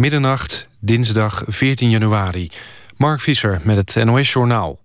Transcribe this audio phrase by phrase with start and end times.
[0.00, 2.50] Middernacht, dinsdag 14 januari.
[2.96, 4.78] Mark Visser met het NOS-journaal.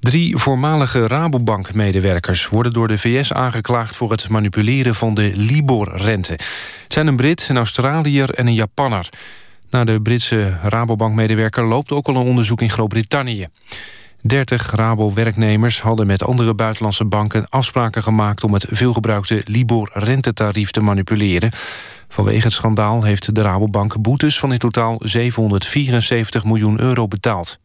[0.00, 3.96] Drie voormalige Rabobank-medewerkers worden door de VS aangeklaagd...
[3.96, 6.32] voor het manipuleren van de Libor-rente.
[6.82, 9.08] Het zijn een Brit, een Australiër en een Japanner.
[9.70, 13.48] Na de Britse Rabobank-medewerker loopt ook al een onderzoek in Groot-Brittannië.
[14.20, 18.44] 30 Rabo-werknemers hadden met andere buitenlandse banken afspraken gemaakt...
[18.44, 21.50] om het veelgebruikte Libor-rentetarief te manipuleren.
[22.14, 27.58] Vanwege het schandaal heeft de Rabobank boetes van in totaal 774 miljoen euro betaald.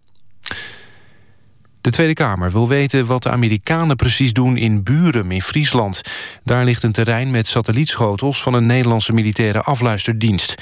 [1.81, 6.01] De Tweede Kamer wil weten wat de Amerikanen precies doen in Buren in Friesland.
[6.43, 10.55] Daar ligt een terrein met satellietschotels van een Nederlandse militaire afluisterdienst.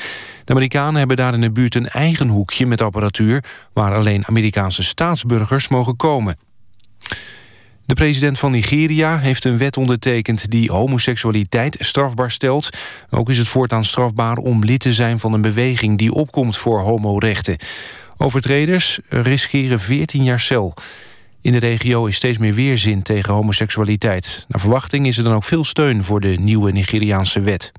[0.43, 3.43] De Amerikanen hebben daar in de buurt een eigen hoekje met apparatuur...
[3.73, 6.37] waar alleen Amerikaanse staatsburgers mogen komen.
[7.87, 10.51] De president van Nigeria heeft een wet ondertekend...
[10.51, 12.69] die homoseksualiteit strafbaar stelt.
[13.09, 15.97] Ook is het voortaan strafbaar om lid te zijn van een beweging...
[15.97, 17.57] die opkomt voor homorechten.
[18.17, 20.73] Overtreders riskeren 14 jaar cel.
[21.41, 24.45] In de regio is steeds meer weerzin tegen homoseksualiteit.
[24.47, 27.71] Naar verwachting is er dan ook veel steun voor de nieuwe Nigeriaanse wet.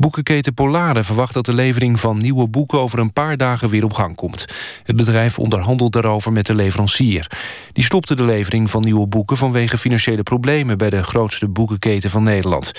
[0.00, 2.78] Boekenketen Polare verwacht dat de levering van nieuwe boeken...
[2.78, 4.44] over een paar dagen weer op gang komt.
[4.84, 7.30] Het bedrijf onderhandelt daarover met de leverancier.
[7.72, 9.36] Die stopte de levering van nieuwe boeken...
[9.36, 12.72] vanwege financiële problemen bij de grootste boekenketen van Nederland.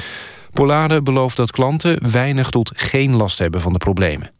[0.53, 4.31] Polare belooft dat klanten weinig tot geen last hebben van de problemen.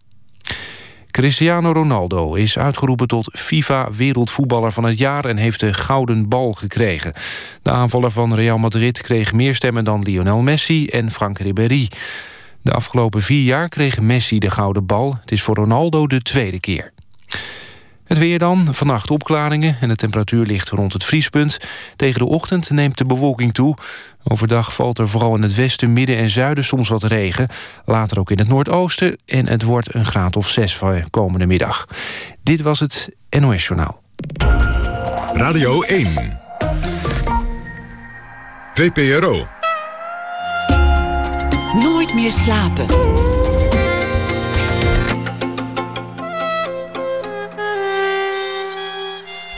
[1.12, 5.26] Cristiano Ronaldo is uitgeroepen tot FIFA-wereldvoetballer van het jaar...
[5.26, 7.14] en heeft de gouden bal gekregen.
[7.62, 11.90] De aanvaller van Real Madrid kreeg meer stemmen dan Lionel Messi en Frank Ribéry.
[12.64, 15.18] De afgelopen vier jaar kreeg Messi de gouden bal.
[15.22, 16.92] Het is voor Ronaldo de tweede keer.
[18.04, 21.58] Het weer dan, vannacht opklaringen en de temperatuur ligt rond het vriespunt.
[21.96, 23.76] Tegen de ochtend neemt de bewolking toe.
[24.24, 27.48] Overdag valt er vooral in het westen, midden en zuiden soms wat regen.
[27.86, 31.88] Later ook in het noordoosten en het wordt een graad of zes voor komende middag.
[32.44, 34.02] Dit was het NOS Journaal.
[35.34, 36.40] Radio 1
[38.74, 39.61] VPRO
[42.02, 42.86] Nooit meer slapen.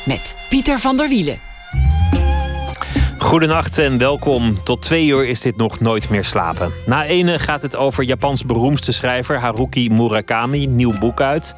[0.06, 1.40] Met Pieter van der Wielen.
[3.18, 4.64] Goedenacht en welkom.
[4.64, 6.72] Tot twee uur is dit nog nooit meer slapen.
[6.86, 10.68] Na ene gaat het over Japans beroemdste schrijver Haruki Murakami.
[10.68, 11.56] Nieuw boek uit.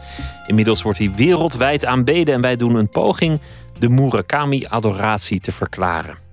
[0.48, 3.40] Inmiddels wordt hij wereldwijd aanbeden en wij doen een poging
[3.80, 6.25] de Murakami-adoratie te verklaren.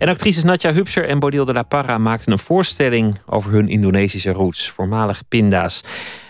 [0.00, 4.30] En actrices Natja Hupser en Bodil de la Parra maakten een voorstelling over hun Indonesische
[4.30, 5.80] roots, voormalig pinda's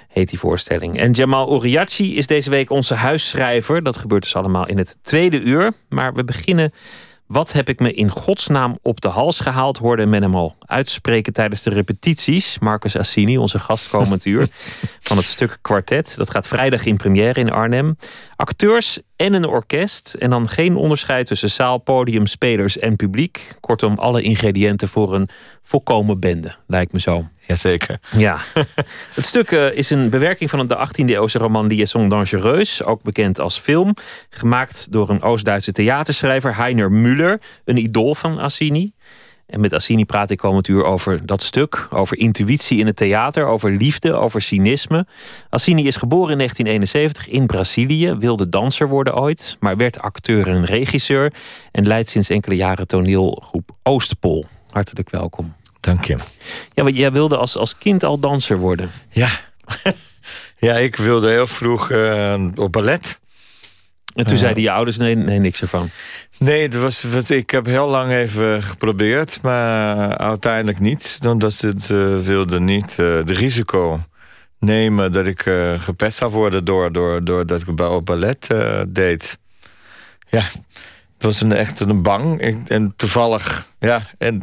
[0.09, 0.97] heet die voorstelling.
[0.97, 3.83] En Jamal Oriachi is deze week onze huisschrijver.
[3.83, 5.73] Dat gebeurt dus allemaal in het tweede uur.
[5.89, 6.73] Maar we beginnen
[7.27, 9.79] wat heb ik me in godsnaam op de hals gehaald?
[9.79, 12.59] Hoorde men hem al uitspreken tijdens de repetities.
[12.59, 14.49] Marcus Assini, onze gastkomend uur
[15.09, 16.15] van het stuk Kwartet.
[16.17, 17.97] Dat gaat vrijdag in première in Arnhem.
[18.37, 20.15] Acteurs en een orkest.
[20.15, 23.57] En dan geen onderscheid tussen zaal, podium, spelers en publiek.
[23.61, 25.29] Kortom, alle ingrediënten voor een
[25.63, 27.29] volkomen bende, lijkt me zo.
[27.41, 28.01] Jazeker.
[28.17, 28.39] Ja.
[29.15, 33.59] Het stuk uh, is een bewerking van de 18e-eeuwse roman Liaison Dangereuse, ook bekend als
[33.59, 33.95] film.
[34.31, 38.93] Gemaakt door een Oost-Duitse theaterschrijver, Heiner Müller, een idool van Assini.
[39.51, 43.47] En met Assini praat ik komend uur over dat stuk, over intuïtie in het theater,
[43.47, 45.07] over liefde, over cynisme.
[45.49, 50.65] Assini is geboren in 1971 in Brazilië, wilde danser worden ooit, maar werd acteur en
[50.65, 51.33] regisseur
[51.73, 54.45] en leidt sinds enkele jaren toneelgroep Oostpol.
[54.71, 55.55] Hartelijk welkom.
[55.81, 56.17] Dank je.
[56.75, 58.91] Ja, want jij wilde als, als kind al danser worden.
[59.09, 59.31] Ja.
[60.59, 63.21] ja, ik wilde heel vroeg uh, op ballet.
[64.21, 65.91] En toen zeiden je ouders, nee, nee, niks ervan.
[66.39, 71.19] Nee, het was, was, ik heb heel lang even geprobeerd, maar uiteindelijk niet.
[71.27, 74.01] Omdat ze het uh, wilden niet de risico
[74.59, 75.43] nemen dat ik
[75.79, 78.47] gepest zou worden door, door, door dat ik op ballet
[78.89, 79.39] deed.
[80.29, 80.43] Ja,
[81.15, 82.41] het was een, echt een bang.
[82.41, 84.43] Ik, en toevallig, ja, en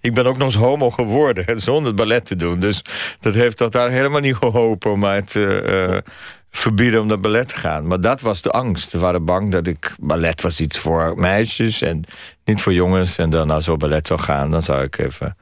[0.00, 2.58] ik ben ook nog eens homo geworden zonder ballet te doen.
[2.58, 2.82] Dus
[3.20, 6.12] dat heeft dat daar helemaal niet geholpen om mij te uh,
[6.50, 7.86] verbieden om naar ballet te gaan.
[7.86, 8.90] Maar dat was de angst.
[8.90, 12.04] Ze waren bang dat ik ballet was iets voor meisjes en
[12.44, 13.16] niet voor jongens.
[13.16, 15.36] En dan als zo ballet zou gaan, dan zou ik even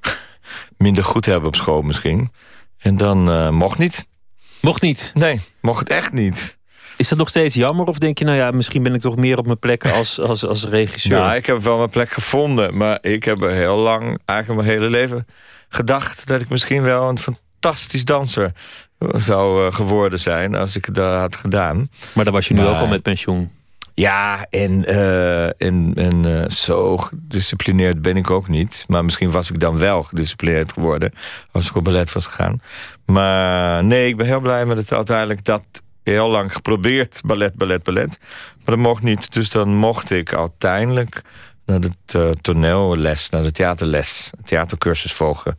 [0.76, 2.32] minder goed hebben op school misschien.
[2.78, 4.06] En dan uh, mocht niet.
[4.60, 5.10] Mocht niet?
[5.14, 6.58] Nee, mocht het echt niet.
[6.96, 7.86] Is dat nog steeds jammer?
[7.86, 10.46] Of denk je, nou ja, misschien ben ik toch meer op mijn plek als, als,
[10.46, 11.18] als regisseur?
[11.18, 12.76] Ja, ik heb wel mijn plek gevonden.
[12.76, 15.26] Maar ik heb er heel lang, eigenlijk mijn hele leven,
[15.68, 16.26] gedacht...
[16.26, 18.52] dat ik misschien wel een fantastisch danser
[19.10, 20.54] zou uh, geworden zijn...
[20.54, 21.90] als ik dat had gedaan.
[22.14, 23.50] Maar dan was je nu ook al met pensioen.
[23.94, 28.84] Ja, en, uh, en, en uh, zo gedisciplineerd ben ik ook niet.
[28.88, 31.12] Maar misschien was ik dan wel gedisciplineerd geworden...
[31.50, 32.60] als ik op ballet was gegaan.
[33.06, 35.44] Maar nee, ik ben heel blij met het uiteindelijk...
[35.44, 35.64] dat
[36.02, 38.18] heel lang geprobeerd, ballet, ballet, ballet.
[38.56, 39.32] Maar dat mocht niet.
[39.32, 41.22] Dus dan mocht ik uiteindelijk
[41.66, 43.30] naar de uh, toneelles...
[43.30, 45.56] naar de theaterles, theatercursus volgen...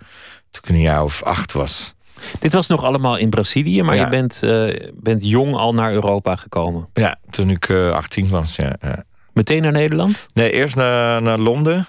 [0.51, 1.93] toen ik een jaar of acht was...
[2.39, 6.35] Dit was nog allemaal in Brazilië, maar je bent, uh, bent jong al naar Europa
[6.35, 6.89] gekomen.
[6.93, 8.55] Ja, toen ik uh, 18 was.
[8.55, 9.03] Ja, ja,
[9.33, 10.27] Meteen naar Nederland?
[10.33, 11.87] Nee, eerst naar, naar Londen.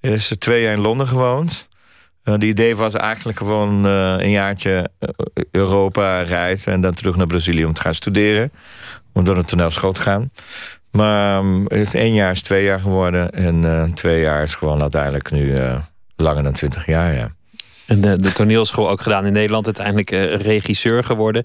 [0.00, 1.68] Is twee jaar in Londen gewoond.
[2.24, 4.90] Uh, de idee was eigenlijk gewoon een jaartje
[5.50, 6.72] Europa reizen...
[6.72, 8.52] en dan terug naar Brazilië om te gaan studeren.
[9.12, 10.30] Om door een toneelschool te gaan.
[10.90, 13.30] Maar het is één jaar is twee jaar geworden.
[13.30, 15.58] En twee jaar is gewoon uiteindelijk nu
[16.16, 17.36] langer dan twintig jaar, ja.
[17.88, 19.66] En de, de toneelschool ook gedaan in Nederland.
[19.66, 21.44] Uiteindelijk uh, regisseur geworden.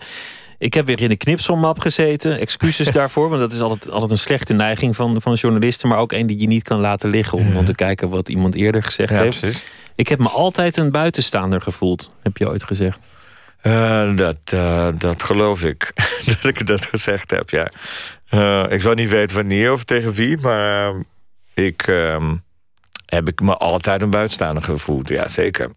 [0.58, 2.40] Ik heb weer in de knipselmap gezeten.
[2.40, 5.90] Excuses daarvoor, want dat is altijd, altijd een slechte neiging van, van journalisten.
[5.90, 8.56] Maar ook een die je niet kan laten liggen om, om te kijken wat iemand
[8.56, 9.40] eerder gezegd ja, heeft.
[9.40, 9.64] Precies.
[9.96, 13.00] Ik heb me altijd een buitenstaander gevoeld, heb je ooit gezegd.
[13.62, 15.92] Uh, dat, uh, dat geloof ik,
[16.26, 17.72] dat ik dat gezegd heb, ja.
[18.32, 20.94] Uh, ik zou niet weten wanneer of tegen wie, maar
[21.54, 22.36] ik ehm,
[23.06, 25.70] heb ik me altijd een buitenstaander gevoeld, ja zeker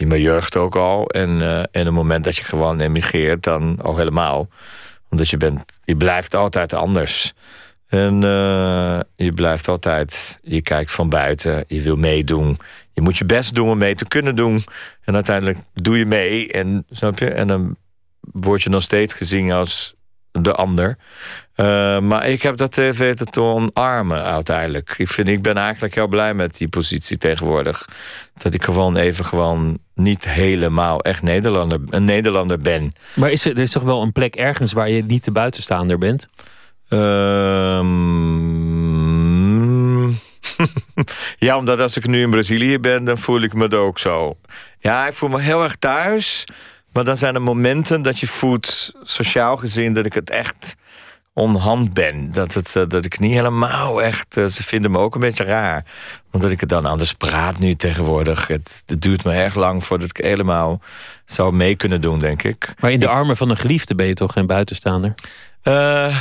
[0.00, 1.08] in mijn jeugd ook al.
[1.08, 4.48] En, uh, het moment dat je gewoon emigreert, dan al helemaal.
[5.10, 7.32] Omdat je bent, je blijft altijd anders.
[7.88, 12.58] En uh, je blijft altijd, je kijkt van buiten, je wil meedoen.
[12.92, 14.64] Je moet je best doen om mee te kunnen doen.
[15.04, 16.52] En uiteindelijk doe je mee.
[16.52, 17.30] En, snap je?
[17.30, 17.76] En dan
[18.20, 19.94] word je nog steeds gezien als
[20.32, 20.96] de ander.
[21.56, 24.94] Uh, maar ik heb dat weten te omarmen uiteindelijk.
[24.96, 27.88] Ik, vind, ik ben eigenlijk heel blij met die positie tegenwoordig.
[28.38, 32.92] Dat ik gewoon even gewoon niet helemaal echt Nederlander, een Nederlander ben.
[33.14, 35.98] Maar is er, er is toch wel een plek ergens waar je niet de buitenstaander
[35.98, 36.28] bent?
[36.88, 38.00] Um,
[41.38, 44.36] ja, omdat als ik nu in Brazilië ben, dan voel ik me er ook zo.
[44.78, 46.44] Ja, ik voel me heel erg thuis.
[46.92, 50.76] Maar dan zijn er momenten dat je voelt, sociaal gezien, dat ik het echt
[51.32, 52.32] onhand ben.
[52.32, 54.36] Dat, het, eh, dat ik niet helemaal echt...
[54.36, 55.84] Eh, ze vinden me ook een beetje raar.
[56.30, 58.46] Omdat ik het dan anders praat nu tegenwoordig.
[58.46, 60.80] Het, het duurt me erg lang voordat ik helemaal
[61.24, 62.74] zou mee kunnen doen, denk ik.
[62.78, 65.14] Maar in de armen van een geliefde ben je toch geen buitenstaander?
[65.64, 66.16] Uh,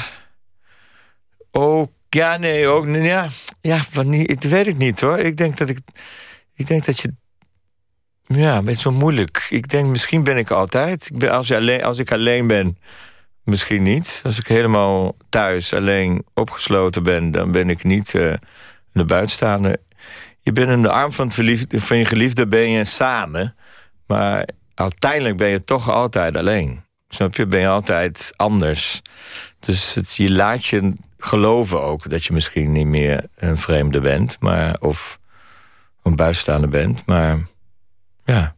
[1.51, 3.27] ook, ja, nee, ook, ja,
[3.61, 5.17] ja, wanneer, dat weet ik niet hoor.
[5.17, 5.79] Ik denk dat ik,
[6.53, 7.13] ik denk dat je
[8.35, 9.47] ja, het is zo moeilijk.
[9.49, 11.09] Ik denk, misschien ben ik altijd.
[11.11, 12.77] Ik ben, als, je alleen, als ik alleen ben,
[13.49, 14.21] misschien niet.
[14.23, 18.33] Als ik helemaal thuis alleen opgesloten ben, dan ben ik niet uh,
[18.93, 19.77] de buitenstaander.
[20.41, 23.55] Je bent in de arm van, het verliefde, van je geliefde, ben je samen.
[24.07, 26.83] Maar uiteindelijk ben je toch altijd alleen.
[27.09, 27.45] Snap je?
[27.45, 29.01] Ben je altijd anders.
[29.59, 34.37] Dus het, je laat je geloven ook dat je misschien niet meer een vreemde bent,
[34.39, 35.19] maar, of
[36.03, 37.05] een buitenstaander bent.
[37.05, 37.39] Maar
[38.25, 38.55] ja.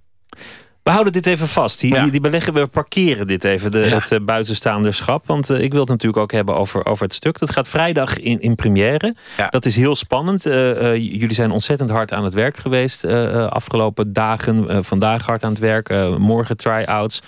[0.84, 1.80] We houden dit even vast.
[1.80, 5.24] Die, die beleggen, we parkeren dit even, de, het uh, buitenstaanderschap.
[5.28, 7.40] Want uh, ik wil het natuurlijk ook hebben over, over het stuk.
[7.40, 9.16] Dat gaat vrijdag in, in première.
[9.50, 10.46] Dat is heel spannend.
[10.46, 13.06] Uh, jullie zijn ontzettend hard aan het werk geweest
[13.50, 14.86] afgelopen dagen.
[14.86, 16.18] vandaag hard aan het werk.
[16.18, 17.22] morgen try-outs.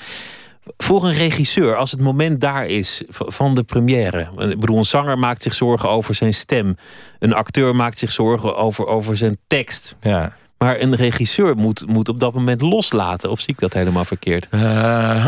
[0.77, 4.29] Voor een regisseur, als het moment daar is van de première.
[4.37, 6.77] Ik bedoel, een zanger maakt zich zorgen over zijn stem.
[7.19, 9.95] Een acteur maakt zich zorgen over, over zijn tekst.
[10.01, 10.33] Ja.
[10.57, 13.29] Maar een regisseur moet, moet op dat moment loslaten.
[13.29, 14.47] Of zie ik dat helemaal verkeerd?
[14.51, 15.25] Uh,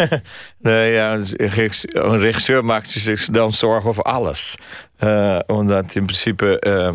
[0.58, 4.56] nee, ja, een regisseur maakt zich dan zorgen over alles.
[5.00, 6.90] Uh, omdat in principe uh,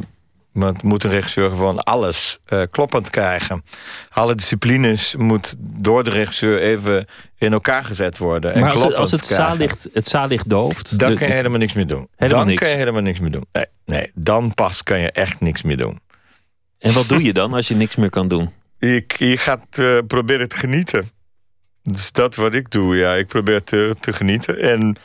[0.83, 2.39] moet een regisseur gewoon alles
[2.71, 3.63] kloppend krijgen.
[4.09, 8.53] Alle disciplines moet door de regisseur even in elkaar gezet worden.
[8.53, 10.99] En maar als het, als het, zaallicht, het zaallicht dooft...
[10.99, 12.07] Dan kan je helemaal niks meer doen.
[12.17, 12.59] Dan niks.
[12.59, 13.45] kan je helemaal niks meer doen.
[13.51, 15.99] Nee, nee, dan pas kan je echt niks meer doen.
[16.83, 18.49] En wat doe je dan als je niks meer kan doen?
[18.79, 21.09] Je, je gaat uh, proberen te genieten.
[21.81, 23.13] Dus dat wat ik doe, ja.
[23.13, 24.59] Ik probeer te, te genieten.
[24.59, 24.95] En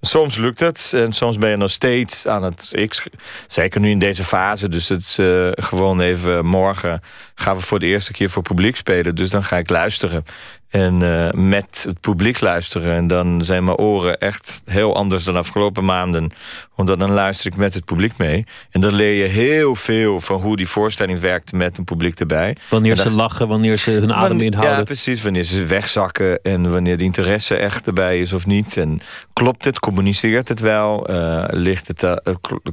[0.00, 0.92] soms lukt het.
[0.94, 2.68] En soms ben je nog steeds aan het...
[2.72, 3.06] Ik,
[3.46, 4.68] zeker nu in deze fase.
[4.68, 7.00] Dus het is uh, gewoon even morgen
[7.34, 9.14] gaan we voor de eerste keer voor publiek spelen.
[9.14, 10.24] Dus dan ga ik luisteren.
[10.68, 12.94] En uh, met het publiek luisteren.
[12.94, 16.32] En dan zijn mijn oren echt heel anders dan afgelopen maanden.
[16.74, 18.44] Want dan luister ik met het publiek mee.
[18.70, 22.56] En dan leer je heel veel van hoe die voorstelling werkt met een publiek erbij.
[22.70, 24.76] Wanneer ze lachen, wanneer ze hun adem inhouden.
[24.76, 25.22] Ja, precies.
[25.22, 28.76] Wanneer ze wegzakken en wanneer de interesse echt erbij is of niet.
[28.76, 29.00] En
[29.32, 31.10] klopt het, communiceert het wel?
[31.10, 32.16] Uh, ligt het, uh,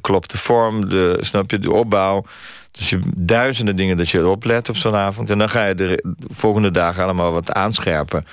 [0.02, 2.26] klopt de vorm, de, snap je, de opbouw?
[2.78, 5.30] Dus je duizenden dingen dat je oplet op zo'n avond.
[5.30, 6.04] En dan ga je de
[6.34, 8.26] volgende dagen allemaal wat aanscherpen.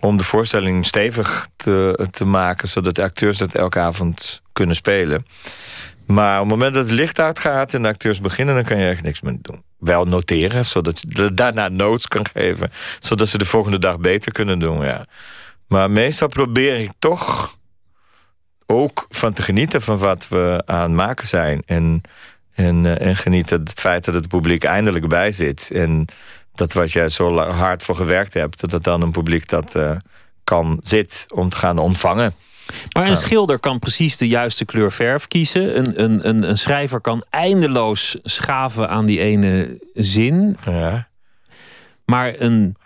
[0.00, 2.68] Om de voorstelling stevig te, te maken.
[2.68, 5.26] Zodat de acteurs dat elke avond kunnen spelen.
[6.06, 8.54] Maar op het moment dat het licht uitgaat en de acteurs beginnen...
[8.54, 9.62] dan kan je echt niks meer doen.
[9.78, 12.70] Wel noteren, zodat je daarna notes kan geven...
[12.98, 15.06] zodat ze de volgende dag beter kunnen doen, ja.
[15.66, 17.56] Maar meestal probeer ik toch
[18.66, 19.82] ook van te genieten...
[19.82, 21.62] van wat we aan het maken zijn.
[21.66, 22.02] En,
[22.54, 25.70] en, uh, en genieten het feit dat het publiek eindelijk bij zit.
[25.72, 26.06] En
[26.54, 28.70] dat wat jij zo hard voor gewerkt hebt...
[28.70, 29.96] dat dan een publiek dat uh,
[30.44, 32.34] kan zit om te gaan ontvangen...
[32.92, 35.78] Maar een schilder kan precies de juiste kleur verf kiezen.
[35.78, 40.56] Een, een, een, een schrijver kan eindeloos schaven aan die ene zin.
[40.64, 41.08] Ja.
[42.04, 42.76] Maar een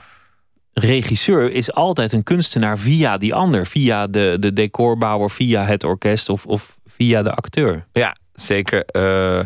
[0.73, 3.67] regisseur is altijd een kunstenaar via die ander.
[3.67, 7.87] Via de, de decorbouwer, via het orkest of, of via de acteur.
[7.93, 8.85] Ja, zeker.
[8.92, 9.40] Uh,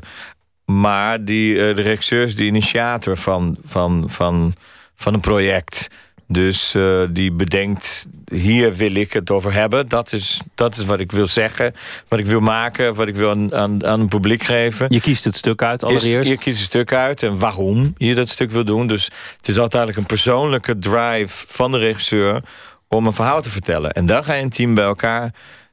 [0.64, 4.54] maar die, uh, de regisseur is de initiator van, van, van,
[4.94, 5.88] van een project.
[6.26, 9.88] Dus uh, die bedenkt, hier wil ik het over hebben.
[9.88, 11.74] Dat is, dat is wat ik wil zeggen,
[12.08, 12.94] wat ik wil maken...
[12.94, 14.86] wat ik wil aan, aan, aan het publiek geven.
[14.88, 16.28] Je kiest het stuk uit allereerst?
[16.28, 18.86] Is, je kiest het stuk uit en waarom je dat stuk wil doen.
[18.86, 19.04] Dus
[19.36, 22.42] het is uiteindelijk een persoonlijke drive van de regisseur...
[22.88, 23.92] om een verhaal te vertellen.
[23.92, 25.32] En dan ga je een team bij elkaar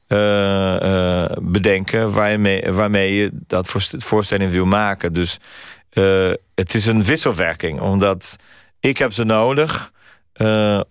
[0.10, 2.12] uh, uh, bedenken...
[2.12, 5.14] Waarmee, waarmee je dat voorstelling wil maken.
[5.14, 5.40] Dus
[5.94, 8.36] uh, het is een wisselwerking, omdat
[8.80, 9.92] ik heb ze nodig...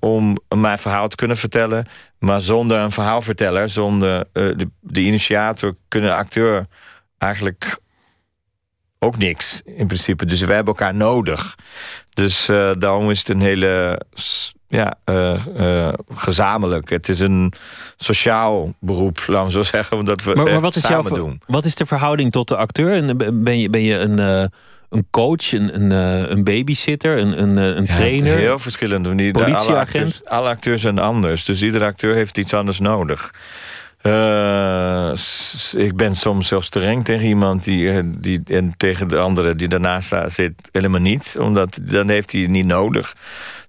[0.01, 1.87] Om mijn verhaal te kunnen vertellen.
[2.19, 6.67] Maar zonder een verhaalverteller, zonder de, de, initiator, kunnen acteur
[7.19, 7.79] eigenlijk
[8.99, 10.27] ook niks in principe.
[10.27, 11.55] Dus we hebben elkaar nodig.
[12.15, 12.47] Dus
[12.79, 14.01] daarom is het een hele
[14.69, 14.95] ja,
[16.15, 16.91] gezamenlijk.
[16.91, 17.53] Het is een
[17.97, 19.97] sociaal beroep, laten we zo zeggen.
[19.97, 21.41] Omdat we maar, maar wat is samen jouw, doen.
[21.47, 23.17] Wat is de verhouding tot de acteur?
[23.35, 24.51] Ben je, ben je een
[24.89, 25.91] een coach, een, een,
[26.33, 28.37] een babysitter, een, een, een ja, trainer.
[28.37, 29.03] Heel verschillend.
[29.03, 29.67] Politieagent.
[29.67, 31.45] Alle acteurs, alle acteurs zijn anders.
[31.45, 33.31] Dus iedere acteur heeft iets anders nodig.
[34.03, 35.13] Uh,
[35.73, 40.15] ik ben soms zelfs streng tegen iemand die, die, en tegen de andere die daarnaast
[40.27, 41.37] zit helemaal niet.
[41.39, 43.15] Omdat dan heeft hij het niet nodig.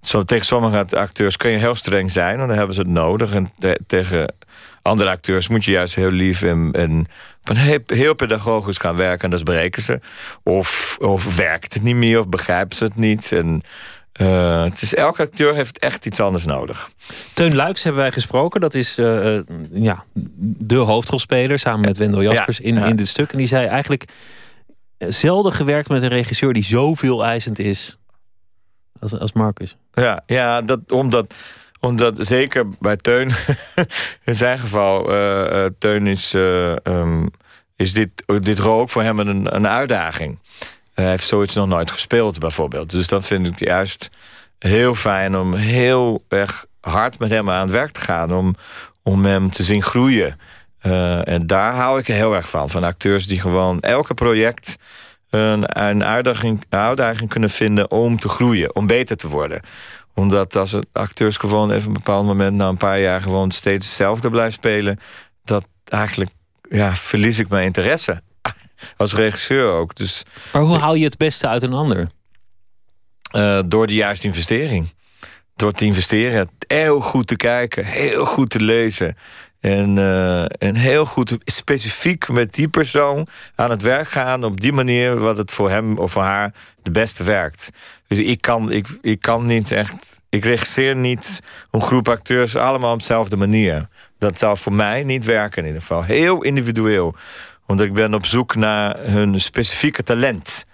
[0.02, 3.34] Zo, tegen sommige acteurs kun je heel streng zijn, want dan hebben ze het nodig.
[3.34, 4.34] En te, tegen
[4.82, 7.08] andere acteurs moet je juist heel lief en, en
[7.56, 9.24] heel, heel pedagogisch gaan werken.
[9.24, 10.00] En dat breken ze.
[10.44, 13.32] Of, of werkt het niet meer, of begrijpen ze het niet.
[13.32, 13.62] En
[14.22, 16.92] uh, het is, elke acteur heeft echt iets anders nodig.
[17.34, 18.62] Teun Luiks hebben wij gesproken.
[18.62, 19.42] Dat is uh, uh,
[19.72, 20.04] ja,
[20.44, 22.86] de hoofdrolspeler samen met Wendel Jaspers ja, in, ja.
[22.86, 23.32] in dit stuk.
[23.32, 24.06] En die zei eigenlijk
[24.98, 27.99] zelden gewerkt met een regisseur die zoveel eisend is
[29.00, 29.76] als, als Marcus.
[29.94, 31.34] Ja, ja dat, omdat
[31.80, 33.32] omdat zeker bij Teun,
[34.26, 37.30] in zijn geval, uh, uh, Teun is, uh, um,
[37.76, 40.40] is dit, dit rol ook voor hem een, een uitdaging.
[40.94, 42.90] hij heeft zoiets nog nooit gespeeld bijvoorbeeld.
[42.90, 44.10] Dus dat vind ik juist
[44.58, 48.34] heel fijn om heel erg hard met hem aan het werk te gaan.
[48.34, 48.56] Om,
[49.04, 50.40] om hem te zien groeien.
[51.24, 52.70] en daar hou ik heel erg van.
[52.70, 54.76] Van acteurs die gewoon elke project
[55.30, 58.76] een, een uitdaging, uitdaging kunnen vinden om te groeien.
[58.76, 59.62] Om beter te worden
[60.20, 62.56] omdat als acteurs gewoon even een bepaald moment...
[62.56, 65.00] na een paar jaar gewoon steeds hetzelfde blijft spelen...
[65.44, 66.32] dat eigenlijk
[66.70, 68.22] ja, verlies ik mijn interesse.
[68.98, 69.96] Als regisseur ook.
[69.96, 72.08] Dus, maar hoe haal je het beste uit een ander?
[73.36, 74.94] Uh, door de juiste investering.
[75.56, 79.18] Door te investeren, heel goed te kijken, heel goed te lezen.
[79.60, 84.44] En, uh, en heel goed specifiek met die persoon aan het werk gaan...
[84.44, 87.70] op die manier wat het voor hem of voor haar de beste werkt.
[88.08, 90.22] Dus ik kan, ik, ik kan niet echt...
[90.30, 93.88] Ik regisseer niet een groep acteurs allemaal op dezelfde manier.
[94.18, 96.04] Dat zou voor mij niet werken in ieder geval.
[96.04, 97.16] Heel individueel.
[97.66, 100.66] Want ik ben op zoek naar hun specifieke talent.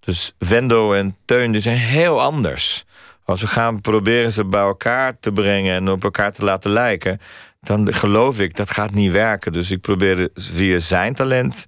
[0.00, 2.84] Dus Wendo en Teun die zijn heel anders.
[3.24, 5.74] Als we gaan proberen ze bij elkaar te brengen...
[5.74, 7.20] en op elkaar te laten lijken...
[7.60, 9.52] dan geloof ik, dat gaat niet werken.
[9.52, 11.66] Dus ik probeer via zijn talent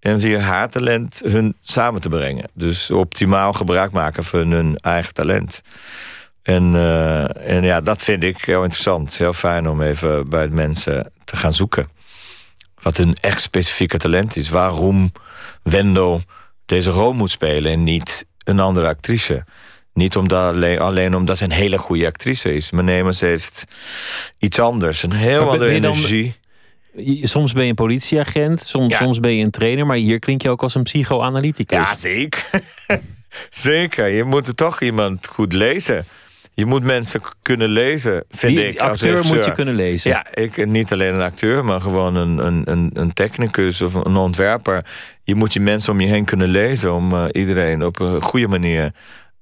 [0.00, 2.50] en via haar talent hun samen te brengen.
[2.52, 5.62] Dus optimaal gebruik maken van hun eigen talent.
[6.42, 9.18] En, uh, en ja, dat vind ik heel interessant.
[9.18, 11.88] Heel fijn om even bij mensen te gaan zoeken.
[12.82, 14.48] Wat hun echt specifieke talent is.
[14.48, 15.12] Waarom
[15.62, 16.22] Wendel
[16.66, 19.44] deze rol moet spelen en niet een andere actrice.
[19.98, 22.70] Niet omdat alleen, alleen omdat ze een hele goede actrice is.
[22.70, 23.64] Maar ze heeft
[24.38, 25.02] iets anders.
[25.02, 26.36] Een heel maar andere energie.
[27.22, 28.98] Soms ben je een politieagent, soms, Ja.
[28.98, 29.86] soms ben je een trainer...
[29.86, 31.76] maar hier klink je ook als een psychoanalyticus.
[31.76, 32.44] Ja, zeker.
[33.50, 34.06] zeker.
[34.08, 36.04] Je moet er toch iemand goed lezen.
[36.54, 38.78] Je moet mensen kunnen lezen, vind Die ik.
[38.78, 40.10] acteur moet je kunnen lezen.
[40.10, 42.38] Ja, ik, niet alleen een acteur, maar gewoon een,
[42.70, 44.84] een, een, technicus of een ontwerper.
[45.22, 46.94] Je moet die mensen om je heen kunnen lezen...
[46.94, 48.92] om eh, iedereen op een goede manier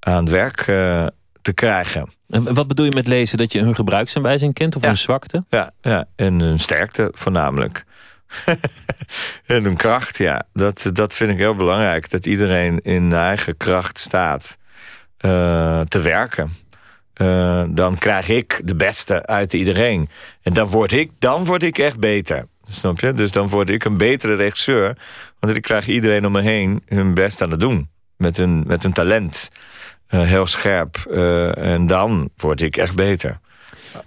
[0.07, 1.07] aan het werk eh,
[1.41, 2.09] te krijgen.
[2.29, 3.37] En wat bedoel je met lezen?
[3.37, 4.87] Dat je hun gebruiksaanwijzing kent of Ja.
[4.87, 5.43] hun zwakte?
[5.49, 7.83] Ja, ja, en een sterkte voornamelijk.
[9.45, 10.43] en hun kracht, ja.
[10.53, 12.09] Dat, dat vind ik heel belangrijk.
[12.09, 14.57] Dat iedereen in eigen kracht staat
[15.25, 16.55] uh, te werken.
[17.21, 20.09] Uh, dan krijg ik de beste uit iedereen.
[20.41, 22.45] En dan word ik, dan word ik echt beter.
[22.69, 23.11] Snap je?
[23.11, 24.97] Dus dan word ik een betere regisseur.
[25.39, 27.89] Want ik krijg iedereen om me heen hun best aan het doen.
[28.17, 29.49] Met hun, met hun talent.
[30.09, 30.95] Uh, heel scherp.
[31.55, 33.39] en dan word ik echt beter.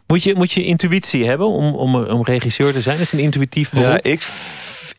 [0.06, 2.98] Moet je, moet je intuïtie hebben om, om, om regisseur te zijn?
[2.98, 3.86] Is het een intuïtief beroep?
[3.86, 4.28] Ja, ik,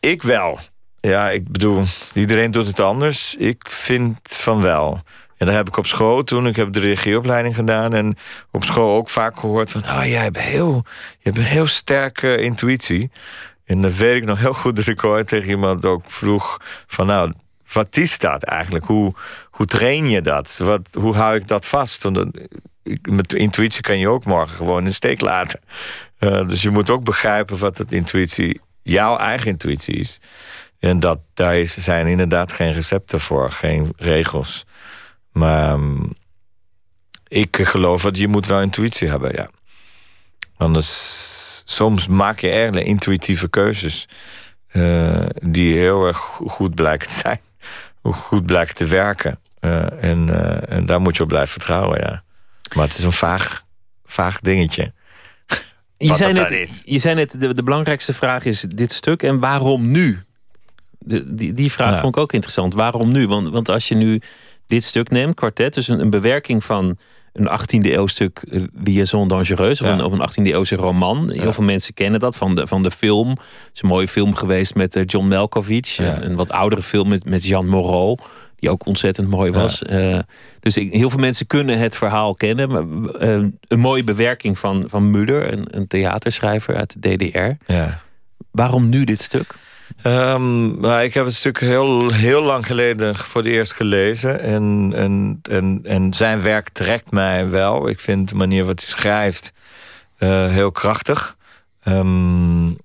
[0.00, 0.58] ik wel.
[1.00, 3.36] Ja, ik bedoel, iedereen doet het anders.
[3.36, 5.00] Ik vind van wel.
[5.36, 7.94] En daar heb ik op school toen, ik heb de regieopleiding gedaan...
[7.94, 8.16] en
[8.50, 9.82] op school ook vaak gehoord van...
[9.82, 10.84] oh, jij hebt, heel,
[11.18, 13.10] je hebt een heel sterke intuïtie.
[13.64, 16.60] En dan weet ik nog heel goed dat ik ooit tegen iemand ook vroeg...
[16.86, 17.32] van nou,
[17.72, 18.84] wat is dat eigenlijk?
[18.84, 19.14] Hoe,
[19.62, 20.56] hoe train je dat?
[20.56, 22.02] Wat, hoe hou ik dat vast?
[22.02, 22.26] Want
[23.02, 25.60] met intuïtie kan je ook morgen gewoon in steek laten.
[26.18, 30.18] Uh, dus je moet ook begrijpen wat het intuïtie, jouw eigen intuïtie is.
[30.78, 34.66] En dat, daar is, zijn inderdaad geen recepten voor, geen regels.
[35.32, 36.12] Maar um,
[37.28, 39.50] ik geloof dat je moet wel intuïtie hebben, ja.
[40.56, 44.08] Anders, soms maak je erg intuïtieve keuzes...
[44.72, 47.40] Uh, die heel erg goed blijken te zijn.
[48.02, 49.41] Goed blijken te werken.
[49.64, 52.22] Uh, en, uh, en daar moet je op blijven vertrouwen, ja.
[52.74, 53.64] Maar het is een vaag,
[54.04, 54.92] vaag dingetje.
[55.96, 59.22] Je zei, net, je zei net, de, de belangrijkste vraag is dit stuk.
[59.22, 60.22] En waarom nu?
[60.98, 62.74] De, die, die vraag vond ik ook interessant.
[62.74, 63.26] Waarom nu?
[63.26, 64.20] Want, want als je nu
[64.66, 66.98] dit stuk neemt, kwartet, dus een, een bewerking van
[67.32, 71.30] een 18e eeuw stuk eh, Liaison Dangereuse, of, een, of een 18e eeuwse roman.
[71.30, 73.28] Heel veel mensen kennen dat van de, van de film.
[73.28, 75.98] Het is een mooie film geweest met eh, John Malkovich.
[75.98, 78.18] Een, een, wat oudere film met, met Jean Moreau
[78.62, 79.82] die ook ontzettend mooi was.
[79.82, 80.18] Eh,
[80.60, 82.68] dus ik, heel veel mensen kunnen het verhaal kennen.
[82.68, 87.72] Maar, eh, een mooie bewerking van, van Muller, een, een theaterschrijver uit de DDR.
[87.72, 88.00] Ja.
[88.50, 89.54] Waarom nu dit stuk?
[90.06, 94.40] Um, nou, ik heb het stuk heel, heel lang geleden voor het eerst gelezen.
[94.40, 97.88] En, en, en, en zijn werk trekt mij wel.
[97.88, 99.52] Ik vind de manier wat hij schrijft
[100.18, 101.36] uh, heel krachtig.
[101.84, 102.76] Um,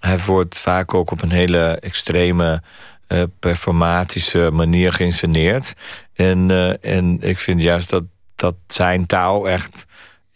[0.00, 2.62] hij wordt vaak ook op een hele extreme
[3.08, 5.72] uh, performatische manier geïnsceneerd.
[6.14, 9.86] En, uh, en ik vind juist dat, dat zijn taal echt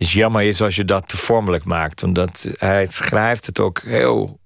[0.01, 2.03] is jammer is als je dat te vormelijk maakt.
[2.03, 4.41] Omdat hij schrijft het ook heel,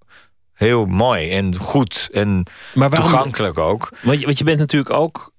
[0.53, 3.89] heel mooi en goed en maar waarom, toegankelijk ook.
[4.03, 5.33] Want je, want je bent natuurlijk ook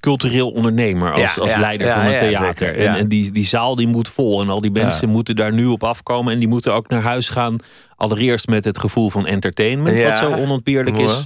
[0.00, 2.76] cultureel ondernemer als, als leider van een theater.
[2.76, 5.66] en, en, die, die zaal die moet vol en al die mensen moeten daar nu
[5.66, 7.56] op afkomen en die moeten ook naar huis gaan
[8.02, 11.24] Allereerst met het gevoel van entertainment, wat zo onontbeerlijk is.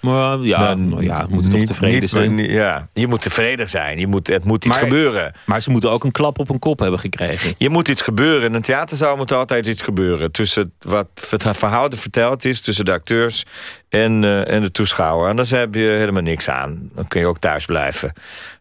[0.00, 2.38] Maar ja, nou, ja, moeten toch tevreden zijn.
[2.38, 3.98] ja, je moet tevreden zijn.
[3.98, 5.34] Je moet, het moet iets gebeuren.
[5.46, 7.54] Maar ze moeten ook een klap op een kop hebben gekregen.
[7.58, 8.48] Je moet iets gebeuren.
[8.48, 10.32] In een theaterzaal moet altijd iets gebeuren.
[10.32, 13.44] Tussen wat het verhaal verteld is, tussen de acteurs
[13.88, 15.28] en, uh, en de toeschouwer.
[15.28, 16.90] Anders heb je helemaal niks aan.
[16.94, 18.12] Dan kun je ook thuis blijven.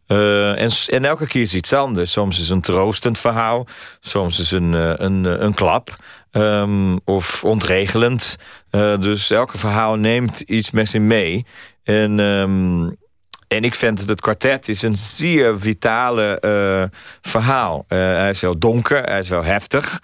[0.08, 2.12] Uh, en, en, elke keer is iets anders.
[2.12, 3.68] Soms is een troostend verhaal.
[4.00, 5.96] Soms is een, uh, een, een klap.
[6.36, 8.36] Um, of ontregelend.
[8.72, 11.46] Uh, dus elke verhaal neemt iets met zich mee.
[11.84, 12.98] En, um,
[13.48, 17.86] en ik vind dat het kwartet is een zeer vitale uh, verhaal.
[17.90, 20.02] Uh, hij is wel donker, hij is wel heftig.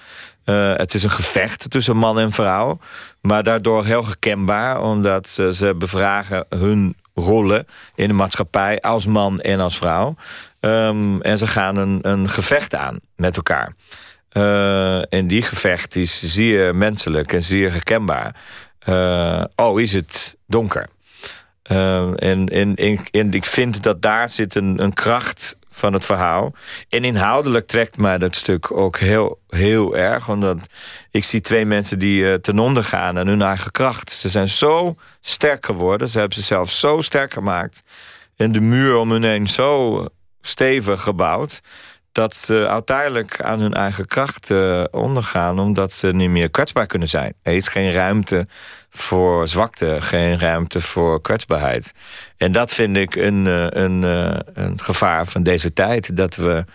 [0.76, 2.80] het is een gevecht tussen man en vrouw.
[3.22, 9.40] Maar daardoor heel herkenbaar, omdat ze, ze bevragen hun rollen in de maatschappij als man
[9.40, 10.16] en als vrouw.
[10.60, 13.74] Um, en ze gaan een, een gevecht aan met elkaar.
[14.34, 18.36] Uh, en die gevecht is zeer menselijk en zeer herkenbaar.
[18.90, 20.88] Uh, oh, is het donker?
[21.64, 22.76] En, en,
[23.12, 26.54] en, ik vind dat daar zit een, een kracht van het verhaal.
[26.90, 30.30] En inhoudelijk trekt mij dat stuk ook heel, heel erg.
[30.30, 30.68] Omdat
[31.12, 34.12] ik zie twee mensen die ten onder gaan aan hun eigen kracht.
[34.12, 36.10] Ze zijn zo sterk geworden.
[36.10, 37.84] Ze hebben zichzelf zo sterk gemaakt.
[38.36, 40.06] En de muur om hun heen zo
[40.42, 41.62] stevig gebouwd
[42.12, 45.60] dat ze uiteindelijk aan hun eigen kracht uh, ondergaan...
[45.60, 47.34] omdat ze niet meer kwetsbaar kunnen zijn.
[47.42, 48.48] Er is geen ruimte
[48.90, 51.94] voor zwakte, geen ruimte voor kwetsbaarheid.
[52.38, 56.16] En dat vind ik een, eh, een, eh, een gevaar van deze tijd.
[56.16, 56.66] Dat we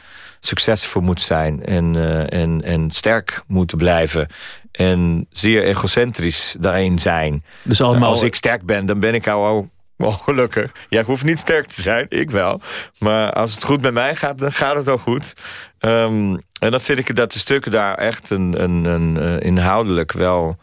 [0.40, 1.96] succesvol moeten zijn en,
[2.28, 4.28] en, en sterk moeten blijven.
[4.72, 7.44] En zeer egocentrisch daarin zijn.
[7.62, 8.10] Dus allemaal...
[8.10, 9.70] Als ik sterk ben, dan ben ik al
[10.04, 10.72] Oh, gelukkig.
[10.88, 12.60] Ja, ik hoef niet sterk te zijn, ik wel.
[12.98, 15.34] Maar als het goed met mij gaat, dan gaat het ook goed.
[15.80, 20.12] Um, en dan vind ik dat de stukken daar echt een, een, een, uh, inhoudelijk
[20.12, 20.58] wel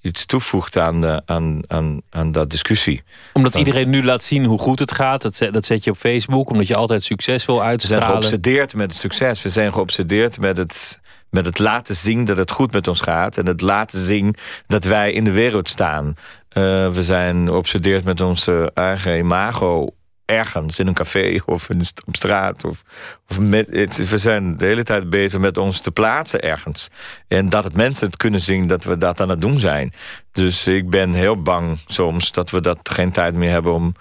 [0.00, 3.02] iets toevoegt aan, de, aan, aan, aan dat discussie.
[3.32, 5.22] Omdat iedereen nu laat zien hoe goed het gaat.
[5.22, 8.04] Dat zet, dat zet je op Facebook, omdat je altijd succes wil uitstralen.
[8.06, 9.42] We zijn geobsedeerd met het succes.
[9.42, 13.38] We zijn geobsedeerd met het, met het laten zien dat het goed met ons gaat.
[13.38, 14.34] En het laten zien
[14.66, 16.14] dat wij in de wereld staan.
[16.62, 19.94] We zijn obsedeerd met onze eigen imago
[20.26, 22.64] ergens in een café of in, op straat.
[22.64, 22.82] Of,
[23.28, 26.88] of met, het, we zijn de hele tijd bezig met ons te plaatsen ergens.
[27.28, 29.92] En dat het mensen het kunnen zien dat we dat aan het doen zijn.
[30.32, 33.94] Dus ik ben heel bang soms dat we dat geen tijd meer hebben om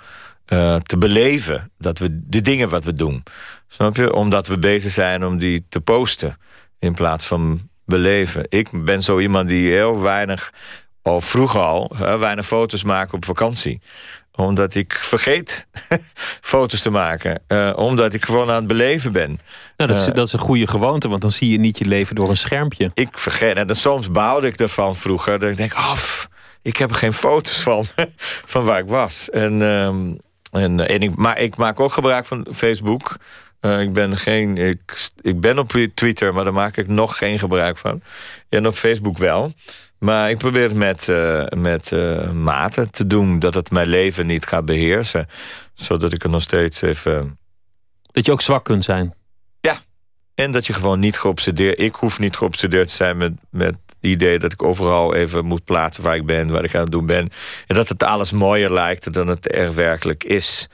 [0.53, 1.71] uh, te beleven.
[1.77, 3.23] Dat we de dingen wat we doen.
[3.67, 4.13] Snap je?
[4.13, 6.37] Omdat we bezig zijn om die te posten.
[6.79, 8.45] In plaats van beleven.
[8.49, 10.53] Ik ben zo iemand die heel weinig,
[11.05, 13.81] al vroeger al, weinig foto's maakt op vakantie
[14.35, 15.67] omdat ik vergeet
[16.41, 17.41] foto's te maken.
[17.47, 19.39] Uh, omdat ik gewoon aan het beleven ben.
[19.77, 21.85] Nou, dat, is, uh, dat is een goede gewoonte, want dan zie je niet je
[21.85, 22.91] leven door een schermpje.
[22.93, 23.57] Ik vergeet.
[23.57, 25.39] En dan soms bouwde ik ervan vroeger.
[25.39, 25.97] Dat ik denk, oh,
[26.61, 27.85] ik heb er geen foto's van.
[28.53, 29.29] van waar ik was.
[29.29, 30.19] En, um,
[30.51, 33.15] en, en ik, maar ik maak ook gebruik van Facebook.
[33.61, 37.39] Uh, ik, ben geen, ik, ik ben op Twitter, maar daar maak ik nog geen
[37.39, 38.01] gebruik van.
[38.49, 39.53] En op Facebook wel.
[39.99, 43.39] Maar ik probeer het met, uh, met uh, mate te doen.
[43.39, 45.27] Dat het mijn leven niet gaat beheersen.
[45.73, 47.37] Zodat ik er nog steeds even...
[48.11, 49.13] Dat je ook zwak kunt zijn.
[49.61, 49.79] Ja.
[50.35, 51.79] En dat je gewoon niet geobsedeerd...
[51.79, 54.39] Ik hoef niet geobsedeerd te zijn met, met het idee...
[54.39, 56.49] dat ik overal even moet plaatsen waar ik ben.
[56.49, 57.29] Wat ik aan het doen ben.
[57.67, 60.69] En dat het alles mooier lijkt dan het er werkelijk is.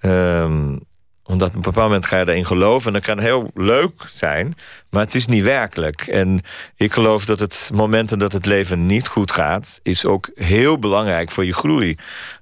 [0.00, 0.80] Um,
[1.28, 2.86] omdat op een bepaald moment ga je erin geloven.
[2.86, 4.54] En dat kan heel leuk zijn,
[4.90, 6.00] maar het is niet werkelijk.
[6.00, 6.40] En
[6.76, 9.80] ik geloof dat het momenten dat het leven niet goed gaat...
[9.82, 11.96] is ook heel belangrijk voor je groei.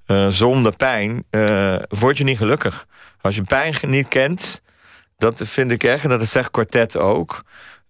[0.07, 2.87] Uh, zonder pijn uh, word je niet gelukkig.
[3.21, 4.63] Als je pijn niet kent,
[5.17, 6.03] dat vind ik echt...
[6.03, 7.43] en dat zegt kwartet ook...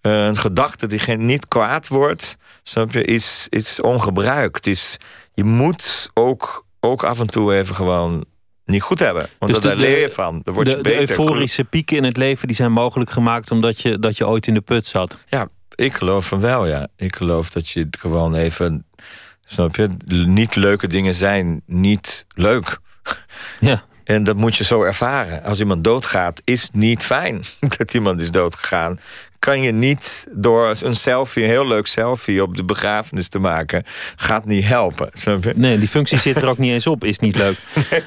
[0.02, 4.66] Uh, een gedachte die niet kwaad wordt, snap je, is, is ongebruikt.
[4.66, 4.96] Is,
[5.35, 8.24] je moet ook, ook af en toe even gewoon
[8.66, 9.26] niet goed hebben.
[9.38, 10.40] Want dus daar leer je van.
[10.42, 11.07] Daar word je de, beter.
[11.07, 14.46] De euforische pieken in het leven die zijn mogelijk gemaakt omdat je, dat je ooit
[14.46, 15.18] in de put zat.
[15.29, 16.88] Ja, ik geloof van wel, ja.
[16.96, 18.87] Ik geloof dat je gewoon even.
[19.44, 19.88] Snap je?
[20.26, 22.79] Niet leuke dingen zijn niet leuk.
[23.61, 23.85] Ja.
[24.07, 25.42] En dat moet je zo ervaren.
[25.42, 27.42] Als iemand doodgaat, is niet fijn
[27.76, 28.98] dat iemand is doodgegaan
[29.46, 33.85] kan je niet door een selfie, een heel leuk selfie op de begrafenis te maken,
[34.16, 35.11] gaat niet helpen.
[35.54, 37.59] Nee, die functie zit er ook niet eens op, is niet leuk.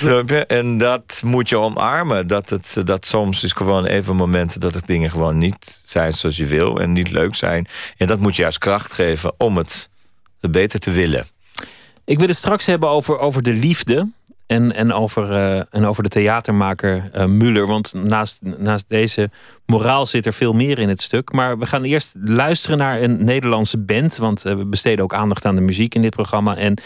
[0.00, 2.26] Nee, En dat moet je omarmen.
[2.26, 6.36] Dat, het, dat soms is gewoon even momenten dat het dingen gewoon niet zijn zoals
[6.36, 7.66] je wil en niet leuk zijn.
[7.96, 9.88] En dat moet je juist kracht geven om het
[10.40, 11.26] beter te willen.
[12.04, 14.12] Ik wil het straks hebben over, over de liefde.
[14.50, 17.66] En, en, over, uh, en over de theatermaker uh, Muller.
[17.66, 19.30] Want naast, naast deze
[19.66, 21.32] moraal zit er veel meer in het stuk.
[21.32, 24.16] Maar we gaan eerst luisteren naar een Nederlandse band.
[24.16, 26.56] Want uh, we besteden ook aandacht aan de muziek in dit programma.
[26.56, 26.78] En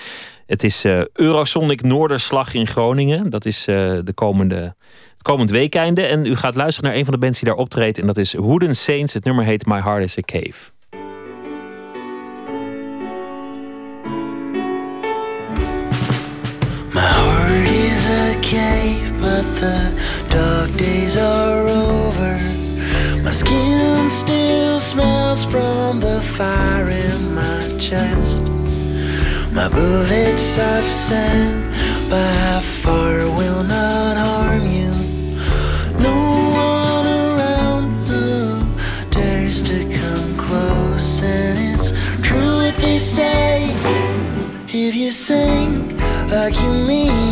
[0.46, 3.30] het is Eurosonic Noorderslag in Groningen.
[3.30, 4.74] Dat is de komende,
[5.12, 6.02] het komend weekende.
[6.02, 7.98] En u gaat luisteren naar een van de bands die daar optreedt.
[7.98, 9.12] En dat is Wooden Saints.
[9.12, 10.73] Het nummer heet My Heart is a Cave.
[19.64, 22.34] The dark days are over.
[23.26, 28.42] My skin still smells from the fire in my chest.
[29.58, 31.64] My bullets I've sent,
[32.10, 34.92] but how far will not harm you?
[36.08, 36.16] No
[36.68, 38.32] one around who
[39.16, 41.90] dares to come close, and it's
[42.26, 43.70] true what they say.
[44.86, 45.96] If you sing
[46.28, 47.23] like you mean.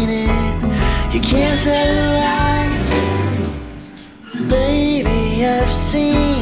[1.13, 2.73] You can't tell a lie,
[4.49, 5.45] baby.
[5.45, 6.42] I've seen.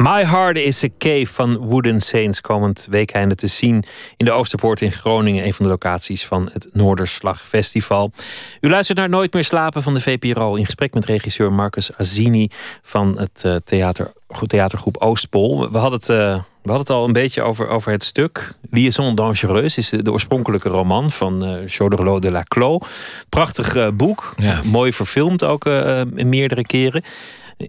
[0.00, 2.40] My Heart is a Cave van Wooden Saints.
[2.40, 3.84] Komend weekende te zien
[4.16, 5.44] in de Oosterpoort in Groningen.
[5.44, 8.12] Een van de locaties van het Noorderslag Festival.
[8.60, 10.54] U luistert naar Nooit meer slapen van de VPRO.
[10.54, 12.48] In gesprek met regisseur Marcus Azini
[12.82, 14.12] van het uh, theater,
[14.46, 15.70] theatergroep Oostpol.
[15.70, 16.08] We hadden het...
[16.08, 18.54] Uh, we hadden het al een beetje over, over het stuk.
[18.70, 22.80] Liaison Dangereuse is de, de oorspronkelijke roman van uh, de la Clos.
[23.28, 24.34] Prachtig uh, boek.
[24.36, 24.60] Ja.
[24.64, 27.02] Mooi verfilmd ook uh, meerdere keren.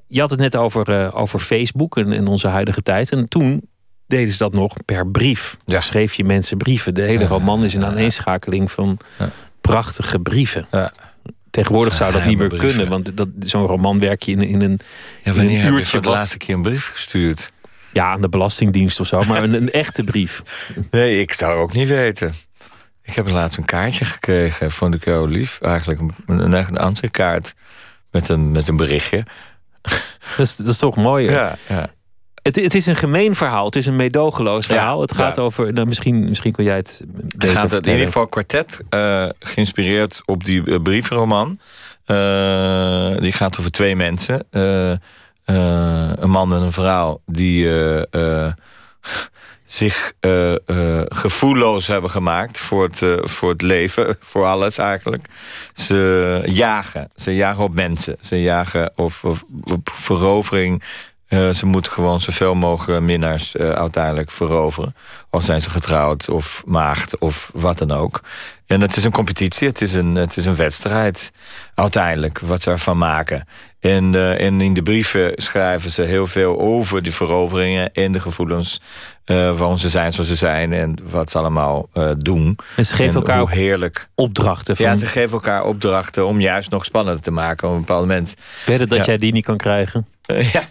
[0.07, 3.11] Je had het net over, uh, over Facebook en in onze huidige tijd.
[3.11, 3.69] En toen
[4.07, 5.57] deden ze dat nog per brief.
[5.65, 5.79] Ja.
[5.79, 6.93] Schreef je mensen brieven.
[6.93, 8.97] De hele roman is een aaneenschakeling van
[9.61, 10.67] prachtige brieven.
[11.49, 14.79] Tegenwoordig zou dat niet meer kunnen, want dat, zo'n roman werk je in, in een.
[15.23, 17.51] Ja, wanneer in een uurtje heb je de laatste keer een brief gestuurd?
[17.93, 20.43] Ja, aan de Belastingdienst of zo, maar een, een echte brief.
[20.91, 22.33] Nee, ik zou ook niet weten.
[23.03, 25.61] Ik heb laatst een kaartje gekregen, vond ik heel lief.
[25.61, 27.53] Eigenlijk een, een, een kaart
[28.11, 29.25] met een, met een berichtje.
[30.37, 31.29] Dat is, dat is toch mooi.
[31.29, 31.89] Ja, ja.
[32.41, 33.65] Het, het, is een gemeen verhaal.
[33.65, 35.01] Het is een meedogenloos verhaal.
[35.01, 35.73] het gaat over.
[35.73, 37.01] Nou, misschien, misschien kun jij het.
[37.07, 41.59] Beter gaat het in ieder geval kwartet, uh, geïnspireerd op die uh, brievenroman.
[42.07, 47.69] Uh, die gaat over twee mensen: een man en een vrouw die
[49.71, 55.27] zich uh, uh, gevoelloos hebben gemaakt voor het, uh, voor het leven, voor alles eigenlijk.
[55.73, 59.13] Ze jagen, ze jagen op mensen, ze jagen op,
[59.63, 60.83] op, verovering.
[61.29, 64.95] ze moeten gewoon zoveel mogelijk minnaars uiteindelijk veroveren.
[65.29, 68.21] Of zijn ze getrouwd of maagd of wat dan ook.
[68.71, 71.31] En het is een competitie, het is een, het is een wedstrijd
[71.75, 73.47] uiteindelijk, wat ze ervan maken.
[73.79, 78.19] En, uh, en in de brieven schrijven ze heel veel over die veroveringen en de
[78.19, 78.81] gevoelens
[79.25, 82.57] uh, waarom ze zijn zoals ze zijn en wat ze allemaal uh, doen.
[82.75, 84.75] En ze geven elkaar heerlijk opdrachten.
[84.75, 84.85] Van...
[84.85, 88.35] Ja, ze geven elkaar opdrachten om juist nog spannender te maken op een bepaald moment.
[88.63, 90.07] Verder dat jij die niet kan krijgen.
[90.53, 90.63] ja.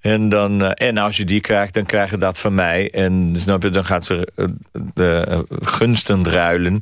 [0.00, 2.90] En, dan, en als je die krijgt, dan krijg je dat van mij.
[2.90, 4.28] En snap je, dan gaat ze
[4.94, 6.80] de gunsten ruilen.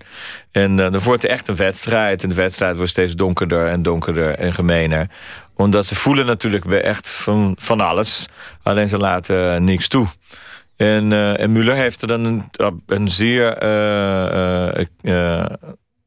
[0.51, 2.23] En dan wordt het echt een wedstrijd.
[2.23, 5.09] En de wedstrijd wordt steeds donkerder en donkerder en gemener
[5.59, 8.29] omdat ze voelen natuurlijk echt van, van alles.
[8.63, 10.07] Alleen ze laten niks toe.
[10.77, 12.51] En, en Muller heeft er dan een,
[12.87, 13.59] een zeer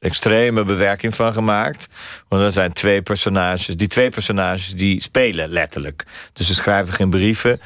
[0.01, 1.87] extreme bewerking van gemaakt.
[2.27, 3.75] Want er zijn twee personages.
[3.75, 6.05] Die twee personages die spelen letterlijk.
[6.33, 7.61] Dus ze schrijven geen brieven.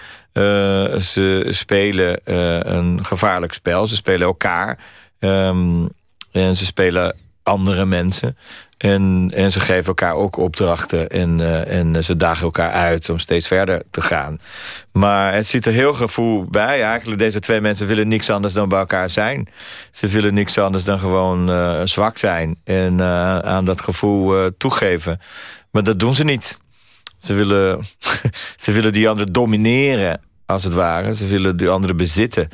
[1.02, 2.20] ze spelen
[2.76, 3.88] een gevaarlijk spel.
[3.88, 4.78] Ze spelen elkaar.
[5.20, 5.90] Um,
[6.32, 8.38] en ze spelen andere mensen.
[8.78, 13.20] En, en ze geven elkaar ook opdrachten en, uh, en ze dagen elkaar uit om
[13.20, 14.40] steeds verder te gaan.
[14.92, 16.84] Maar het zit er heel gevoel bij.
[16.84, 19.48] Eigenlijk, deze twee mensen willen niks anders dan bij elkaar zijn.
[19.92, 25.20] Ze willen niks anders dan gewoon uh, zwak zijn en uh, aan dat gevoel toegeven.
[25.72, 26.58] Maar dat doen ze niet.
[27.18, 27.86] Ze willen,
[28.64, 31.16] ze willen die anderen domineren, als het ware.
[31.16, 32.48] Ze willen die anderen bezitten.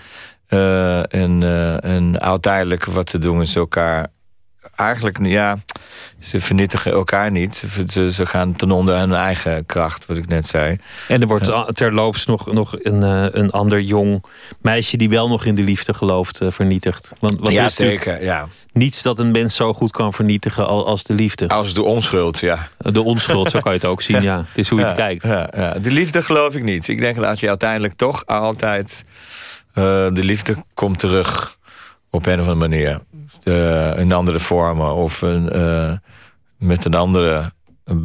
[0.48, 1.44] en,
[1.82, 4.08] en uiteindelijk wat ze doen is elkaar
[4.76, 5.58] eigenlijk, ja,
[6.22, 7.64] ze vernietigen elkaar niet.
[7.90, 10.78] Ze, ze gaan ten onder hun eigen kracht, wat ik net zei.
[11.08, 14.24] En er wordt terloops nog, nog een, eh, een ander jong
[14.62, 14.98] meisje...
[14.98, 17.12] die wel nog in de liefde gelooft, uh, vernietigd.
[17.20, 18.48] Want, want ja, zeker, ja.
[18.74, 21.48] Niets dat een mens zo goed kan vernietigen als de liefde.
[21.48, 22.70] Als de onschuld, ja.
[22.78, 24.38] De onschuld, zo kan je het ook zien, ja.
[24.38, 25.24] Het is hoe je het kijkt.
[25.24, 25.74] Ja, ja.
[25.74, 26.88] De liefde geloof ik niet.
[26.88, 29.06] Ik denk dat je uiteindelijk toch altijd...
[29.76, 31.58] Uh, de liefde komt terug
[32.10, 33.00] op een of andere manier.
[33.44, 35.94] Uh, in andere vormen of een, uh,
[36.58, 37.52] met een andere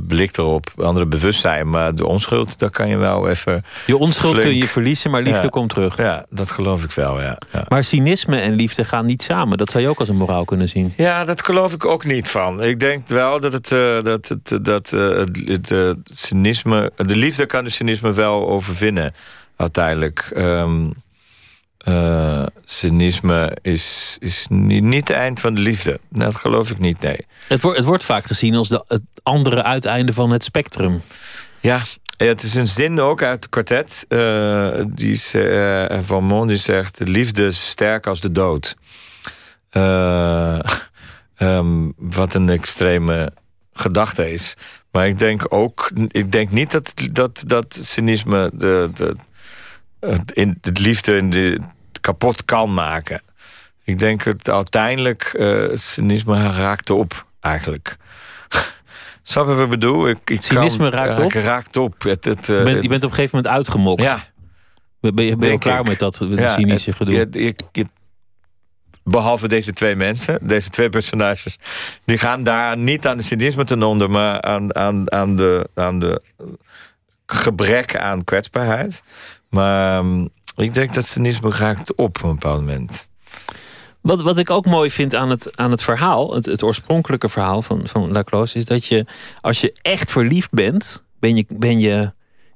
[0.06, 1.70] blik erop, een andere bewustzijn.
[1.70, 3.64] Maar de onschuld, daar kan je wel even.
[3.86, 5.96] Je onschuld kun je verliezen, maar liefde komt terug.
[5.96, 7.20] Ja, dat geloof ik wel.
[7.20, 7.38] Ja.
[7.52, 7.64] ja.
[7.68, 9.58] Maar cynisme en liefde gaan niet samen.
[9.58, 10.92] Dat zou je ook als een moraal kunnen zien.
[10.96, 12.62] Ja, dat geloof ik ook niet van.
[12.62, 16.92] Ik denk wel dat het, uh, dat, het, dat het, het cynisme.
[16.96, 19.14] De liefde kan de cynisme wel overwinnen,
[19.56, 20.30] uiteindelijk.
[20.36, 20.92] Um,
[21.88, 26.00] uh, cynisme is, is niet, niet het eind van de liefde.
[26.10, 27.26] Dat geloof ik niet, nee.
[27.48, 31.02] Het, wordt het wordt vaak gezien als de, het andere uiteinde van het spectrum.
[31.60, 31.80] Ja,
[32.16, 34.04] het is een zin ook uit het kwartet.
[34.08, 36.98] Uh, die is, uh, van Mon die zegt...
[36.98, 38.76] de liefde is sterk als de dood.
[41.38, 43.32] Um, wat een extreme
[43.72, 44.56] gedachte is.
[44.90, 45.90] Maar ik denk ook...
[46.08, 48.50] Ik denk niet dat, dat, dat cynisme...
[48.54, 49.16] De, de,
[50.32, 51.60] in de liefde in de,
[52.06, 53.22] kapot kan maken.
[53.84, 57.96] Ik denk het uiteindelijk uh, cynisme raakt op, eigenlijk.
[59.22, 60.08] Snap je wat ik bedoel?
[60.08, 61.32] Ik, ik cynisme kan, raakt op?
[61.32, 62.02] raakt op.
[62.02, 64.02] Het, het, je, bent, je bent op een gegeven moment uitgemokt.
[64.02, 64.24] Ja.
[65.00, 67.86] Ben je, ben je klaar met dat met ja, cynische het, gedoe?
[69.04, 71.58] Behalve deze twee mensen, deze twee personages...
[72.04, 74.10] die gaan daar niet aan de cynisme ten onder...
[74.10, 76.22] maar aan, aan, aan, de, aan de
[77.26, 79.02] gebrek aan kwetsbaarheid.
[79.48, 83.06] Maar ehm, ik denk dat cynisme raakt op op een bepaald moment.
[84.00, 87.62] Wat, wat ik ook mooi vind aan het, aan het verhaal, het, het oorspronkelijke verhaal
[87.62, 89.06] van, van Laclos, is dat je,
[89.40, 92.12] als je echt verliefd bent, ben je, ben je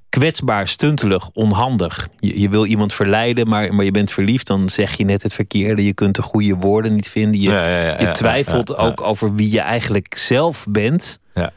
[0.09, 2.09] kwetsbaar, stuntelig, onhandig.
[2.19, 5.35] Je, je wil iemand verleiden, maar, maar je bent verliefd, dan zeg je net het
[5.35, 5.85] verkeerde.
[5.85, 7.41] Je kunt de goede woorden niet vinden.
[7.41, 11.21] Je, Ja, ja, ja, je twijfelt ook over wie je eigenlijk zelf bent.
[11.35, 11.53] Ja.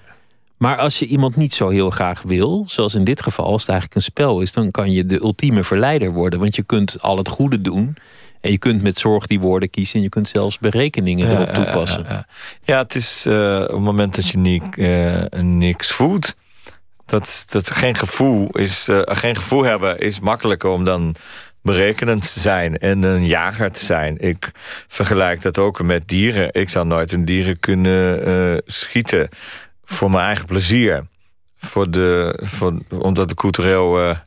[0.57, 3.69] Maar als je iemand niet zo heel graag wil, zoals in dit geval, als het
[3.69, 6.39] eigenlijk een spel is, dan kan je de ultieme verleider worden.
[6.39, 7.97] Want je kunt al het goede doen.
[8.41, 9.95] En je kunt met zorg die woorden kiezen.
[9.95, 12.03] En je kunt zelfs berekeningen Ja, erop toepassen.
[12.07, 12.25] Ja, ja.
[12.63, 16.35] Ja, het is eh, op het moment dat je niet, eh, niks voelt.
[17.05, 18.87] Dat, dat geen gevoel is.
[18.87, 21.15] eh, geen gevoel hebben is makkelijker om dan
[21.61, 24.17] berekenend te zijn en een jager te zijn.
[24.19, 24.51] Ik
[24.87, 26.49] vergelijk dat ook met dieren.
[26.53, 29.29] Ik zou nooit een dieren kunnen schieten
[29.93, 31.05] voor mijn eigen plezier.
[31.57, 34.17] Voor de, voor, omdat het cultureel eh,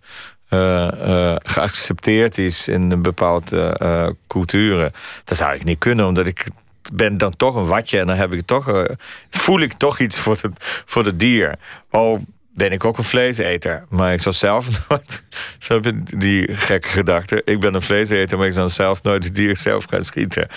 [0.48, 4.92] eh, eh, geaccepteerd is in een bepaalde culturen.
[5.24, 6.46] Dat zou ik niet kunnen, omdat ik
[6.92, 8.87] ben dan toch een watje en dan heb ik toch,
[9.31, 10.48] voel ik toch iets voor het,
[10.87, 11.55] voor dier.
[11.90, 12.24] Al
[12.56, 15.22] ben ik ook een vleeseter, maar ik zou zelf nooit,
[15.58, 17.42] snap je, die gekke gedachte.
[17.44, 20.48] Ik ben een vleeseter, maar ik zou zelf nooit het dier zelf gaan schieten.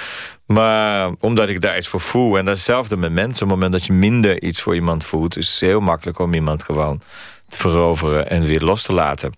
[0.45, 2.37] Maar omdat ik daar iets voor voel.
[2.37, 3.43] En dat is hetzelfde met mensen.
[3.43, 6.33] Op het moment dat je minder iets voor iemand voelt, is het heel makkelijk om
[6.33, 7.01] iemand gewoon
[7.49, 9.33] te veroveren en weer los te laten.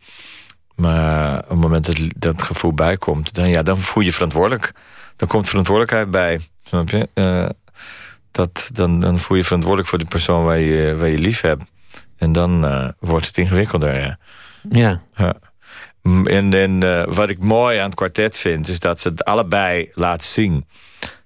[0.75, 4.71] Maar op het moment dat dat gevoel bijkomt, dan, ja, dan voel je verantwoordelijk.
[5.15, 6.39] Dan komt verantwoordelijkheid bij.
[6.63, 7.09] Snap je?
[7.13, 7.49] Eh,
[8.31, 11.63] dat, dan, dan voel je verantwoordelijk voor de persoon waar je, waar je lief hebt.
[12.21, 13.99] En dan eh, wordt het ingewikkelder.
[13.99, 14.17] Ja.
[14.69, 15.01] Ja.
[15.15, 15.35] Ja.
[16.23, 19.91] En, en eh, wat ik mooi aan het kwartet vind, is dat ze het allebei
[19.93, 20.65] laten zien.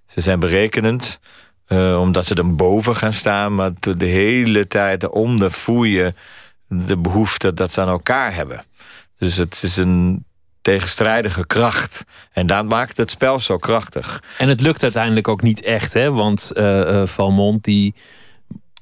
[0.06, 1.20] Ze zijn berekenend,
[1.68, 6.14] eh, omdat ze er boven gaan staan, maar de de hele tijd eronder voel je
[6.68, 8.64] de behoefte dat ze aan elkaar hebben.
[9.18, 10.26] Dus het is een
[10.62, 12.04] tegenstrijdige kracht.
[12.32, 14.24] En dat maakt het spel zo krachtig.
[14.38, 16.12] En het lukt uiteindelijk ook niet echt, hè?
[16.12, 17.96] Want eh, Valmont die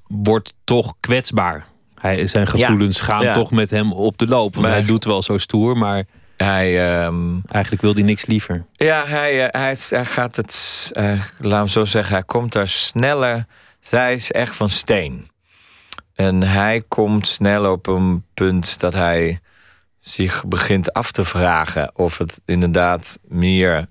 [0.08, 1.72] wordt toch kwetsbaar.
[2.04, 3.34] Hij, zijn gevoelens gaan ja.
[3.34, 4.54] toch met hem op de loop.
[4.54, 6.04] Want Maar- hij doet wel zo stoer, maar
[6.38, 8.66] Hij, ehm, eigenlijk wil hij niks liever.
[8.72, 13.46] Ja, hij, eh, hij gaat het, eh, laat hem zo zeggen, hij komt daar sneller.
[13.80, 15.30] Zij is echt van steen.
[16.16, 19.40] En hij komt snel op een punt dat hij
[20.00, 23.88] zich begint af te vragen of het inderdaad meer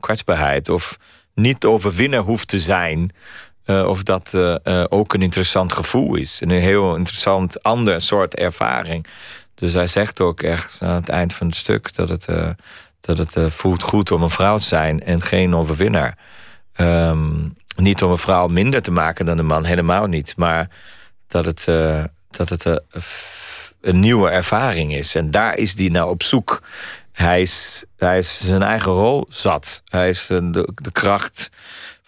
[0.00, 0.98] kwetsbaarheid of
[1.34, 3.10] niet overwinnen hoeft te zijn.
[3.66, 6.40] Eh, of dat eh, eh, ook een interessant gevoel is.
[6.40, 9.06] En een heel interessant ander soort ervaring.
[9.54, 12.26] Dus hij zegt ook echt aan het eind van het stuk dat het,
[13.00, 16.18] dat het voelt goed om een vrouw te zijn en geen overwinnaar.
[16.72, 20.36] Ehm, niet om een vrouw minder te maken dan een man, helemaal niet.
[20.36, 20.68] Maar
[21.26, 21.64] dat het,
[22.30, 22.64] dat het
[23.80, 25.14] een nieuwe ervaring is.
[25.14, 26.62] En daar is hij nou op zoek.
[27.12, 29.82] Hij is, hij is zijn eigen rol zat.
[29.84, 31.50] Hij is de, de kracht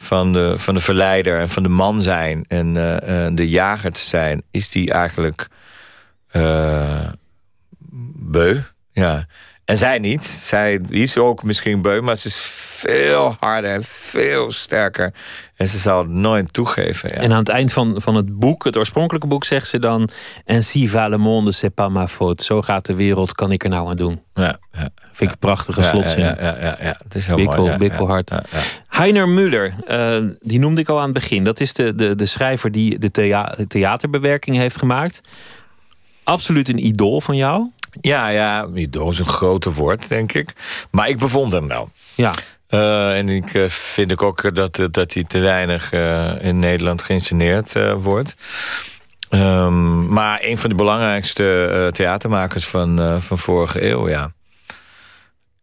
[0.01, 3.93] van de, van de verleider en van de man zijn en eh, eh, de jager
[3.93, 5.49] te zijn, is die eigenlijk
[6.29, 7.09] eh,
[8.15, 8.61] beu.
[8.93, 9.27] Ja.
[9.69, 10.25] En zij niet.
[10.25, 15.13] Zij is ook misschien beu, maar ze is veel harder en veel sterker.
[15.57, 17.11] En ze zal het nooit toegeven.
[17.15, 17.21] Ja.
[17.21, 20.09] En aan het eind van, van het boek, het oorspronkelijke boek, zegt ze dan...
[20.47, 22.45] Ainsi va le monde, c'est pas ma faute.
[22.45, 24.23] Zo gaat de wereld, kan ik er nou aan doen.
[24.35, 24.91] ja, ja.
[25.13, 26.25] Vind ik een prachtige slotzin.
[26.25, 26.97] Ja, ja, ja, ja.
[27.03, 27.71] Het is heel Bikkel, mooi.
[27.71, 28.31] ja, bikkelhard.
[28.89, 31.45] Heiner Muller, eh, die noemde ik al aan het begin.
[31.45, 35.21] Dat is de, de, de schrijver die de thea- theaterbewerking heeft gemaakt.
[36.25, 37.71] Absoluut een idool van jou.
[38.01, 40.53] Ja, ja, idool is een grote woord, denk ik.
[40.91, 41.91] Maar ik bewonder hem wel.
[42.15, 42.33] Ja.
[42.67, 47.03] Eh, en ik eh, vind ik ook dat, dat hij te weinig eh, in Nederland
[47.03, 48.37] geïnsceneerd eh, wordt.
[49.29, 54.33] Ehm, maar een van de belangrijkste eh, theatermakers van, eh, van vorige eeuw, ja.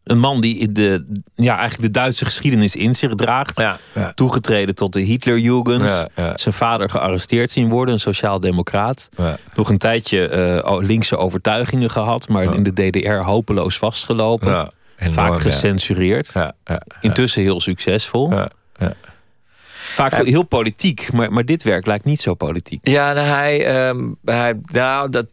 [0.05, 3.59] Een man die de, ja, eigenlijk de Duitse geschiedenis in zich draagt.
[3.59, 4.11] Ja, ja.
[4.13, 5.91] Toegetreden tot de Hitlerjugend.
[5.91, 6.37] Ja, ja.
[6.37, 9.09] Zijn vader gearresteerd zien worden, een sociaal-democraat.
[9.17, 9.37] Ja.
[9.55, 14.49] Nog een tijdje eh, linkse overtuigingen gehad, maar in de DDR hopeloos vastgelopen.
[14.49, 15.39] Ja, enorm, Vaak ja.
[15.39, 16.31] gecensureerd.
[16.33, 18.31] Ja, ja, Intussen heel succesvol.
[18.31, 18.93] ja, ja.
[19.93, 22.87] Vaak heel politiek, maar, maar dit werk lijkt niet zo politiek.
[22.87, 25.25] Ja, nou, hij, ehm, hij, nou, dat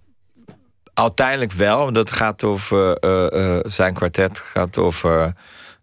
[1.03, 1.93] uiteindelijk wel.
[1.93, 5.33] Dat gaat over eh, eh, zijn kwartet gaat over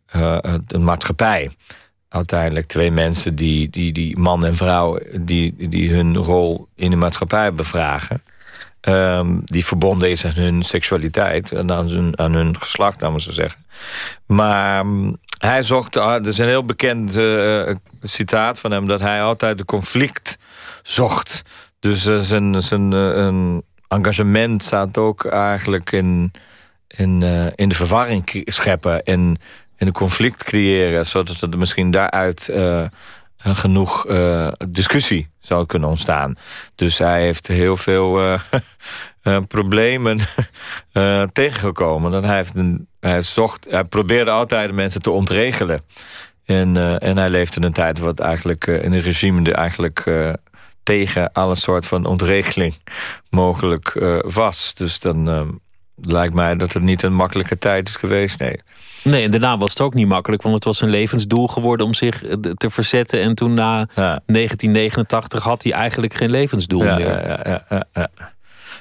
[0.05, 1.55] eh, de maatschappij.
[2.09, 6.95] Uiteindelijk twee mensen die, die, die man en vrouw, die, die hun rol in de
[6.95, 8.21] maatschappij bevragen.
[8.81, 13.21] Ehm, die verbonden is aan hun seksualiteit en aan hun, aan hun geslacht, laten we
[13.21, 13.65] zo zeggen.
[14.25, 18.99] Maar mm, hij zocht, ah, er is een heel bekend eh, citaat van hem, dat
[18.99, 20.37] hij altijd de conflict
[20.83, 21.41] zocht.
[21.79, 26.31] Dus eh, zijn, zijn, eh, een engagement staat ook eigenlijk in,
[26.87, 29.37] in, eh, in de verwarring scheppen en
[29.77, 32.85] in een conflict creëren, zodat er misschien daaruit eh,
[33.37, 36.35] genoeg eh, discussie zou kunnen ontstaan.
[36.75, 38.37] Dus hij heeft heel veel
[39.47, 40.19] problemen
[41.33, 42.13] tegengekomen.
[42.13, 45.81] En hij, heeft een, hij, zocht, hij probeerde altijd mensen te ontregelen.
[46.45, 50.03] En, en hij leefde in een tijd wat eigenlijk in een regime eigenlijk
[50.95, 52.75] tegen alle soort van ontregeling
[53.29, 54.73] mogelijk eh, was.
[54.73, 55.41] Dus dan eh,
[55.95, 58.39] lijkt mij dat het niet een makkelijke tijd is geweest.
[58.39, 58.59] Nee.
[59.03, 61.93] Nee, en daarna was het ook niet makkelijk, want het was een levensdoel geworden om
[61.93, 63.21] zich eh, te verzetten.
[63.21, 64.21] En toen na Ja.
[64.25, 67.27] 1989 had hij eigenlijk geen levensdoel Ja, meer.
[67.27, 68.07] ja, ja, ja.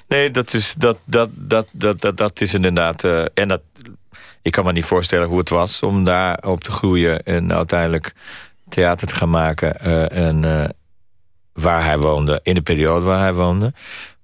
[0.09, 3.05] Nee, dat is, dat, dat, dat, dat, dat, dat is inderdaad.
[3.05, 3.61] eh, en dat,
[4.43, 8.13] ik kan me niet voorstellen hoe het was om daar op te groeien en uiteindelijk
[8.69, 9.81] theater te gaan maken.
[10.11, 10.45] en
[11.59, 13.73] waar hij woonde, in de periode waar hij woonde.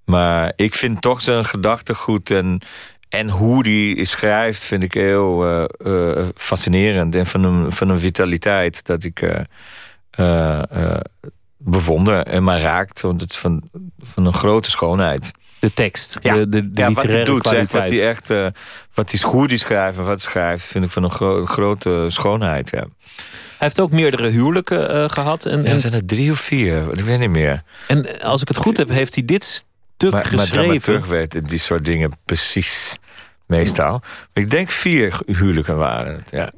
[0.05, 2.61] Maar ik vind toch zijn gedachtegoed en,
[3.09, 7.15] en hoe hij schrijft, vind ik heel eh, eh, fascinerend.
[7.15, 11.01] En van een, van een vitaliteit dat ik eh, eh,
[11.57, 13.01] bewonder en mij raakt.
[13.01, 13.63] Want het is van,
[13.99, 15.31] van een grote schoonheid.
[15.59, 16.35] De tekst, Ja.
[16.35, 17.89] de, de, de Ja, wat hij literaire doet, zeg, kwaliteit.
[17.91, 18.09] wat hij
[18.45, 18.55] echt,
[18.95, 22.05] wat hij goed die schrijft en wat hij schrijft, vind ik van een gro- grote
[22.09, 22.71] schoonheid.
[22.71, 22.85] Ja.
[23.65, 25.47] Hij heeft ook meerdere huwelijken eh, gehad.
[25.47, 26.99] En, Ja, en, zijn er drie of vier?
[26.99, 27.63] Ik weet niet meer.
[27.89, 30.81] en als ik het goed heb, heeft hij dit stuk Maar, maar geschreven.
[30.81, 32.97] dramaturg weet die soort dingen precies
[33.47, 34.03] meestal.
[34.33, 36.29] Ik denk vier huwelijken waren het.
[36.31, 36.53] Ja.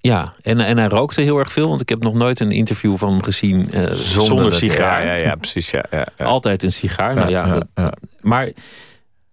[0.00, 2.96] Ja, en, en hij rookte heel erg veel, want ik heb nog nooit een interview
[2.96, 5.06] van hem gezien eh, zonder, sigaar.
[5.06, 5.70] Ja, ja, ja, precies.
[5.70, 6.24] Ja, ja, ja.
[6.24, 7.14] Altijd een sigaar.
[7.14, 7.92] nou ja, ja, dat, ja.
[8.20, 8.48] Maar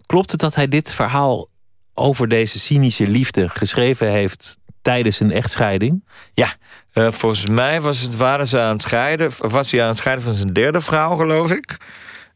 [0.05, 1.49] klopt het dat hij dit verhaal
[1.93, 6.03] over deze cynische liefde geschreven heeft tijdens een echtscheiding?
[6.33, 6.53] Ja,
[6.95, 10.23] eh, volgens mij was, het, waren ze aan het scheiden, was hij aan het scheiden
[10.23, 11.77] van zijn derde vrouw, geloof ik.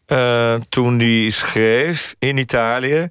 [0.05, 3.09] Eh, toen hij schreef in Italië.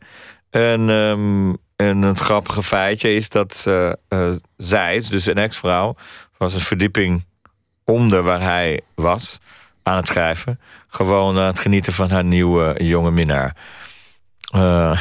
[0.51, 5.95] En, ehm, en het grappige feitje is dat eh, zij, dus een ex-vrouw,
[6.37, 7.25] was een verdieping
[7.85, 9.39] onder waar hij was
[9.83, 10.61] aan het schrijven.
[10.89, 13.57] Gewoon aan het genieten van haar nieuwe jonge minnaar.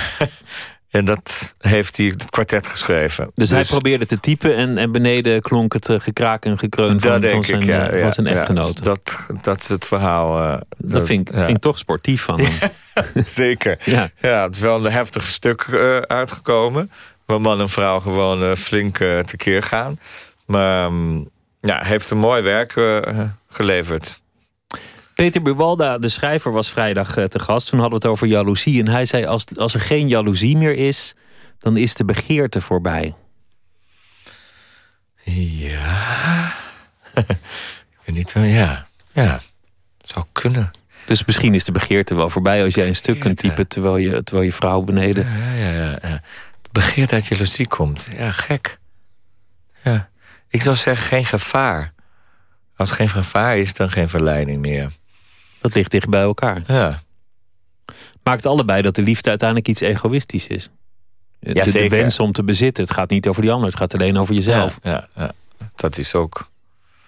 [0.90, 3.32] Eh, en dat heeft hij het kwartet geschreven.
[3.36, 7.22] Dus, hij probeerde te typen en, en beneden klonk het eh, gekraak en gekreun van,
[7.22, 8.34] van zijn, eh, van zijn ja.
[8.34, 8.82] echtgenote.
[8.82, 10.40] Dat, dat is het verhaal.
[10.54, 11.44] eh, dat vind ik, ja.
[11.46, 12.72] vind ik toch sportief van hem.
[13.24, 13.80] Zeker.
[13.86, 14.10] Ja.
[14.22, 16.92] Ja, het is wel een heftig stuk eh, uitgekomen.
[17.26, 20.00] Waar man en vrouw gewoon eh, flink eh, tekeer gaan.
[20.46, 21.30] Maar mm,
[21.62, 24.22] ja, heeft een mooi werk eh, geleverd.
[25.18, 27.70] Peter Buwalda, de schrijver, was vrijdag eh, te gast.
[27.70, 28.80] Toen hadden we het over jaloezie.
[28.80, 31.16] En hij zei, als, als er geen jaloezie meer is...
[31.60, 33.16] dan is de begeerte voorbij.
[35.24, 36.54] Ja.
[37.94, 38.88] ik weet niet, wel, ja.
[39.12, 39.42] Ja,
[40.02, 40.72] zou kunnen.
[41.06, 42.64] Dus misschien is de begeerte wel voorbij...
[42.64, 43.56] als jij een stuk kunt Begeerte.
[43.56, 45.28] typen terwijl je, terwijl je vrouw beneden...
[45.28, 46.00] Ja, ja, ja.
[46.02, 46.22] ja.
[46.72, 48.08] Begeert uit jaloezie komt.
[48.18, 48.80] Ja, gek.
[49.84, 50.10] Ja.
[50.50, 51.94] Ik zou zeggen, geen gevaar.
[52.76, 54.92] Als er geen gevaar is, dan geen verleiding meer.
[55.68, 56.64] Dat ligt dicht bij elkaar.
[56.68, 57.02] Ja.
[58.24, 60.70] Maakt allebei dat de liefde uiteindelijk iets egoïstisch is.
[61.40, 62.84] De, de wens om te bezitten.
[62.84, 63.68] Het gaat niet over die ander.
[63.68, 64.80] Het gaat alleen over jezelf.
[64.84, 65.32] Ja, ja.
[65.76, 66.50] Dat is ook.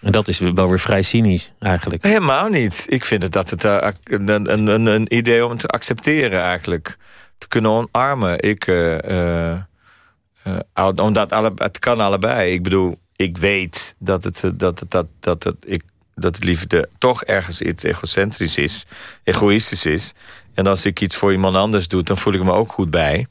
[0.01, 2.03] En dat is wel weer vrij cynisch eigenlijk.
[2.03, 2.85] Helemaal niet.
[2.87, 6.97] Ik vind het dat het eh, een, een, een, een idee om te accepteren eigenlijk.
[7.37, 8.41] Te kunnen omarmen.
[8.41, 12.53] Ik, eh, eh, omdat alle, het kan allebei.
[12.53, 15.83] Ik bedoel, ik weet dat het, dat het, dat, dat het, ik,
[16.19, 18.85] dat liefde toch ergens iets egocentrisch is.
[19.23, 20.13] Egoïstisch is.
[20.53, 23.25] En als ik iets voor iemand anders doe, dan voel ik me ook goed bij.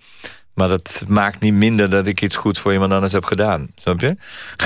[0.55, 3.68] Maar dat maakt niet minder dat ik iets goeds voor iemand anders heb gedaan.
[3.76, 4.16] Snap je?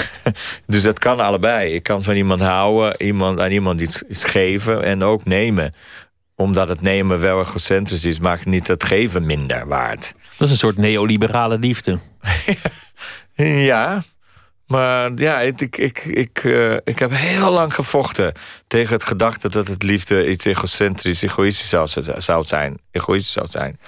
[0.66, 1.72] dus dat kan allebei.
[1.72, 5.74] Ik kan van iemand houden, iemand, aan iemand iets, iets geven en ook nemen.
[6.34, 10.14] Omdat het nemen wel egocentrisch is, maakt niet het geven minder waard.
[10.36, 11.98] Dat is een soort neoliberale liefde.
[13.34, 14.02] Ja,
[14.66, 18.32] maar ja, ik, ik, ik, ik, eh, ik heb heel lang gevochten
[18.66, 22.78] tegen het gedachte dat het liefde iets egocentrisch, egoïstisch zou, zou zijn.
[22.90, 23.78] Egoïstisch zou zijn.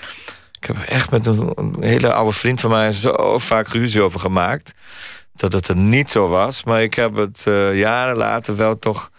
[0.60, 4.02] Ik heb er echt met een, een hele oude vriend van mij zo vaak ruzie
[4.02, 4.74] over gemaakt.
[5.34, 6.64] Dat het er niet zo was.
[6.64, 9.10] Maar ik heb het eh, jaren later wel toch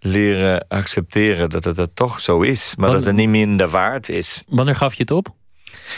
[0.00, 2.74] leren accepteren dat het er toch zo is.
[2.76, 4.42] Maar dat het niet minder waard is.
[4.46, 5.36] Wanneer gaf je het op?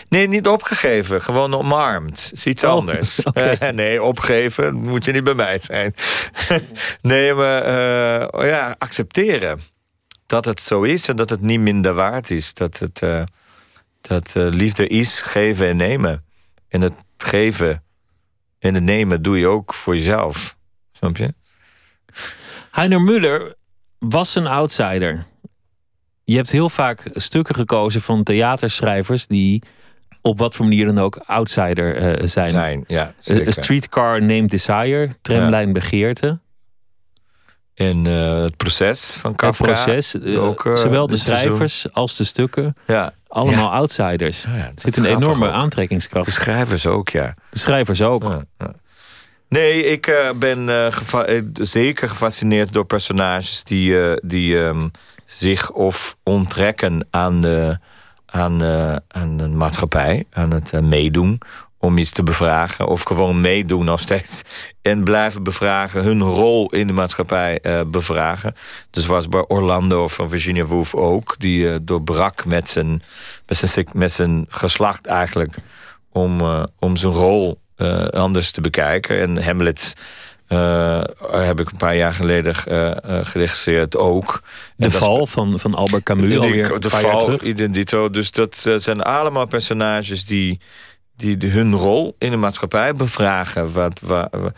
[0.09, 1.23] Nee, niet opgegeven.
[1.23, 2.23] Gewoon omarmd.
[2.23, 3.21] Het is iets Oh, anders.
[3.73, 5.95] nee, opgeven moet je niet bij mij zijn.
[7.03, 9.61] nee, maar eh, ja, accepteren.
[10.27, 12.55] Dat het zo is en dat het niet minder waard is.
[12.55, 13.23] Dat, het, eh,
[14.01, 16.25] dat eh, liefde is geven en nemen.
[16.69, 17.85] En het geven
[18.59, 20.57] en het nemen doe je ook voor jezelf.
[20.93, 21.35] Snap je?
[22.71, 23.55] Heiner Muller
[23.99, 25.27] was een outsider.
[26.31, 29.63] Je hebt heel vaak stukken gekozen van theaterschrijvers die
[30.21, 32.51] op wat voor manier dan ook outsider eh, zijn.
[32.51, 33.15] Zijn, ja.
[33.19, 33.53] Zeker.
[33.53, 36.39] streetcar named Desire, Tramlijn Begeerte.
[37.75, 39.65] En eh, het proces van Kafka.
[39.67, 40.15] Het proces.
[40.21, 41.47] eh, ook, eh, zowel de seizoen.
[41.47, 42.77] schrijvers als de stukken.
[42.87, 43.13] Ja.
[43.29, 44.43] Allemaal outsiders.
[44.43, 45.53] Ja, Er zit een enorme ook.
[45.53, 46.27] aantrekkingskracht.
[46.27, 47.35] De schrijvers ook, ja.
[47.51, 48.45] De schrijvers ook.
[49.49, 54.89] Nee, ik eh, ben eh, eh, zeker gefascineerd door personages die, eh, die ehm,
[55.39, 57.79] zich of onttrekken aan de,
[58.27, 58.97] aan, eh,
[59.37, 61.41] de maatschappij, aan het eh, meedoen
[61.79, 62.87] om iets te bevragen.
[62.87, 64.43] Of gewoon meedoen nog steeds.
[64.83, 68.55] En blijven bevragen, hun rol in de maatschappij eh, bevragen.
[68.91, 71.35] Dus was bij Orlando van Virginia Woolf ook.
[71.39, 73.03] Die doorbrak met zijn,
[73.47, 75.55] met, zijn, met zijn geslacht eigenlijk.
[76.13, 76.41] Om,
[76.79, 77.61] om zijn rol
[78.11, 79.21] anders te bekijken.
[79.21, 79.95] En Hamlet
[80.51, 84.27] eh, heb ik een paar jaar geleden eh, eh, geregisseerd ook.
[84.43, 87.39] De En dat is- val van, van Albert Camus die- alweer de val,
[87.73, 88.11] dito.
[88.11, 90.61] Dus dat zijn allemaal personages die,
[91.17, 93.73] die de- hun rol in de maatschappij bevragen.
[93.73, 94.53] Wat, wa- wa-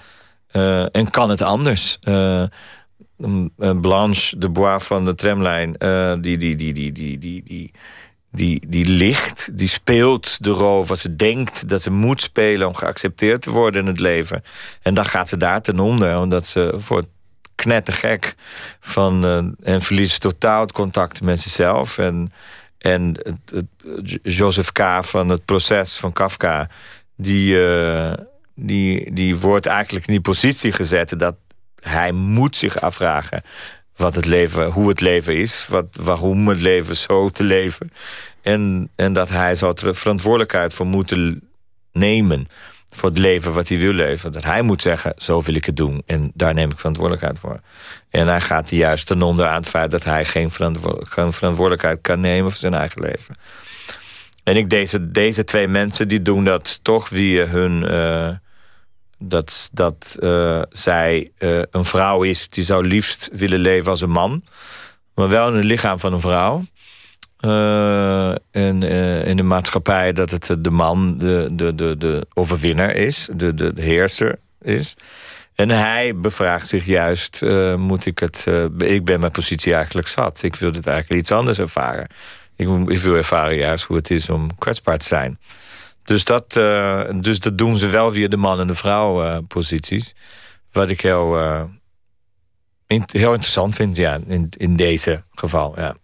[0.50, 1.98] eh, en kan het anders?
[3.16, 5.72] Mm, Blanche de Bois van de tramlijn,
[6.20, 7.70] die, die, die, die, die, die, die,
[8.32, 12.74] die, die ligt, die speelt de rol wat ze denkt dat ze moet spelen om
[12.74, 14.42] geaccepteerd te worden in het leven.
[14.82, 17.04] En dan gaat ze daar ten onder, omdat ze voor
[17.54, 18.34] knettergek
[18.80, 21.98] van eh, en verliest totaal het contact met zichzelf.
[21.98, 22.32] En,
[22.78, 23.64] en het,
[24.22, 24.80] Joseph K.
[25.00, 26.68] van het proces van Kafka,
[27.16, 28.12] die, eh,
[28.54, 31.36] die, die wordt eigenlijk in die positie gezet dat
[31.80, 33.42] hij moet zich afvragen
[34.02, 37.92] wat het leven, hoe het leven is, wat, waarom het leven zo te leven.
[38.42, 41.48] En, en dat hij zou er verantwoordelijkheid voor moeten
[41.92, 42.48] nemen.
[42.90, 44.32] Voor het leven wat hij wil leven.
[44.32, 46.02] Dat hij moet zeggen, zo wil ik het doen.
[46.06, 47.60] En daar neem ik verantwoordelijkheid voor.
[48.10, 51.98] En hij gaat juist ten onder aan het feit dat hij geen, verantwo- geen verantwoordelijkheid
[52.00, 53.34] kan nemen voor zijn eigen leven.
[54.42, 57.86] En ik, deze, deze twee mensen die doen dat toch via hun.
[57.86, 58.28] eh,
[59.22, 64.10] dat dat eh, zij eh, een vrouw is die zou liefst willen leven als een
[64.10, 64.42] man.
[65.14, 66.64] Maar wel in het lichaam van een vrouw.
[67.36, 68.82] Eh, en
[69.24, 73.74] in de maatschappij dat het de man de, de, de, de overwinnaar is, de, de,
[73.74, 74.94] de heerser is.
[75.54, 77.40] En hij bevraagt zich juist,
[77.76, 78.46] moet ik het...
[78.78, 80.42] ik ben mijn positie eigenlijk zat.
[80.42, 82.06] Ik wil dit eigenlijk iets anders ervaren.
[82.56, 85.38] Ik, ik wil ervaren juist hoe het is om kwetsbaar te zijn.
[86.04, 90.14] Dus dat, eh, dus dat doen ze wel via de man- en de vrouw posities.
[90.72, 91.62] Wat ik heel, eh,
[92.86, 95.96] in- heel interessant vind, ja, in, in deze geval, ja.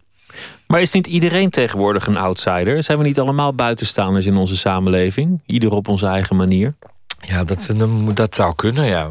[0.66, 2.82] Maar is niet iedereen tegenwoordig een outsider?
[2.82, 5.42] Zijn we niet allemaal buitenstaanders in onze samenleving?
[5.46, 6.74] Ieder op onze eigen manier?
[7.20, 7.68] Ja, dat,
[8.14, 9.11] dat zou kunnen, ja.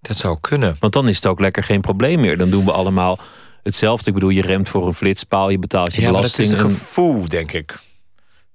[0.00, 0.76] Dat zou kunnen.
[0.80, 2.38] Want dan is het ook lekker geen probleem meer.
[2.38, 3.18] Dan doen we allemaal
[3.62, 4.08] hetzelfde.
[4.08, 6.46] Ik bedoel, je remt voor een flitspaal, je betaalt je Ja, belasting.
[6.46, 7.78] is een en- gevoel, denk ik.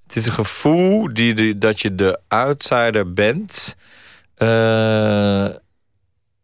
[0.10, 3.76] Het is een gevoel die, die- dat je de outsider bent.
[4.36, 5.47] eh,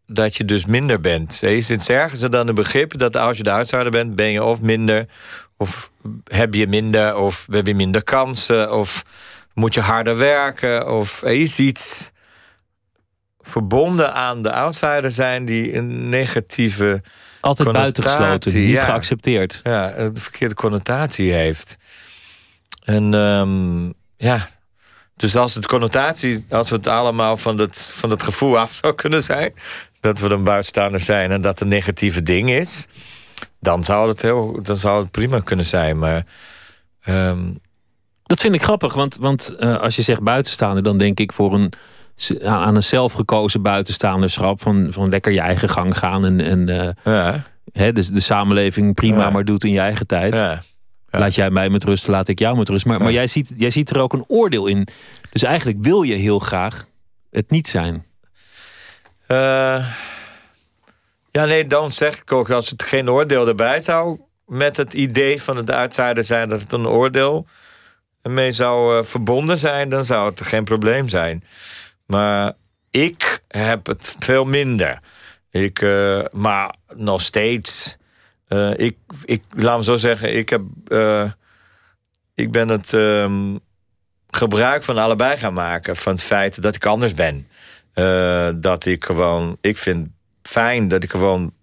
[0.08, 1.44] dat je dus minder bent.
[1.44, 4.62] Is het ergens dan een begrip dat als je de outsider bent, ben je of
[4.62, 5.06] minder,
[5.58, 5.90] of
[6.24, 9.04] heb je minder, of heb je minder kansen, of
[9.54, 12.12] moet je harder werken, of er is iets
[13.40, 17.04] verbonden aan de outsider zijn die een negatieve
[17.42, 18.86] Altijd buitengesloten, niet ja.
[18.86, 19.60] geaccepteerd.
[19.64, 21.78] ja, een verkeerde connotatie heeft.
[22.86, 23.86] En ehm,
[24.18, 24.48] ja,
[25.16, 28.96] dus als het connotatie, als we het allemaal van het, van het gevoel af zou
[28.96, 29.54] kunnen zijn,
[30.00, 32.88] dat we een buitenstaander zijn en dat een negatieve ding is,
[33.60, 36.00] dan zou het, heel, dan zou het prima kunnen zijn.
[36.00, 36.26] Maar
[37.02, 37.40] ehm,
[38.24, 41.54] Dat vind ik grappig, want, want eh, als je zegt buitenstaander, dan denk ik voor
[41.54, 41.74] een,
[42.44, 44.62] aan een zelfgekozen buitenstaanderschap.
[44.62, 48.94] Van, van lekker je eigen gang gaan en, en eh, ja, hè, de, de samenleving
[48.94, 49.30] prima Ja.
[49.30, 50.38] maar doet in je eigen tijd.
[50.38, 50.64] ja.
[51.20, 52.86] Laat jij mij met rust, laat ik jou met rust.
[52.86, 54.88] Maar, maar jij, ziet, jij ziet er ook een oordeel in.
[55.32, 56.86] Dus eigenlijk wil je heel graag
[57.32, 58.06] het niet zijn.
[59.28, 59.88] Eh,
[61.32, 64.20] ja, nee, dan zeg ik ook, als het geen oordeel erbij zou...
[64.46, 67.48] met het idee van het outsider zijn dat het een oordeel
[68.22, 69.90] ermee zou eh, verbonden zijn...
[69.90, 71.44] dan zou het geen probleem zijn.
[72.06, 72.54] Maar
[72.92, 75.00] ik heb het veel minder.
[75.52, 77.98] Ik, eh, maar nog steeds...
[78.48, 81.32] eh, ik, ik, laat me zo zeggen, ik, heb, eh,
[82.36, 83.58] ik ben het ehm,
[84.30, 85.96] gebruik van allebei gaan maken.
[85.96, 87.48] Van het feit dat ik anders ben.
[87.94, 90.10] Eh, dat ik gewoon, ik vind
[90.42, 91.54] fijn dat ik gewoon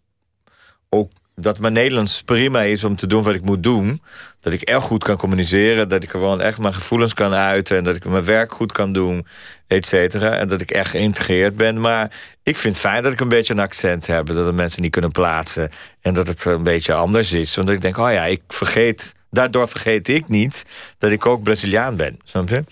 [0.89, 4.03] ook dat mijn Nederlands prima is om te doen wat ik moet doen.
[4.41, 5.89] Dat ik echt goed kan communiceren.
[5.89, 7.77] Dat ik gewoon echt mijn gevoelens kan uiten.
[7.77, 9.27] En dat ik mijn werk goed kan doen,
[9.67, 10.31] et cetera.
[10.31, 11.81] En dat ik echt geïntegreerd ben.
[11.81, 12.11] Maar
[12.43, 14.27] ik vind het fijn dat ik een beetje een accent heb.
[14.27, 15.71] Dat de mensen niet kunnen plaatsen.
[16.01, 17.59] En dat het een beetje anders is.
[17.59, 20.65] Omdat ik denk, oh ja, ik vergeet daardoor vergeet ik niet
[20.99, 22.19] dat ik ook Braziliaan ben.
[22.25, 22.65] Snap je?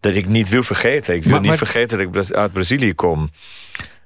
[0.00, 1.14] Dat ik niet wil vergeten.
[1.14, 3.30] Ik wil Maar- niet vergeten dat ik uit Brazilië kom.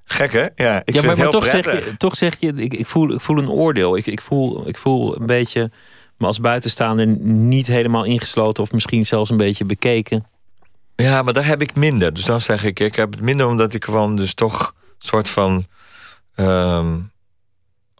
[0.04, 0.40] Gek, hè?
[0.40, 2.74] Ja, ik ja, vind maar, het maar heel toch, zeg je, toch zeg je, ik,
[2.74, 3.96] ik, voel, ik voel een oordeel.
[3.96, 5.70] Ik, ik, voel, ik voel een beetje
[6.16, 8.62] me als buitenstaander niet helemaal ingesloten...
[8.62, 10.26] of misschien zelfs een beetje bekeken.
[10.96, 12.14] Ja, maar daar heb ik minder.
[12.14, 15.28] Dus dan zeg ik, ik heb het minder omdat ik gewoon dus toch een soort
[15.28, 15.66] van...
[16.34, 16.94] ehm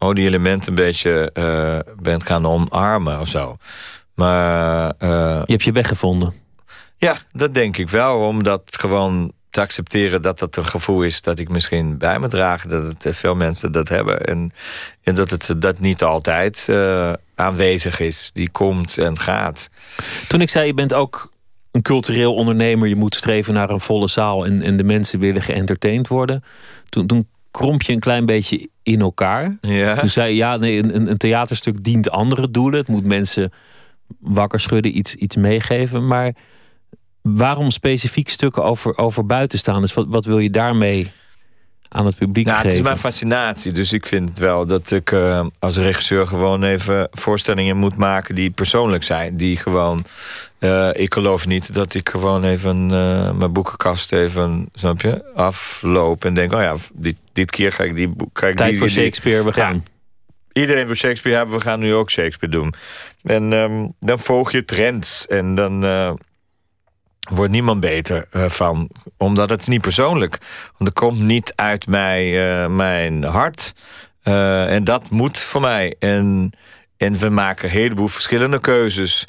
[0.03, 3.57] oh, die elementen een beetje eh, ben gaan omarmen of zo.
[4.15, 6.33] Maar eh, Je hebt je weggevonden.
[6.97, 8.19] ja, dat denk ik wel.
[8.19, 12.29] Om dat gewoon te accepteren dat dat een gevoel is dat ik misschien bij me
[12.29, 12.67] draag.
[12.67, 14.21] Dat het eh, veel mensen dat hebben.
[14.21, 14.53] En,
[15.03, 18.31] en dat het dat niet altijd eh, aanwezig is.
[18.33, 19.71] Die komt en gaat.
[20.29, 21.31] Toen ik zei, je bent ook
[21.71, 22.89] een cultureel ondernemer...
[22.89, 24.47] je moet streven naar een volle zaal...
[24.47, 26.45] en, en de mensen willen geëntertained worden...
[26.89, 29.59] Toen, toen kromp je een klein beetje in elkaar.
[29.61, 29.97] Ja.
[29.97, 32.79] Toen zei je, ja, nee, een, een theaterstuk dient andere doelen.
[32.79, 33.53] Het moet mensen
[34.21, 36.07] wakker schudden, iets, iets meegeven.
[36.07, 36.33] Maar
[37.23, 39.95] waarom specifiek stukken over, over buitenstaanders?
[39.95, 41.11] Wat, wat wil je daarmee
[41.89, 42.79] aan het publiek Nou, het geven?
[42.81, 43.73] is mijn fascinatie.
[43.73, 48.35] Dus ik vind het wel dat ik eh, als regisseur gewoon even voorstellingen moet maken
[48.35, 49.37] die persoonlijk zijn.
[49.37, 50.05] Die gewoon.
[50.59, 56.25] eh, ik geloof niet dat ik gewoon even eh, mijn boekenkast even, snap je, afloop
[56.25, 58.39] en denk: oh ja, dit, dit keer ga ik die boek.
[58.39, 59.85] Tijd die, voor Shakespeare, we gaan.
[60.53, 62.75] Iedereen wil Shakespeare hebben, we gaan nu ook Shakespeare doen.
[63.23, 65.85] En ehm, dan volg je trends en dan
[67.31, 68.91] wordt niemand beter eh, van.
[69.17, 70.39] Omdat het niet persoonlijk.
[70.79, 73.75] Want het komt niet uit mij, eh, mijn hart.
[74.23, 75.97] Eh, en dat moet voor mij.
[75.99, 76.51] En,
[76.97, 79.27] en we maken een heleboel verschillende keuzes.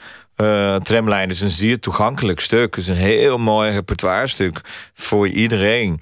[0.84, 2.76] Tramlijn is een zeer toegankelijk stuk.
[2.76, 4.62] Het is een heel mooi repertoirestuk
[4.94, 6.02] voor iedereen.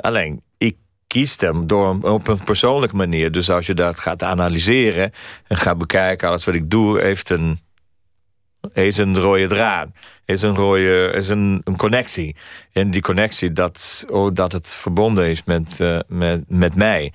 [0.00, 3.32] Alleen, ik kies hem door, op een persoonlijke manier.
[3.32, 5.12] Dus als je dat gaat analyseren
[5.46, 6.28] en gaat bekijken...
[6.28, 7.60] alles wat ik doe heeft een,
[8.72, 9.88] heeft een rode draad.
[10.24, 12.36] Is een rode is een, een connectie.
[12.72, 17.12] En die connectie, dat, oh, dat het verbonden is met, eh, met, met mij.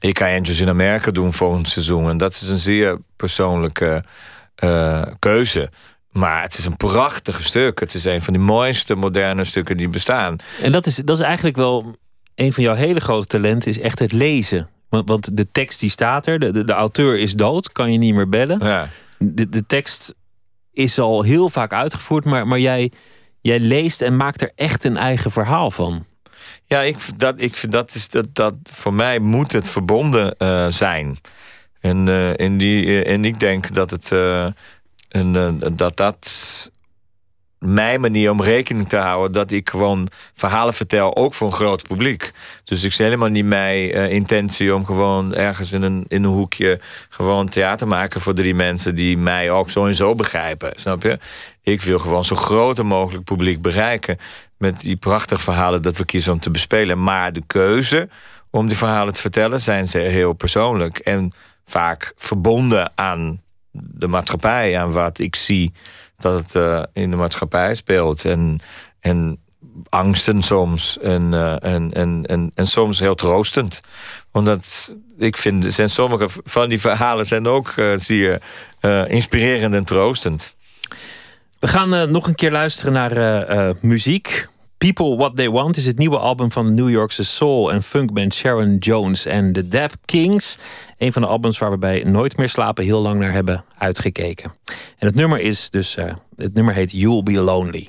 [0.00, 2.08] Ik ga Angels in Amerika doen volgend seizoen.
[2.08, 4.04] En dat is een zeer persoonlijke
[4.54, 5.70] eh, keuze.
[6.10, 7.80] Maar het is een prachtig stuk.
[7.80, 10.36] Het is een van de mooiste moderne stukken die bestaan.
[10.62, 11.96] En dat is, dat is eigenlijk wel
[12.34, 14.68] een van jouw hele grote talenten, is echt het lezen.
[14.88, 17.98] Want, want de tekst die staat er, de, de, de auteur is dood, kan je
[17.98, 18.58] niet meer bellen.
[18.62, 18.88] Ja.
[19.18, 20.14] De, de tekst
[20.78, 22.92] is al heel vaak uitgevoerd, maar, maar jij,
[23.40, 26.04] jij leest en maakt er echt een eigen verhaal van.
[26.66, 31.18] Ja, ik, dat, ik dat is dat, dat voor mij moet het verbonden eh, zijn.
[31.80, 34.46] En, eh, en, die, eh, en ik denk dat het eh,
[35.08, 36.70] eh, dat dat
[37.58, 41.82] mijn manier om rekening te houden dat ik gewoon verhalen vertel, ook voor een groot
[41.82, 42.30] publiek.
[42.64, 46.30] Dus ik zie helemaal niet mijn eh, intentie om gewoon ergens in een, in een
[46.30, 50.72] hoekje gewoon theater maken voor drie mensen die mij ook zo en zo begrijpen.
[50.76, 51.18] Snap je?
[51.62, 54.18] Ik wil gewoon zo groot mogelijk publiek bereiken
[54.58, 57.02] met die prachtige verhalen dat we kiezen om te bespelen.
[57.02, 58.08] Maar de keuze
[58.50, 61.32] om die verhalen te vertellen zijn ze heel persoonlijk en
[61.64, 65.72] vaak verbonden aan de maatschappij, aan wat ik zie
[66.18, 68.24] dat het eh, in de maatschappij speelt.
[68.24, 68.60] En,
[69.00, 69.38] en
[69.88, 70.98] angsten soms.
[70.98, 73.80] En, eh, en, en, en, en soms heel troostend.
[74.32, 80.54] Omdat ik vind, zijn sommige van die verhalen zijn ook eh, inspirerend en troostend.
[81.58, 84.48] We gaan nog een keer luisteren naar muziek.
[84.78, 88.34] People What They Want is het nieuwe album van de New Yorkse soul en funkband
[88.34, 90.58] Sharon Jones en The Dap Kings.
[90.98, 94.52] Een van de albums waar we bij Nooit meer slapen heel lang naar hebben uitgekeken.
[94.98, 97.88] En het nummer is dus, eh, het nummer heet You'll Be Lonely.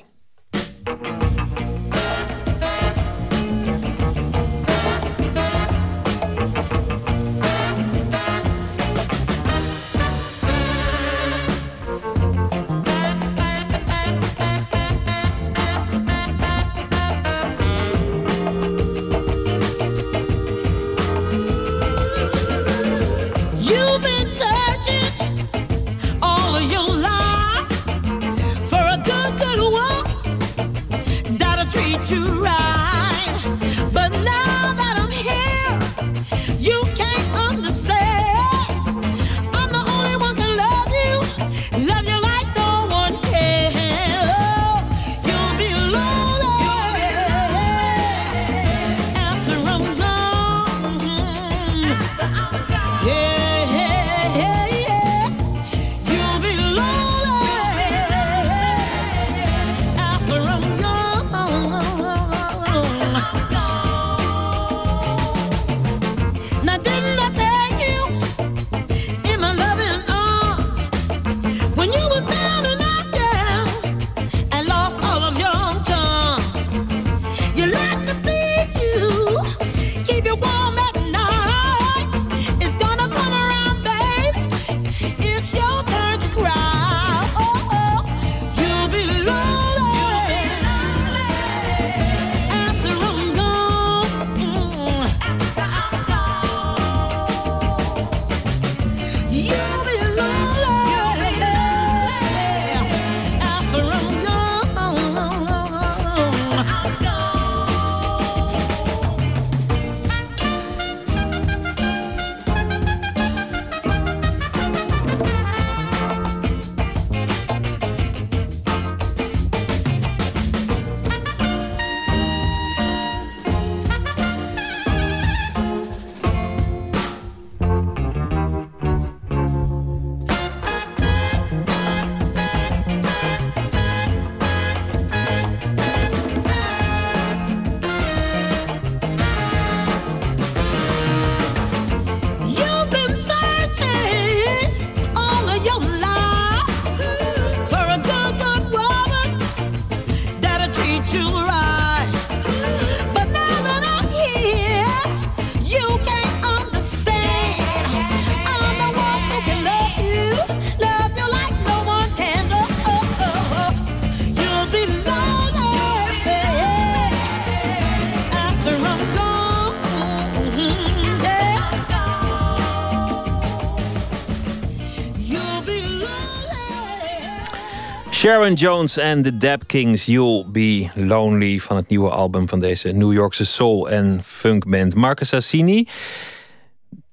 [178.20, 181.58] Sharon Jones en de Dap Kings, You'll Be Lonely...
[181.58, 185.88] van het nieuwe album van deze New Yorkse soul- en funkband Marcus Assini.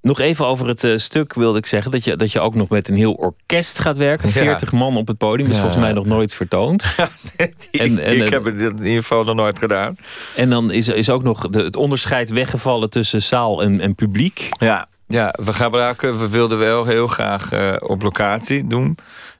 [0.01, 1.91] Nog even over het uh, stuk wilde ik zeggen...
[1.91, 4.30] Dat je, dat je ook nog met een heel orkest gaat werken.
[4.30, 4.78] 40 ja.
[4.78, 5.47] man op het podium.
[5.47, 5.62] Dat is ja.
[5.62, 6.86] volgens mij nog nooit vertoond.
[7.38, 9.97] en, en, ik heb het in ieder geval nog nooit gedaan.
[10.36, 14.49] En dan is, is ook nog de, het onderscheid weggevallen tussen zaal en, en publiek.
[14.60, 18.97] Ja, ja, we gebruiken, we wilden wel heel graag uh, op locatie doen.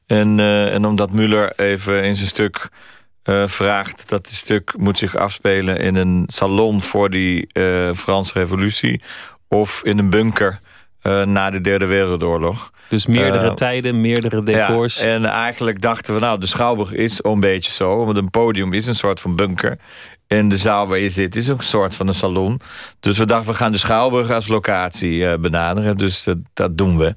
[0.08, 2.70] En, uh, en omdat Muller even in zijn stuk
[3.24, 4.10] uh, vraagt...
[4.10, 7.49] dat het stuk moet zich afspelen in een salon voor die
[7.95, 9.01] Franse revolutie...
[9.47, 10.60] of in een bunker
[11.26, 12.72] na de Derde Wereldoorlog.
[12.89, 14.97] Dus meerdere tijden, meerdere decors.
[14.97, 18.05] Ja, en eigenlijk dachten we, nou, de Schouwburg is een beetje zo.
[18.05, 19.78] Want een podium is een soort van bunker.
[20.28, 22.59] En de zaal waar je zit is ook een soort van een salon.
[22.99, 25.97] Dus we dachten, we gaan de Schouwburg als locatie uh, benaderen.
[25.97, 27.15] Dus dat, dat doen we.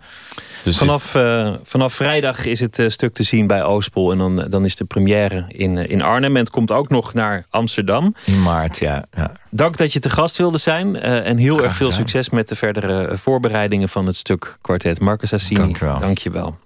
[0.62, 4.12] Dus vanaf, uh, vanaf vrijdag is het uh, stuk te zien bij Oostpol.
[4.12, 6.36] En dan, dan is de première in, in Arnhem.
[6.36, 8.14] En het komt ook nog naar Amsterdam.
[8.24, 9.04] In maart, ja.
[9.16, 9.32] ja.
[9.50, 10.96] Dank dat je te gast wilde zijn.
[10.96, 15.00] en heel Graag erg veel succes met de verdere voorbereidingen van het stuk kwartet.
[15.00, 15.74] Marcus Assini.
[15.78, 16.58] Dank je wel.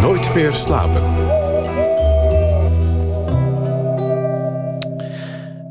[0.00, 1.45] Nooit meer slapen.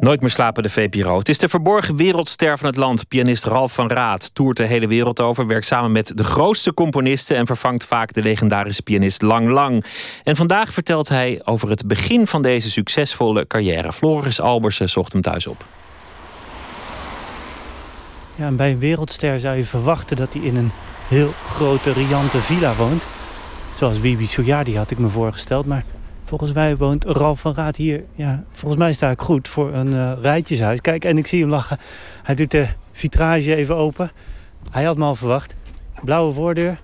[0.05, 1.17] Nooit meer slapen de VPRO.
[1.17, 3.07] Het is de verborgen wereldster van het land.
[3.07, 5.47] Pianist Ralf van Raad toert de hele wereld over.
[5.47, 7.37] Werkt samen met de grootste componisten.
[7.37, 9.85] En vervangt vaak de legendarische pianist Lang Lang.
[10.23, 13.93] En vandaag vertelt hij over het begin van deze succesvolle carrière.
[13.93, 15.65] Floris Albersen zocht hem thuis op.
[18.35, 20.71] Ja, en bij een wereldster zou je verwachten dat hij in een
[21.07, 23.03] heel grote, riante villa woont.
[23.75, 25.65] Zoals Wibi Soyadi had ik me voorgesteld.
[25.65, 25.83] Maar
[26.25, 28.03] Volgens mij woont Ralf van Raad hier.
[28.15, 30.81] Ja, volgens mij sta ik goed voor een uh, rijtjeshuis.
[30.81, 31.77] Kijk, en ik zie hem lachen.
[32.23, 34.11] Hij doet de vitrage even open.
[34.71, 35.55] Hij had me al verwacht.
[36.03, 36.79] Blauwe voordeur.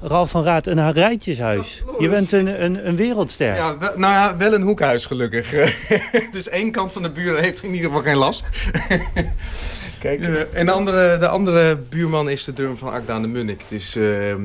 [0.00, 1.82] Ralf van Raad, een rijtjeshuis.
[1.98, 3.54] Je bent een, een, een wereldster.
[3.54, 5.50] Ja, wel, nou ja, wel een hoekhuis gelukkig.
[6.30, 8.44] dus één kant van de buren heeft in ieder geval geen last.
[9.98, 10.20] Kijk.
[10.20, 13.60] Uh, en de andere, de andere buurman is de drummer van Akda de Munnik.
[13.68, 14.36] Dus, uh, uh,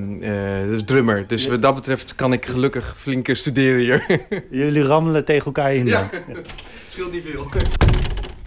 [0.68, 1.28] dus drummer.
[1.28, 1.50] Dus ja.
[1.50, 4.28] wat dat betreft kan ik gelukkig flink studeren hier.
[4.64, 6.10] Jullie rammelen tegen elkaar in ja.
[6.12, 6.20] ja.
[6.84, 7.48] Het scheelt niet veel.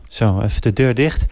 [0.08, 1.24] Zo, even de deur dicht.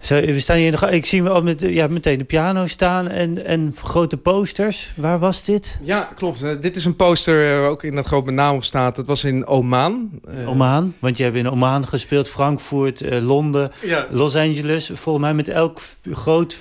[0.00, 3.44] Zo, we staan hier nog, ik zie wel met, ja, meteen de piano staan en,
[3.44, 4.92] en grote posters.
[4.96, 5.78] Waar was dit?
[5.82, 6.42] Ja, klopt.
[6.42, 8.96] Uh, dit is een poster uh, ook in dat groot met naam op staat.
[8.96, 10.10] Dat was in Oman.
[10.28, 12.28] Uh, Oman, want je hebt in Oman gespeeld.
[12.28, 14.06] Frankfurt, Londen, ja.
[14.10, 14.90] Los Angeles.
[14.94, 15.80] Volgens mij met elk
[16.12, 16.58] groot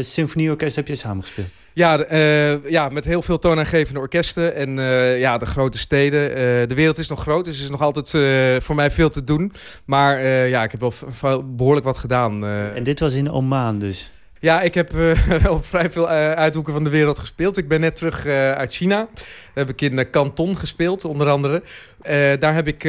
[0.00, 1.48] symfonieorkest heb je samengespeeld.
[1.74, 6.30] Ja, uh, ja, met heel veel toonaangevende orkesten en uh, ja, de grote steden.
[6.30, 6.36] Uh,
[6.68, 8.10] de wereld is nog groot, dus er is nog altijd
[8.64, 9.52] voor mij veel te doen.
[9.84, 12.46] Maar ja, ik heb wel behoorlijk wat gedaan.
[12.46, 14.10] En dit was in Oman dus?
[14.42, 17.56] Ja, ik heb uh, op vrij veel uh, uithoeken van de wereld gespeeld.
[17.56, 19.08] Ik ben net terug uh, uit China.
[19.54, 21.62] Daar heb ik in Canton gespeeld, onder andere.
[22.38, 22.84] daar heb ik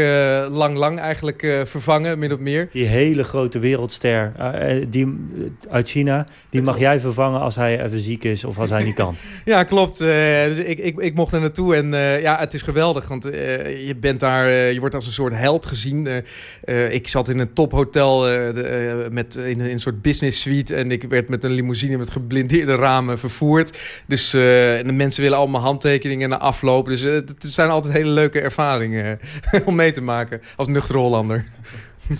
[0.51, 2.69] lang lang eigenlijk vervangen, min of meer.
[2.71, 4.31] Die hele grote wereldster
[4.89, 5.27] die,
[5.69, 8.95] uit China, die mag jij vervangen als hij even ziek is of als hij niet
[8.95, 9.15] kan.
[9.45, 9.97] ja, klopt.
[9.97, 11.91] dus ik, ik, ik mocht er naartoe en
[12.21, 13.07] ja, het is geweldig.
[13.07, 16.23] Want je bent daar, je wordt als een soort held gezien.
[16.89, 18.21] ik zat in een tophotel
[19.09, 22.75] met, in, in, een soort business suite en ik werd met een limousine met geblindeerde
[22.75, 23.79] ramen vervoerd.
[24.07, 26.85] Dus uh, de mensen willen allemaal handtekeningen na afloop.
[26.85, 29.19] Dus uh, het zijn altijd hele leuke ervaringen
[29.65, 31.45] om mee te maken als nuchtere Hollander.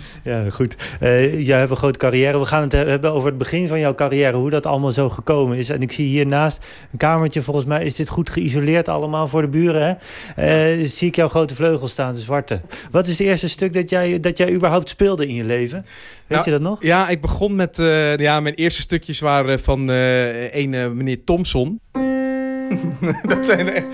[0.24, 0.76] Ja, goed.
[1.02, 2.38] Uh, jij hebt een grote carrière.
[2.38, 4.36] We gaan het hebben over het begin van jouw carrière.
[4.36, 5.68] Hoe dat allemaal zo gekomen is.
[5.68, 7.42] En ik zie hiernaast een kamertje.
[7.42, 9.98] Volgens mij is dit goed geïsoleerd allemaal voor de buren.
[10.34, 10.74] Hè?
[10.78, 12.60] Uh, zie ik jouw grote vleugel staan, de zwarte.
[12.90, 15.84] Wat is het eerste stuk dat jij, dat jij überhaupt speelde in je leven?
[16.26, 16.82] Weet ja, je dat nog?
[16.82, 17.78] Ja, ik begon met...
[17.78, 21.80] Uh, ja, mijn eerste stukjes waren van een meneer Thompson.
[23.28, 23.88] dat zijn echt...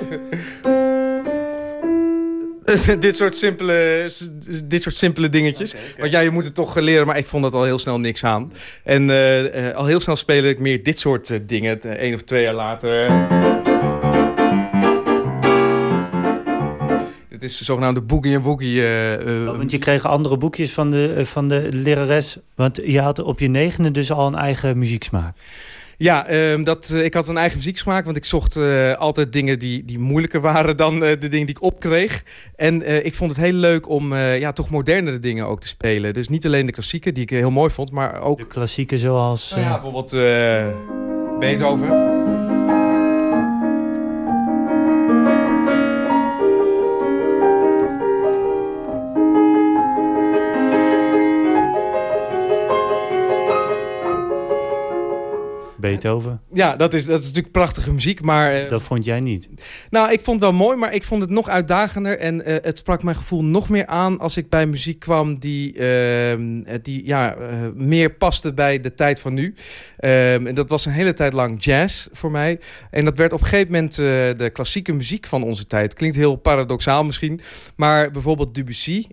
[2.98, 4.10] dit, soort simpele,
[4.64, 5.72] dit soort simpele dingetjes.
[5.72, 6.00] Okay, okay.
[6.00, 8.24] Want ja, je moet het toch leren, maar ik vond dat al heel snel niks
[8.24, 8.52] aan.
[8.84, 11.78] En uh, uh, al heel snel spelen ik meer dit soort uh, dingen.
[12.04, 13.10] Eén of twee jaar later.
[17.28, 18.82] Het is de zogenaamde boogie en woogie.
[18.82, 22.38] Oh, want je kreeg andere boekjes van de, van de lerares.
[22.54, 25.36] Want je had op je negende dus al een eigen muzieksmaak.
[26.00, 29.58] Ja, um, dat, uh, ik had een eigen muzieksmaak, want ik zocht uh, altijd dingen
[29.58, 32.24] die, die moeilijker waren dan uh, de dingen die ik opkreeg.
[32.56, 36.14] En ik vond het heel leuk om ja, toch modernere dingen ook te spelen.
[36.14, 38.38] Dus niet alleen de klassieken, die ik heel mooi vond, maar ook...
[38.38, 39.50] De klassieken zoals...
[39.50, 40.10] Nou ja, bijvoorbeeld
[41.38, 42.17] Beethoven.
[55.80, 56.40] Beethoven.
[56.52, 58.54] Ja, dat is, dat is natuurlijk prachtige muziek, maar...
[58.54, 59.48] eh, Dat vond jij niet.
[59.90, 62.18] Nou, ik vond het wel mooi, maar ik vond het nog uitdagender.
[62.18, 65.72] En eh, het sprak mijn gevoel nog meer aan als ik bij muziek kwam die,
[65.78, 69.54] ehm, eh, die ja, eh, meer paste bij de tijd van nu.
[69.98, 72.60] Ehm, en dat was een hele tijd lang jazz voor mij.
[72.90, 73.94] En dat werd op een gegeven moment
[74.38, 75.94] de klassieke muziek van onze tijd.
[75.94, 77.40] Klinkt heel paradoxaal misschien,
[77.76, 79.04] maar bijvoorbeeld Debussy.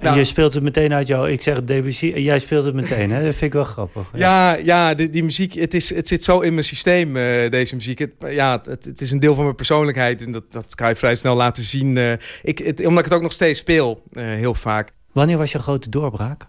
[0.00, 1.30] Nou- je speelt het meteen uit jou.
[1.30, 3.10] Ik zeg het Debussy en jij speelt het meteen.
[3.10, 3.24] Hè?
[3.24, 4.10] Dat vind ik wel grappig.
[4.14, 7.74] Ja, ja die, die muziek, het, is, het zit zo in mijn systeem, eh, deze
[7.74, 7.98] muziek.
[7.98, 10.94] Het, ja, het, het is een deel van mijn persoonlijkheid en dat, dat kan je
[10.94, 11.96] vrij snel laten zien.
[11.96, 14.90] eh, ik, het, omdat ik het ook nog steeds speel, eh, heel vaak.
[15.12, 16.46] Wanneer was je grote doorbraak?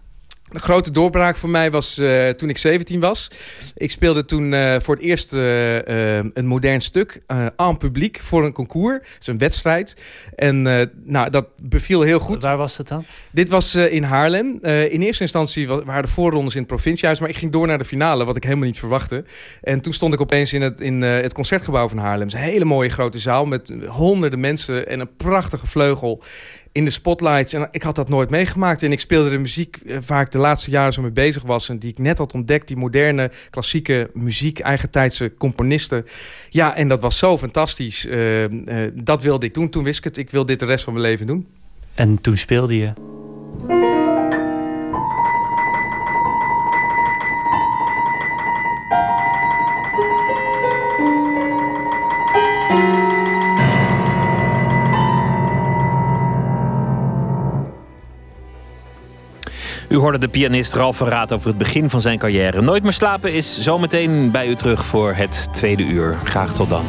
[0.50, 3.30] De grote doorbraak voor mij was eh, toen ik 17 was.
[3.74, 7.22] Ik speelde toen eh, voor het eerst eh, een modern stuk
[7.56, 8.98] aan publiek voor een concours.
[9.20, 9.96] Is een wedstrijd.
[10.34, 10.62] En
[11.04, 12.42] nou, dat beviel heel goed.
[12.42, 13.04] Waar was dat dan?
[13.30, 14.58] Dit was in Haarlem.
[14.64, 17.78] In eerste instantie wa- waren de voorrondes in het provinciehuis, maar ik ging door naar
[17.78, 19.24] de finale, wat ik helemaal niet verwachtte.
[19.62, 22.26] En toen stond ik opeens in het, in, het concertgebouw van Haarlem.
[22.26, 26.22] Het is een hele mooie grote zaal met honderden mensen en een prachtige vleugel
[26.72, 27.52] in de spotlights.
[27.52, 28.82] En ik had dat nooit meegemaakt.
[28.82, 31.68] En ik speelde de muziek eh, waar ik de laatste jaren zo mee bezig was.
[31.68, 32.68] En die ik net had ontdekt.
[32.68, 36.06] Die moderne, klassieke muziek, eigentijdse componisten.
[36.48, 38.06] Ja, en dat was zo fantastisch.
[38.06, 39.68] Eh, eh, dat wilde ik doen.
[39.68, 40.16] Toen wist ik het.
[40.16, 41.46] Ik wil dit de rest van mijn leven doen.
[41.94, 42.92] En toen speelde je.
[59.90, 62.60] U hoorde de pianist Ralf verraad over het begin van zijn carrière.
[62.60, 66.14] Nooit meer slapen is zometeen bij u terug voor het tweede uur.
[66.24, 66.84] Graag tot dan.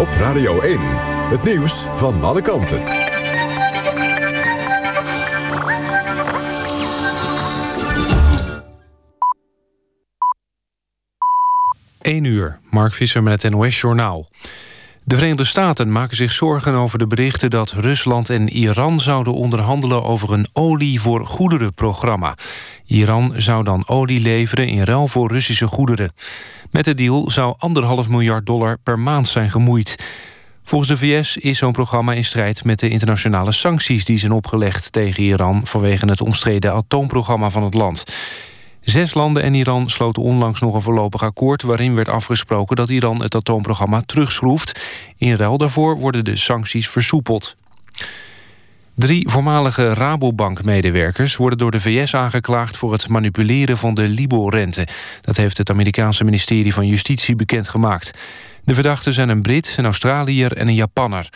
[0.00, 0.78] Op Radio 1.
[1.28, 2.82] Het nieuws van alle kanten.
[12.00, 14.26] Eén uur, Mark Visser met het NOS-journaal.
[15.06, 17.50] De Verenigde Staten maken zich zorgen over de berichten...
[17.50, 22.34] dat Rusland en Iran zouden onderhandelen over een olie voor goederen-programma.
[22.86, 26.12] Iran zou dan olie leveren in ruil voor Russische goederen.
[26.70, 30.06] Met de deal zou anderhalf miljard dollar per maand zijn gemoeid.
[30.64, 34.04] Volgens de VS is zo'n programma in strijd met de internationale sancties...
[34.04, 38.04] die zijn opgelegd tegen Iran vanwege het omstreden atoomprogramma van het land.
[38.86, 41.62] Zes landen en Iran sloten onlangs nog een voorlopig akkoord...
[41.62, 44.86] waarin werd afgesproken dat Iran het atoomprogramma terugschroeft.
[45.16, 47.56] In ruil daarvoor worden de sancties versoepeld.
[48.94, 52.76] Drie voormalige Rabobank-medewerkers worden door de VS aangeklaagd...
[52.76, 54.88] voor het manipuleren van de Libor-rente.
[55.20, 58.10] Dat heeft het Amerikaanse ministerie van Justitie bekendgemaakt.
[58.64, 61.28] De verdachten zijn een Brit, een Australiër en een Japanner.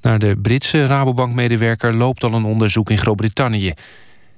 [0.00, 3.74] Naar de Britse Rabobank-medewerker loopt al een onderzoek in Groot-Brittannië.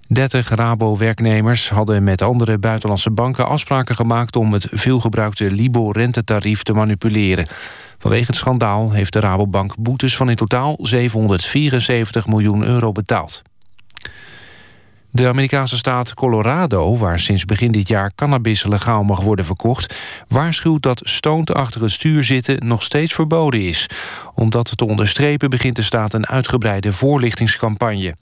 [0.09, 7.47] 30 Rabo-werknemers hadden met andere buitenlandse banken afspraken gemaakt om het veelgebruikte Libor-rentetarief te manipuleren.
[7.99, 13.43] Vanwege het schandaal heeft de Rabobank boetes van in totaal 774 miljoen euro betaald.
[15.11, 19.95] De Amerikaanse staat Colorado, waar sinds begin dit jaar cannabis legaal mag worden verkocht,
[20.29, 23.89] waarschuwt dat stoned achter het stuur zitten nog steeds verboden is.
[24.35, 28.15] Om dat te onderstrepen begint de staat een uitgebreide voorlichtingscampagne.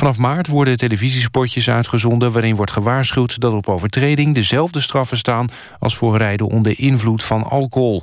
[0.00, 2.32] Vanaf maart worden televisiespotjes uitgezonden...
[2.32, 5.48] waarin wordt gewaarschuwd dat op overtreding dezelfde straffen staan...
[5.78, 8.02] als voor rijden onder invloed van alcohol.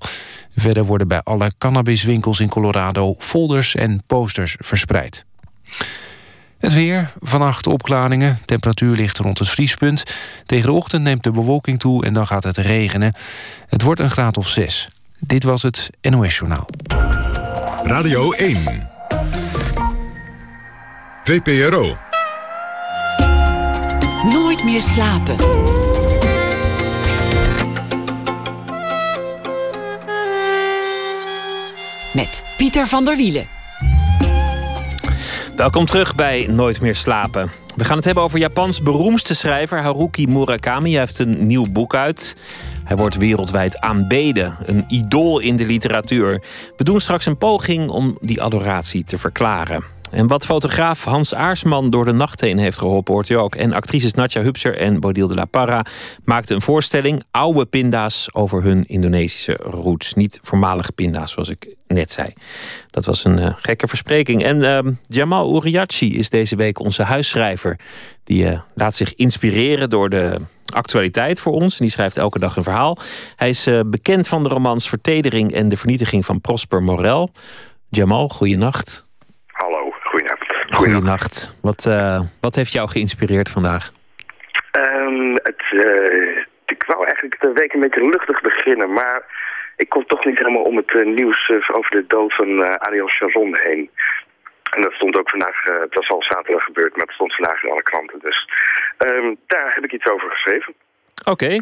[0.56, 3.16] Verder worden bij alle cannabiswinkels in Colorado...
[3.20, 5.26] folders en posters verspreid.
[6.58, 8.38] Het weer, vannacht opklaringen.
[8.46, 10.04] Temperatuur ligt rond het vriespunt.
[10.46, 13.14] Tegen de ochtend neemt de bewolking toe en dan gaat het regenen.
[13.68, 14.90] Het wordt een graad of zes.
[15.20, 16.66] Dit was het NOS Journaal.
[17.84, 18.90] Radio 1.
[21.28, 21.98] VPRO.
[24.34, 25.36] Nooit meer slapen.
[32.14, 33.48] Met Pieter van der Wielen.
[35.56, 37.52] Welkom terug bij Nooit meer slapen.
[37.76, 40.92] We gaan het hebben over Japans beroemdste schrijver Haruki Murakami.
[40.92, 42.36] Hij heeft een nieuw boek uit.
[42.84, 46.44] Hij wordt wereldwijd aanbeden, een idool in de literatuur.
[46.78, 49.97] We doen straks een poging om die adoratie te verklaren.
[50.12, 53.56] En wat fotograaf Hans Aarsman door de nacht heen heeft geholpen, hoort u ook.
[53.56, 55.86] En actrices Natja Hupser en Bodil de la Parra
[56.24, 60.14] maakten een voorstelling, oude pinda's, over hun Indonesische roots.
[60.14, 62.34] Niet voormalige pinda's, zoals ik net zei.
[62.92, 64.44] Dat was een eh, gekke verspreking.
[64.44, 67.80] En ehm, Jamal Uriachi is deze week onze huisschrijver.
[68.24, 70.36] Die eh, laat zich inspireren door de
[70.74, 71.74] actualiteit voor ons.
[71.78, 72.98] En die schrijft elke dag een verhaal.
[73.36, 77.32] Hij is eh, bekend van de romans Vertedering en de vernietiging van Prosper Morel.
[77.90, 79.07] Jamal, goeienacht.
[80.78, 81.58] Goeienacht.
[81.62, 83.92] Wat, uh, wat heeft jou geïnspireerd vandaag?
[84.72, 89.22] Um, het, uh, ik wou eigenlijk de week een beetje luchtig beginnen, maar
[89.76, 93.58] ik kon toch niet helemaal om het uh, nieuws over de dood van Ariel Sharon
[93.64, 93.90] heen.
[94.76, 97.70] En dat stond ook vandaag, het was al zaterdag gebeurd, maar het stond vandaag in
[97.70, 98.20] alle kranten.
[98.20, 98.50] Dus
[98.98, 100.74] um, daar heb ik iets over geschreven.
[101.26, 101.32] Oké.
[101.32, 101.62] Okay.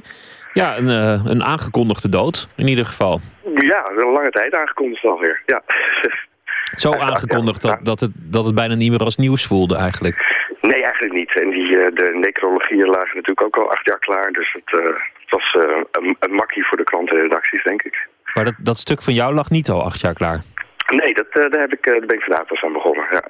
[0.53, 0.87] Ja, een,
[1.29, 3.19] een aangekondigde dood in ieder geval.
[3.55, 5.61] Ja, een lange tijd aangekondigd alweer, ja.
[6.75, 10.45] Zo aangekondigd dat, dat, het, dat het bijna niet meer als nieuws voelde eigenlijk.
[10.61, 11.41] Nee, eigenlijk niet.
[11.41, 14.31] En die, de necrologieën lagen natuurlijk ook al acht jaar klaar.
[14.31, 18.07] Dus het, uh, het was uh, een, een, makkie voor de klantenredacties, denk ik.
[18.33, 20.41] Maar dat, dat stuk van jou lag niet al acht jaar klaar?
[20.87, 23.07] Nee, dat, uh, daar, heb ik, daar ben ik vandaag pas aan begonnen.
[23.11, 23.21] Ja.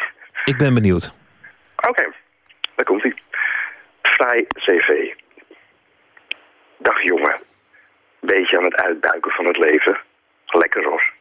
[0.52, 1.12] ik ben benieuwd.
[1.76, 2.12] Oké, okay.
[2.74, 3.14] daar komt hij.
[4.02, 5.14] Vrij CV.
[6.78, 7.40] Dag jongen.
[8.20, 9.98] Beetje aan het uitbuiken van het leven.
[10.46, 11.12] Lekker hoor.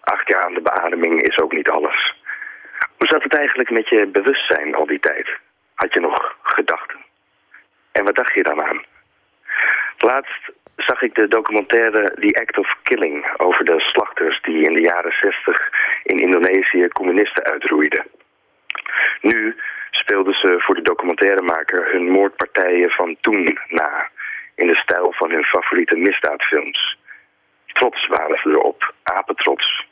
[0.00, 2.14] Acht jaar aan de beademing is ook niet alles.
[2.96, 5.28] Hoe zat het eigenlijk met je bewustzijn al die tijd?
[5.74, 6.98] Had je nog gedachten?
[7.92, 8.84] En wat dacht je dan aan?
[9.98, 13.26] Laatst zag ik de documentaire The Act of Killing...
[13.36, 15.70] over de slachters die in de jaren zestig
[16.02, 18.06] in Indonesië communisten uitroeiden.
[19.20, 19.56] Nu
[19.90, 24.08] speelden ze voor de documentairemaker hun moordpartijen van toen na...
[24.54, 26.98] in de stijl van hun favoriete misdaadfilms.
[27.66, 29.88] Trots waren ze erop, apetrots.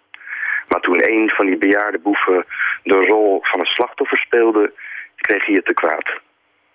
[0.68, 2.44] Maar toen een van die bejaarde boeven
[2.82, 4.72] de rol van een slachtoffer speelde,
[5.16, 6.20] kreeg hij het te kwaad.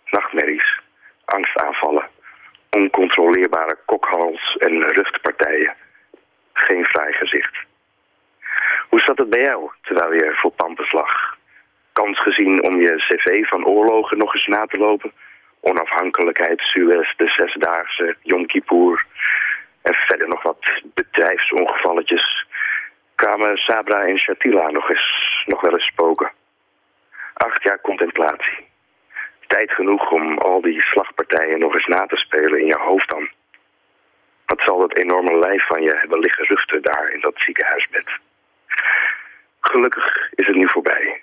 [0.06, 0.80] Nachtmerries,
[1.26, 2.10] angstaanvallen,
[2.70, 5.74] oncontroleerbare kokhals en rustpartijen.
[6.54, 7.66] Geen vrij gezicht.
[8.90, 11.38] Hoe zat het bij jou terwijl je voor Pampus lag?
[11.94, 15.12] Kans gezien om je cv van oorlogen nog eens na te lopen?
[15.60, 19.06] Onafhankelijkheid, Suez, de Zesdaagse, Yom Kippur...
[19.82, 22.46] en verder nog wat bedrijfsongevalletjes
[23.16, 26.32] kwamen Sabra en Shatila nog, eens, nog wel eens spoken.
[27.34, 28.68] Acht jaar contemplatie.
[29.48, 33.30] Tijd genoeg om al die slagpartijen nog eens na te spelen in je hoofd dan.
[34.46, 38.10] Wat zal dat enorme lijf van je hebben liggen rusten daar in dat ziekenhuisbed.
[39.60, 41.22] Gelukkig is het nu voorbij.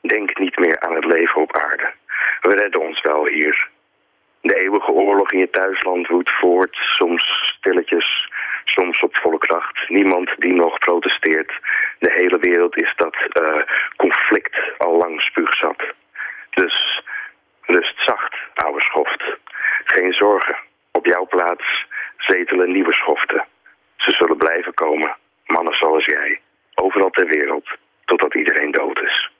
[0.00, 1.92] Denk niet meer aan het leven op aarde.
[2.40, 3.68] We redden ons wel hier.
[4.40, 8.30] De eeuwige oorlog in je thuisland woedt voort, soms stilletjes,
[8.68, 9.88] soms op volle kracht.
[9.88, 11.52] Niemand die nog protesteert.
[11.98, 13.62] De hele wereld is dat uh,
[13.96, 15.82] conflict al lang spuugzat.
[16.50, 17.02] Dus
[17.60, 19.22] rust zacht, oude schoft.
[19.84, 20.56] Geen zorgen.
[20.92, 23.44] Op jouw plaats zetelen nieuwe schoften.
[23.96, 25.16] Ze zullen blijven komen,
[25.46, 26.40] mannen zoals jij.
[26.74, 27.68] Overal ter wereld,
[28.04, 29.30] totdat iedereen dood is.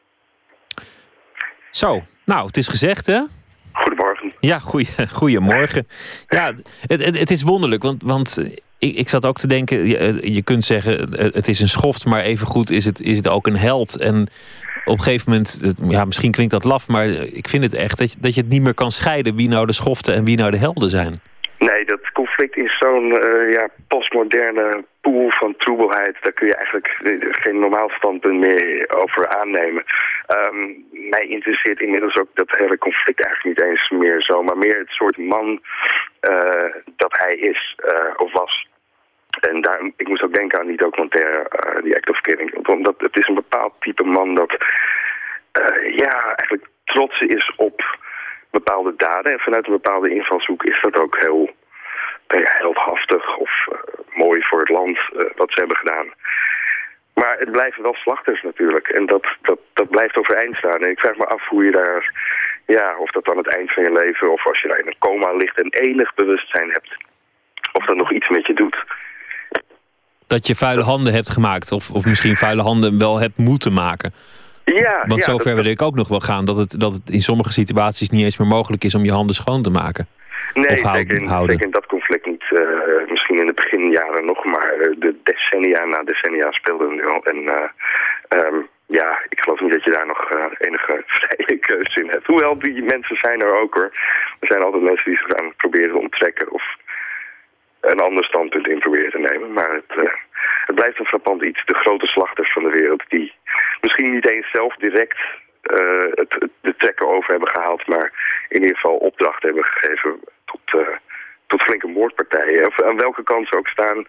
[1.70, 3.20] Zo, nou, het is gezegd, hè?
[3.72, 4.32] Goedemorgen.
[4.40, 5.88] Ja, goeie, goedemorgen.
[6.28, 6.54] Ja,
[6.86, 8.38] het, het, het is wonderlijk, want, want
[8.78, 12.06] ik, ik zat ook te denken, je, eh, je kunt zeggen het is een schoft,
[12.06, 14.00] maar evengoed is het, is het ook een held.
[14.00, 14.28] En
[14.84, 18.12] op een gegeven moment, ja, misschien klinkt dat laf, maar ik vind het echt dat
[18.12, 20.50] je, dat je het niet meer kan scheiden wie nou de schoften en wie nou
[20.50, 21.14] de helden zijn.
[21.58, 26.16] Nee, dat conflict is zo'n uh, ja, postmoderne pool van troebelheid.
[26.20, 26.96] Daar kun je eigenlijk
[27.30, 29.84] geen normaal standpunt meer over aannemen.
[30.28, 34.42] Um, mij interesseert inmiddels ook dat hele conflict eigenlijk niet eens meer zo...
[34.42, 35.60] maar meer het soort man
[36.96, 38.68] dat hij is uh, of was.
[39.40, 42.68] En daar, ik moest ook denken aan die documentaire, uh, die Act of Killing.
[42.68, 44.56] Omdat het is een bepaald type man dat
[45.84, 47.98] ja, eigenlijk trots is op
[48.50, 49.32] bepaalde daden.
[49.32, 51.50] En vanuit een bepaalde invalshoek is dat ook heel
[52.26, 53.50] heldhaftig of
[54.12, 54.98] mooi voor het land
[55.36, 56.12] wat ze hebben gedaan.
[57.14, 58.88] Maar het blijven wel slachters natuurlijk.
[58.88, 60.82] En dat, dat, dat blijft overeind staan.
[60.82, 62.12] En ik vraag me af hoe je daar...
[62.76, 64.32] Ja, of dat aan het eind van je leven...
[64.32, 66.96] of als je daar in een coma ligt en enig bewustzijn hebt...
[67.72, 68.76] of dat nog iets met je doet.
[70.26, 71.72] Dat je vuile handen hebt gemaakt.
[71.72, 74.12] Of, of misschien vuile handen wel hebt moeten maken.
[74.64, 76.44] Ja, Want ja, zover wil ik ook nog wel gaan.
[76.44, 79.34] Dat het, dat het in sommige situaties niet eens meer mogelijk is om je handen
[79.34, 80.06] schoon te maken.
[80.54, 81.50] Nee, of houden, zeker, in, houden.
[81.50, 82.44] zeker in dat conflict niet.
[82.50, 87.22] Uh, misschien in de beginjaren nog, maar de decennia na decennia speelden we nu al.
[87.22, 92.00] En uh, um, ja, ik geloof niet dat je daar nog uh, enige vrije keuze
[92.00, 92.26] in hebt.
[92.26, 93.90] Hoewel, die mensen zijn er ook hoor.
[94.40, 96.62] Er zijn altijd mensen die zich aan proberen te onttrekken of
[97.80, 99.52] een ander standpunt in proberen te nemen.
[99.52, 100.10] Maar het,
[100.64, 101.64] het blijft een frappant iets.
[101.64, 103.32] De grote slachters van de wereld die
[103.80, 105.18] misschien niet eens zelf direct
[105.62, 108.12] uh, het, het, de trekken over hebben gehaald, maar
[108.48, 110.84] in ieder geval opdracht hebben gegeven tot,
[111.46, 112.66] tot flinke moordpartijen.
[112.66, 114.06] Of aan welke kant ze ook staan,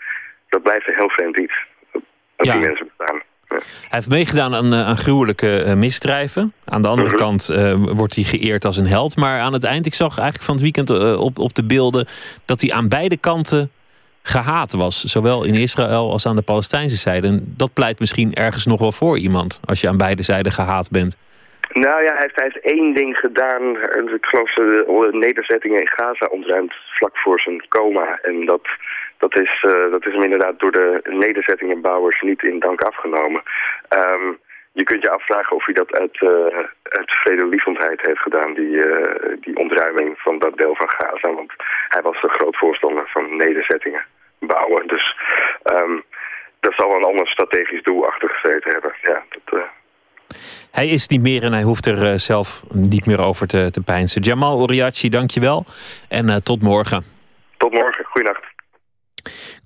[0.49, 1.65] dat blijft een heel vreemd iets.
[1.91, 2.01] Dat
[2.37, 2.51] Ja.
[2.51, 3.21] die mensen bestaan.
[3.49, 6.53] Hij heeft meegedaan aan, aan gruwelijke uh, misdrijven.
[6.65, 7.17] Aan de andere Mhm.
[7.17, 9.15] kant uh, wordt hij geëerd als een held.
[9.17, 12.07] Maar aan het eind, ik zag eigenlijk van het weekend uh, op, op de beelden...
[12.45, 13.71] dat hij aan beide kanten
[14.23, 15.03] gehaat was.
[15.03, 17.27] Zowel in Israël als aan de Palestijnse zijde.
[17.27, 19.59] En dat pleit misschien ergens nog wel voor iemand...
[19.65, 21.17] als je aan beide zijden gehaat bent.
[21.73, 23.63] Nou ja, hij heeft, hij heeft één ding gedaan.
[24.15, 28.19] Ik geloof de nederzettingen in Gaza ontruimd vlak voor zijn coma.
[28.21, 28.61] En dat,
[29.19, 33.41] dat, is, uh, dat is hem inderdaad door de nederzettingenbouwers niet in dank afgenomen.
[33.89, 34.39] Um,
[34.71, 36.29] je kunt je afvragen of hij dat uit, uh,
[36.83, 41.33] uit vredelievendheid heeft gedaan, die, uh, die ontruiming van dat deel van Gaza.
[41.33, 41.51] Want
[41.89, 44.05] hij was een groot voorstander van nederzettingen
[44.39, 44.87] bouwen.
[44.87, 45.15] Dus
[45.63, 46.03] um,
[46.59, 48.93] dat zal wel een ander strategisch doel achter gezeten hebben.
[49.01, 49.65] Ja, dat, uh...
[50.71, 54.21] Hij is niet meer en hij hoeft er zelf niet meer over te, te pijnsen.
[54.21, 55.65] Jamal Oriachi, dankjewel.
[56.09, 57.03] En tot morgen.
[57.57, 58.05] Tot morgen.
[58.05, 58.48] Goeienacht.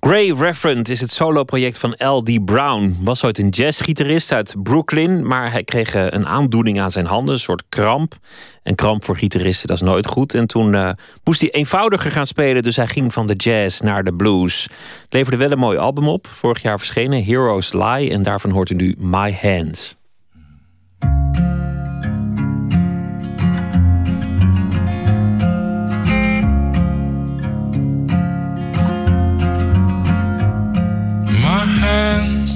[0.00, 2.44] Gray Referent is het soloproject van L.D.
[2.44, 2.96] Brown.
[3.00, 7.34] Was ooit een jazzgitarist uit Brooklyn, maar hij kreeg uh, een aandoening aan zijn handen,
[7.34, 8.14] een soort kramp.
[8.62, 10.34] En kramp voor gitaristen, dat is nooit goed.
[10.34, 10.90] En toen uh,
[11.24, 14.68] moest hij eenvoudiger gaan spelen, dus hij ging van de jazz naar de blues.
[15.08, 18.10] Leverde wel een mooi album op, vorig jaar verschenen, Heroes Lie.
[18.10, 19.96] En daarvan hoort u nu My Hands.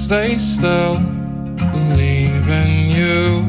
[0.09, 0.95] They still
[1.55, 3.41] believe in you.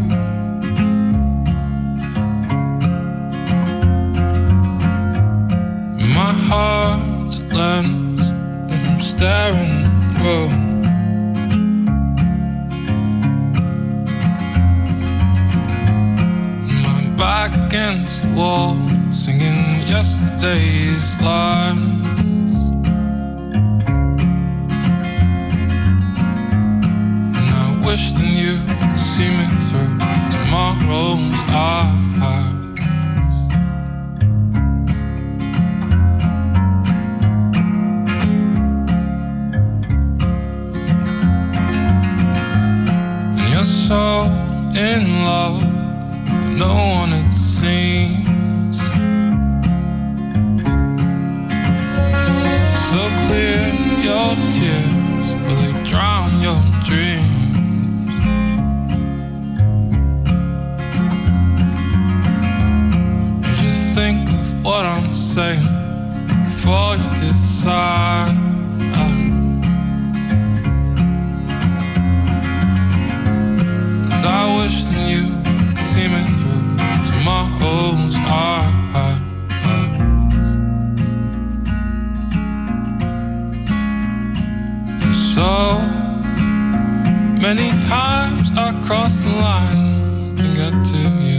[6.14, 8.20] My heart's a lens
[8.68, 10.50] that I'm staring through.
[16.82, 18.76] My back against the wall,
[19.10, 22.09] singing yesterday's lines.
[27.84, 29.98] Wish then you could see me through
[30.30, 32.00] tomorrow's eyes.
[43.50, 44.24] You're so
[44.74, 48.78] in love with no one it seems.
[52.90, 53.62] So clear
[54.06, 57.29] your tears, will they drown your dreams?
[65.14, 65.62] Saying
[66.46, 68.50] before you decide.
[74.22, 76.76] I wish that you could see me through
[77.08, 79.20] tomorrow's eyes.
[85.02, 85.52] And so
[87.40, 91.29] many times I crossed the line to get to you.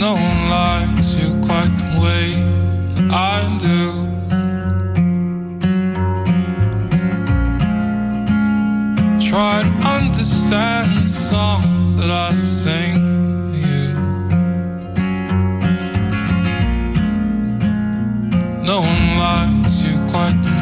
[0.00, 2.32] No one likes you quite the way
[2.94, 4.08] that I do.
[9.20, 12.94] Try to understand the songs that I sing
[13.50, 13.92] to you.
[18.64, 20.59] No one likes you quite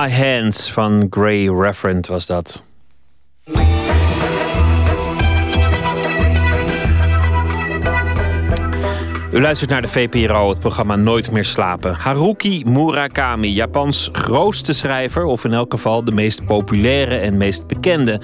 [0.00, 2.62] My Hands van Grey Referent was dat.
[9.32, 11.94] U luistert naar de VPRO, het programma Nooit meer slapen.
[11.94, 18.20] Haruki Murakami, Japans grootste schrijver, of in elk geval de meest populaire en meest bekende.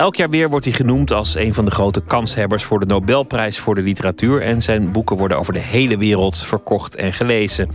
[0.00, 3.58] Elk jaar weer wordt hij genoemd als een van de grote kanshebbers voor de Nobelprijs
[3.58, 4.42] voor de literatuur.
[4.42, 7.70] En zijn boeken worden over de hele wereld verkocht en gelezen.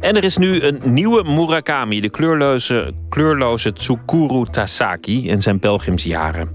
[0.00, 6.50] En er is nu een nieuwe Murakami, de kleurloze, kleurloze Tsukuru Tasaki en zijn pelgrimsjaren.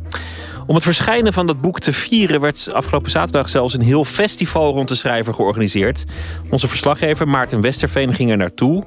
[0.68, 4.74] Om het verschijnen van dat boek te vieren werd afgelopen zaterdag zelfs een heel festival
[4.74, 6.04] rond de schrijver georganiseerd.
[6.50, 8.84] Onze verslaggever Maarten Westerveen ging er naartoe,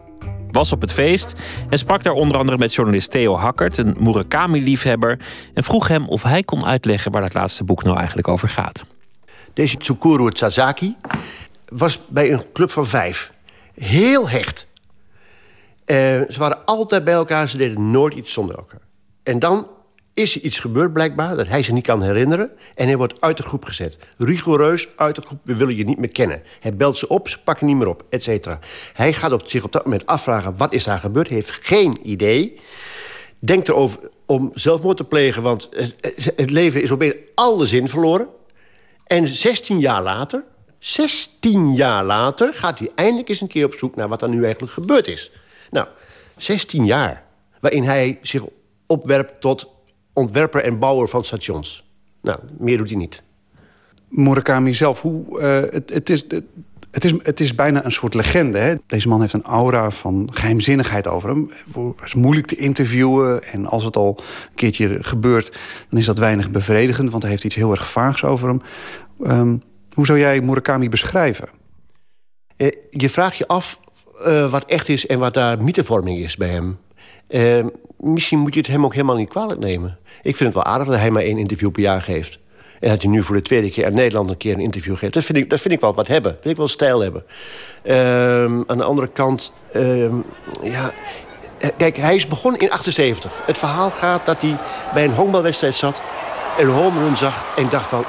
[0.56, 1.34] was op het feest
[1.70, 5.18] en sprak daar onder andere met journalist Theo Hakkert, een Murakami-liefhebber,
[5.54, 8.86] en vroeg hem of hij kon uitleggen waar dat laatste boek nou eigenlijk over gaat.
[9.52, 10.96] Deze Tsukuru Sasaki
[11.68, 13.32] was bij een club van vijf.
[13.74, 14.66] Heel hecht.
[15.84, 15.96] Eh,
[16.28, 18.80] ze waren altijd bij elkaar, ze deden nooit iets zonder elkaar.
[19.22, 19.66] En dan
[20.16, 22.50] is er iets gebeurd blijkbaar dat hij zich niet kan herinneren...
[22.74, 23.98] en hij wordt uit de groep gezet.
[24.16, 26.42] Rigoureus uit de groep, we willen je niet meer kennen.
[26.60, 28.58] Hij belt ze op, ze pakken niet meer op, et cetera.
[28.92, 31.26] Hij gaat op, zich op dat moment afvragen wat is daar gebeurd.
[31.28, 32.60] Hij heeft geen idee.
[33.38, 35.42] Denkt erover om zelfmoord te plegen...
[35.42, 35.68] want
[36.36, 38.28] het, leven is opeens alle zin verloren.
[39.04, 40.44] En 16 jaar later,
[40.78, 42.52] 16 jaar later...
[42.54, 45.32] gaat hij eindelijk eens een keer op zoek naar wat er nu eigenlijk gebeurd is.
[45.70, 45.86] Nou,
[46.36, 47.24] 16 jaar
[47.60, 48.42] waarin hij zich
[48.86, 49.74] opwerpt tot
[50.16, 51.84] ontwerper en bouwer van stations.
[52.22, 53.22] Nou, meer doet hij niet.
[54.08, 56.24] Murakami zelf, hoe, eh, het, het, is,
[56.90, 58.58] het, is, het is bijna een soort legende.
[58.58, 58.74] Hè?
[58.86, 61.50] Deze man heeft een aura van geheimzinnigheid over hem.
[61.74, 63.42] Het is moeilijk te interviewen.
[63.42, 67.10] En als het al een keertje gebeurt, dan is dat weinig bevredigend.
[67.10, 68.62] Want hij heeft iets heel erg vaags over hem.
[69.20, 69.62] Um,
[69.92, 71.48] hoe zou jij Murakami beschrijven?
[72.56, 73.80] Eh, je vraagt je af
[74.26, 76.78] uh, wat echt is en wat daar mythevorming is bij hem.
[77.28, 77.64] Uh,
[77.96, 79.98] misschien moet je het hem ook helemaal niet kwalijk nemen.
[80.22, 82.38] Ik vind het wel aardig dat hij maar één interview per jaar geeft.
[82.80, 85.12] En dat hij nu voor de tweede keer in Nederland een keer een interview geeft.
[85.12, 86.32] Dat vind ik, dat vind ik wel wat hebben.
[86.32, 87.24] Dat vind ik wel stijl hebben.
[87.84, 89.52] Uh, aan de andere kant...
[89.76, 90.12] Uh,
[90.62, 90.92] ja,
[91.76, 93.42] kijk, hij is begonnen in 78.
[93.46, 94.56] Het verhaal gaat dat hij
[94.94, 96.02] bij een honkbalwedstrijd zat...
[96.58, 98.04] en een home zag en dacht van...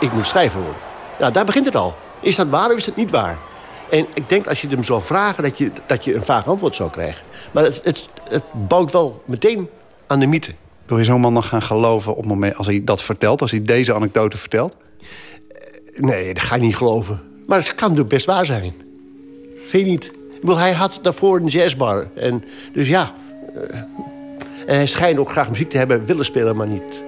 [0.00, 0.80] ik moet schrijver worden.
[1.18, 1.94] Nou, daar begint het al.
[2.20, 3.38] Is dat waar of is dat niet waar?
[3.90, 6.76] En ik denk als je hem zou vragen dat je, dat je een vaag antwoord
[6.76, 7.22] zou krijgen.
[7.52, 9.68] Maar het, het, het bouwt wel meteen
[10.06, 10.52] aan de mythe.
[10.86, 13.40] Wil je zo'n man nog gaan geloven op het moment als hij dat vertelt?
[13.40, 14.76] Als hij deze anekdote vertelt?
[15.96, 17.20] Nee, dat ga je niet geloven.
[17.46, 18.72] Maar het kan natuurlijk best waar zijn.
[19.72, 20.06] Je niet?
[20.06, 22.08] Ik bedoel, hij had daarvoor een jazzbar.
[22.14, 23.14] En, dus ja.
[24.66, 27.04] En hij schijnt ook graag muziek te hebben willen spelen, maar niet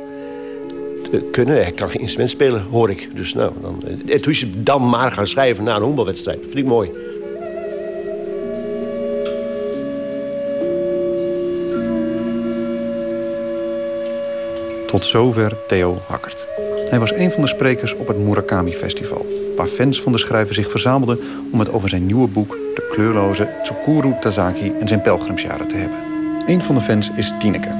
[1.11, 1.55] te kunnen.
[1.55, 3.09] Hij kan geen instrument spelen, hoor ik.
[3.15, 6.39] Dus nou, dan, en toen is hij dan maar gaan schrijven na een honkbalwedstrijd.
[6.43, 6.91] Vind ik mooi.
[14.89, 16.47] Tot zover Theo Hakkert.
[16.91, 19.27] Hij was een van de sprekers op het Murakami Festival...
[19.57, 21.19] waar fans van de schrijver zich verzamelden
[21.53, 22.51] om het over zijn nieuwe boek...
[22.51, 25.99] De kleurloze Tsukuru Tazaki en zijn pelgrimsjaren te hebben.
[26.47, 27.71] Een van de fans is Tineke.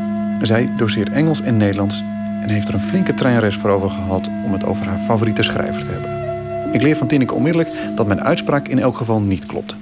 [0.43, 2.03] Zij doseert Engels en Nederlands...
[2.43, 4.29] en heeft er een flinke treinreis voor over gehad...
[4.45, 6.73] om het over haar favoriete schrijver te hebben.
[6.73, 9.77] Ik leer van Tineke onmiddellijk dat mijn uitspraak in elk geval niet klopt.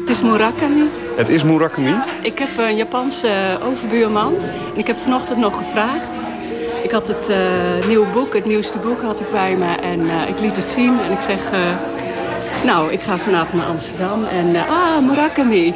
[0.00, 0.99] Het is Murakami.
[1.16, 1.94] Het is Murakami?
[2.22, 4.34] Ik heb een Japanse overbuurman.
[4.74, 6.18] En ik heb vanochtend nog gevraagd.
[6.82, 7.36] Ik had het uh,
[7.86, 9.74] nieuwe boek, het nieuwste boek had ik bij me.
[9.82, 11.50] En uh, ik liet het zien en ik zeg...
[12.64, 14.24] Nou, ik ga vanavond naar Amsterdam.
[14.24, 15.74] En ah, Murakami.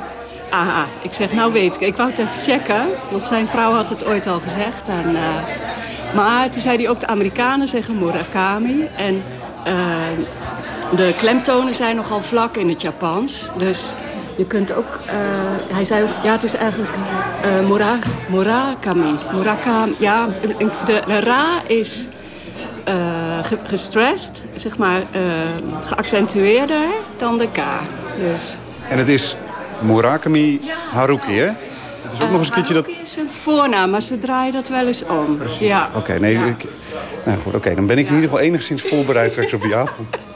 [0.51, 1.81] Aha, ik zeg, nou weet ik.
[1.81, 2.87] Ik wou het even checken.
[3.11, 4.89] Want zijn vrouw had het ooit al gezegd.
[4.89, 5.17] En,
[6.15, 8.89] maar toen zei hij ook de Amerikanen zeggen Murakami.
[8.97, 9.23] En
[10.97, 13.51] de klemtonen zijn nogal vlak in het Japans.
[13.57, 13.95] Dus
[14.37, 14.99] je kunt ook...
[15.07, 15.13] Uh,
[15.75, 16.93] hij zei ook, ja, het is eigenlijk
[17.45, 17.99] uh, Mura,
[18.31, 19.19] Murakami.
[19.33, 20.29] Murakami, ja.
[20.87, 22.09] De, de ra is
[22.89, 25.03] uh, gestrest, zeg maar,
[25.85, 26.87] geaccentueerder
[27.19, 27.59] dan de k.
[28.19, 28.55] Dus.
[28.89, 29.37] En het is
[29.81, 31.47] Murakami Haruki, hè?
[32.03, 32.89] Het is ook nog eens een keertje dat...
[33.03, 35.37] Is een voornaam, maar ze draaien dat wel eens om.
[35.39, 35.59] Precies.
[35.59, 35.89] Ja.
[35.89, 36.45] Oké, okay, nee, ja.
[36.45, 36.65] ik,
[37.25, 39.75] nou goed, oké, okay, dan ben ik in ieder geval enigszins voorbereid straks op die
[39.75, 40.17] avond.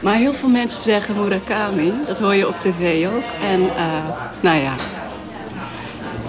[0.00, 1.92] Maar heel veel mensen zeggen Murakami.
[2.06, 3.24] Dat hoor je op tv ook.
[3.50, 3.68] En uh,
[4.40, 4.72] nou ja,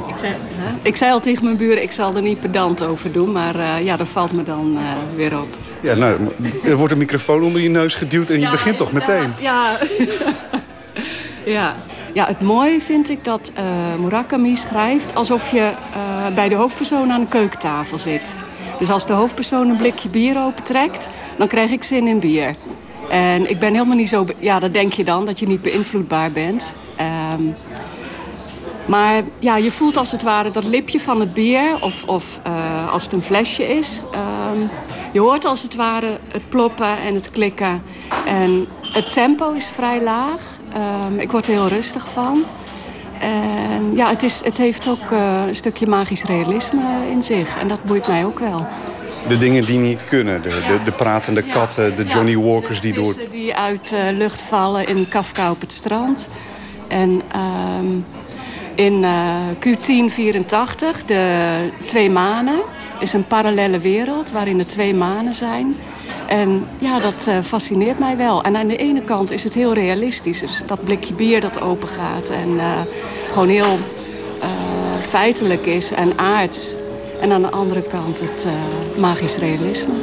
[0.07, 0.33] ik zei,
[0.81, 3.31] ik zei al tegen mijn buren, ik zal er niet pedant over doen.
[3.31, 4.81] Maar uh, ja, dat valt me dan uh,
[5.15, 5.47] weer op.
[5.81, 6.17] Ja, nou,
[6.63, 9.33] er wordt een microfoon onder je neus geduwd en je begint toch meteen.
[9.39, 9.77] Ja.
[11.45, 11.75] ja.
[12.13, 13.63] Ja, het mooie vind ik dat uh,
[14.03, 18.35] Murakami schrijft alsof je uh, bij de hoofdpersoon aan de keukentafel zit.
[18.79, 22.55] Dus als de hoofdpersoon een blikje bier opentrekt, dan krijg ik zin in bier.
[23.09, 24.25] En ik ben helemaal niet zo...
[24.39, 26.75] Ja, dat denk je dan, dat je niet beïnvloedbaar bent.
[27.33, 27.53] Um,
[28.85, 32.93] maar ja, je voelt als het ware dat lipje van het bier, of, of uh,
[32.93, 34.03] als het een flesje is.
[34.53, 34.69] Um,
[35.11, 37.83] je hoort als het ware het ploppen en het klikken.
[38.25, 40.41] En het tempo is vrij laag.
[41.09, 42.43] Um, ik word er heel rustig van.
[43.19, 47.57] En ja, het, is, het heeft ook uh, een stukje magisch realisme in zich.
[47.57, 48.67] En dat boeit mij ook wel.
[49.27, 50.41] De dingen die niet kunnen.
[50.41, 53.15] De, de, de pratende katten, de Johnny Walkers die door...
[53.31, 56.27] die uit uh, lucht vallen in Kafka op het strand.
[56.87, 57.21] En...
[57.79, 58.05] Um,
[58.79, 62.59] in uh, Q1084, de twee manen,
[62.99, 65.75] is een parallele wereld waarin er twee manen zijn.
[66.27, 68.43] En ja, dat uh, fascineert mij wel.
[68.43, 70.39] En aan de ene kant is het heel realistisch.
[70.39, 72.79] Dus dat blikje bier dat open gaat en uh,
[73.31, 73.79] gewoon heel
[75.09, 76.75] feitelijk is en aards.
[77.21, 78.45] En aan de andere kant het
[78.97, 79.93] magisch realisme.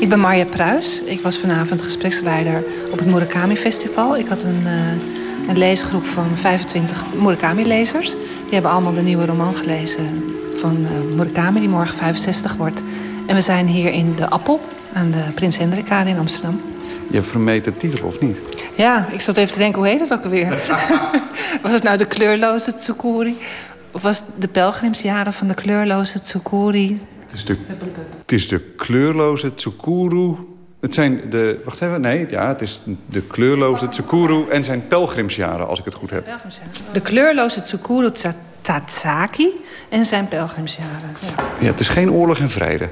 [0.00, 1.02] Ik ben Marja Pruis.
[1.04, 4.16] Ik was vanavond gespreksleider op het Murakami Festival.
[4.16, 8.10] Ik had een, uh, een leesgroep van 25 Murakami-lezers.
[8.10, 12.82] Die hebben allemaal de nieuwe roman gelezen van uh, Murakami, die morgen 65 wordt.
[13.26, 14.60] En we zijn hier in de Appel,
[14.92, 16.60] aan de Prins Hendrikade in Amsterdam.
[17.10, 18.40] Je vermeet de titel, of niet?
[18.76, 20.48] Ja, ik zat even te denken, hoe heet het ook alweer?
[21.62, 23.36] was het nou de kleurloze Tsukuri?
[23.92, 27.00] Of was het de pelgrimsjaren van de kleurloze Tsukuri?
[27.20, 27.56] Het is de,
[28.20, 30.36] het is de kleurloze Tsukuru.
[30.80, 31.60] Het zijn de...
[31.64, 35.94] Wacht even, nee, ja, het is de kleurloze Tsukuru en zijn pelgrimsjaren, als ik het
[35.94, 36.26] goed heb.
[36.92, 38.10] De kleurloze Tsukuru
[38.60, 39.48] Tatsaki
[39.88, 41.16] en zijn pelgrimsjaren.
[41.20, 41.44] Ja.
[41.60, 42.88] ja, het is geen oorlog en vrede.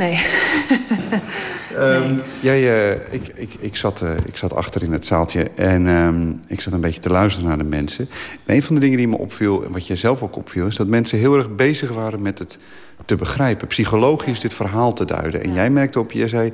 [0.00, 0.18] Nee.
[1.78, 5.86] um, jij, uh, ik, ik, ik, zat, uh, ik zat achter in het zaaltje en
[5.86, 8.08] um, ik zat een beetje te luisteren naar de mensen.
[8.46, 10.66] En een van de dingen die me opviel, en wat jij zelf ook opviel...
[10.66, 12.58] is dat mensen heel erg bezig waren met het
[13.04, 13.66] te begrijpen.
[13.66, 15.42] Psychologisch dit verhaal te duiden.
[15.42, 16.52] En jij merkte op, jij zei...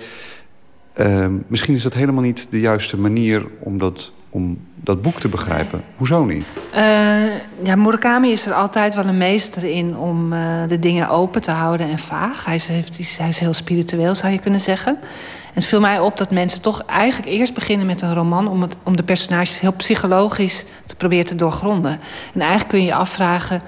[1.01, 5.29] Uh, misschien is dat helemaal niet de juiste manier om dat, om dat boek te
[5.29, 5.85] begrijpen.
[5.97, 6.53] Hoezo niet?
[6.75, 6.81] Uh,
[7.63, 11.51] ja, Murakami is er altijd wel een meester in om uh, de dingen open te
[11.51, 12.45] houden en vaag.
[12.45, 12.67] Hij is,
[13.19, 14.97] hij is heel spiritueel, zou je kunnen zeggen.
[15.47, 18.49] En het viel mij op dat mensen toch eigenlijk eerst beginnen met een roman...
[18.49, 22.01] om, het, om de personages heel psychologisch te proberen te doorgronden.
[22.35, 23.63] En eigenlijk kun je je afvragen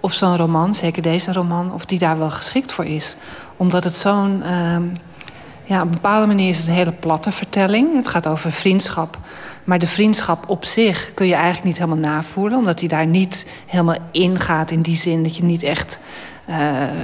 [0.00, 1.72] of zo'n roman, zeker deze roman...
[1.72, 3.16] of die daar wel geschikt voor is.
[3.56, 4.42] Omdat het zo'n...
[4.46, 4.76] Uh,
[5.64, 7.94] ja, op een bepaalde manier is het een hele platte vertelling.
[7.94, 9.18] Het gaat over vriendschap.
[9.70, 12.58] Maar de vriendschap op zich kun je eigenlijk niet helemaal navoelen...
[12.58, 16.00] omdat hij daar niet helemaal ingaat in die zin dat je niet echt...
[16.48, 16.56] Uh,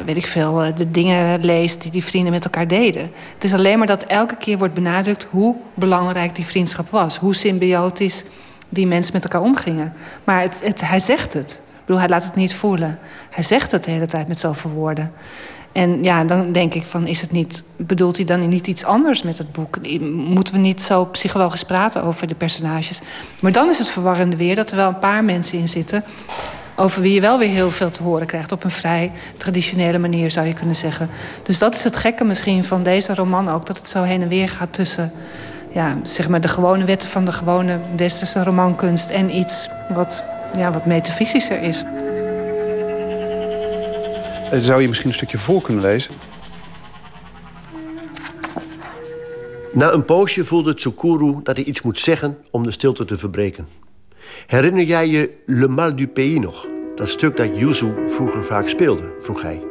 [0.06, 3.10] weet ik veel, de dingen leest die die vrienden met elkaar deden.
[3.34, 5.26] Het is alleen maar dat elke keer wordt benadrukt...
[5.30, 7.16] hoe belangrijk die vriendschap was.
[7.18, 8.24] Hoe symbiotisch
[8.68, 9.92] die mensen met elkaar omgingen.
[10.24, 11.52] Maar het, hij zegt het.
[11.52, 12.98] Ik bedoel, hij laat het niet voelen.
[13.30, 15.12] Hij zegt het de hele tijd met zoveel woorden.
[15.76, 19.22] En ja, dan denk ik van, is het niet, bedoelt hij dan niet iets anders
[19.22, 19.78] met het boek?
[20.10, 23.00] Moeten we niet zo psychologisch praten over de personages?
[23.40, 26.04] Maar dan is het verwarrende weer dat er wel een paar mensen in zitten...
[26.76, 28.52] over wie je wel weer heel veel te horen krijgt.
[28.52, 31.08] Op een vrij traditionele manier, zou je kunnen zeggen.
[31.42, 33.66] Dus dat is het gekke misschien van deze roman ook.
[33.66, 35.12] Dat het zo heen en weer gaat tussen
[35.72, 39.10] ja, zeg maar de gewone wetten van de gewone westerse romankunst...
[39.10, 40.22] en iets wat,
[40.56, 41.84] ja, wat metafysischer is.
[44.52, 46.14] Zou je misschien een stukje voor kunnen lezen?
[49.72, 53.66] Na een poosje voelde Tsukuru dat hij iets moet zeggen om de stilte te verbreken.
[54.46, 56.66] Herinner jij je Le Mal du Pays nog?
[56.94, 59.62] Dat stuk dat Yuzu vroeger vaak speelde, vroeg hij.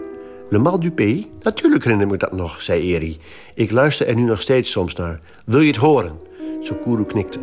[0.49, 1.25] Le Mal du Pays?
[1.41, 3.17] Natuurlijk herinner ik me dat nog, zei Eri.
[3.53, 5.19] Ik luister er nu nog steeds soms naar.
[5.45, 6.19] Wil je het horen?
[6.61, 7.39] Tsukuru knikte.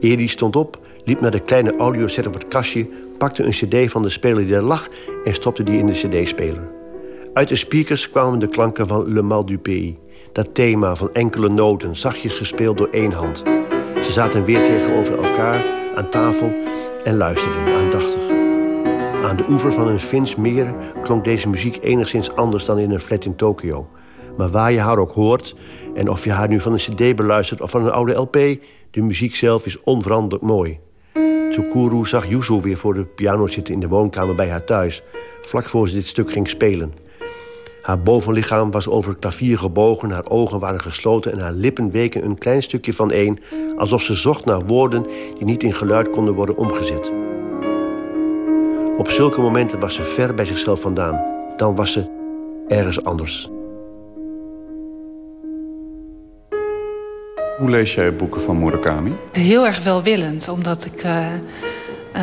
[0.00, 2.88] Eri stond op, liep naar de kleine audioset op het kastje...
[3.24, 4.88] pakte een cd van de speler die er lag
[5.24, 6.70] en stopte die in de cd-speler.
[7.32, 9.94] Uit de speakers kwamen de klanken van Le Mal du Pays.
[10.32, 13.42] Dat thema van enkele noten, zachtjes gespeeld door één hand.
[14.02, 15.64] Ze zaten weer tegenover elkaar
[15.96, 16.52] aan tafel
[17.04, 18.20] en luisterden aandachtig.
[19.24, 23.00] Aan de oever van een Fins meer klonk deze muziek enigszins anders dan in een
[23.00, 23.88] flat in Tokio.
[24.36, 25.54] Maar waar je haar ook hoort,
[25.94, 28.36] en of je haar nu van een cd beluistert of van een oude LP...
[28.90, 30.78] de muziek zelf is onveranderlijk mooi.
[31.50, 35.02] Tsukuru zag Yuzu weer voor de piano zitten in de woonkamer bij haar thuis...
[35.40, 36.94] vlak voor ze dit stuk ging spelen.
[37.82, 41.32] Haar bovenlichaam was over het klavier gebogen, haar ogen waren gesloten...
[41.32, 43.38] en haar lippen weken een klein stukje van één...
[43.76, 45.02] alsof ze zocht naar woorden
[45.36, 47.12] die niet in geluid konden worden omgezet.
[48.96, 51.24] Op zulke momenten was ze ver bij zichzelf vandaan.
[51.56, 52.04] Dan was ze
[52.68, 53.50] ergens anders.
[57.64, 59.16] Hoe lees jij boeken van Murakami?
[59.32, 61.34] Heel erg welwillend, omdat ik eh,
[62.12, 62.22] eh,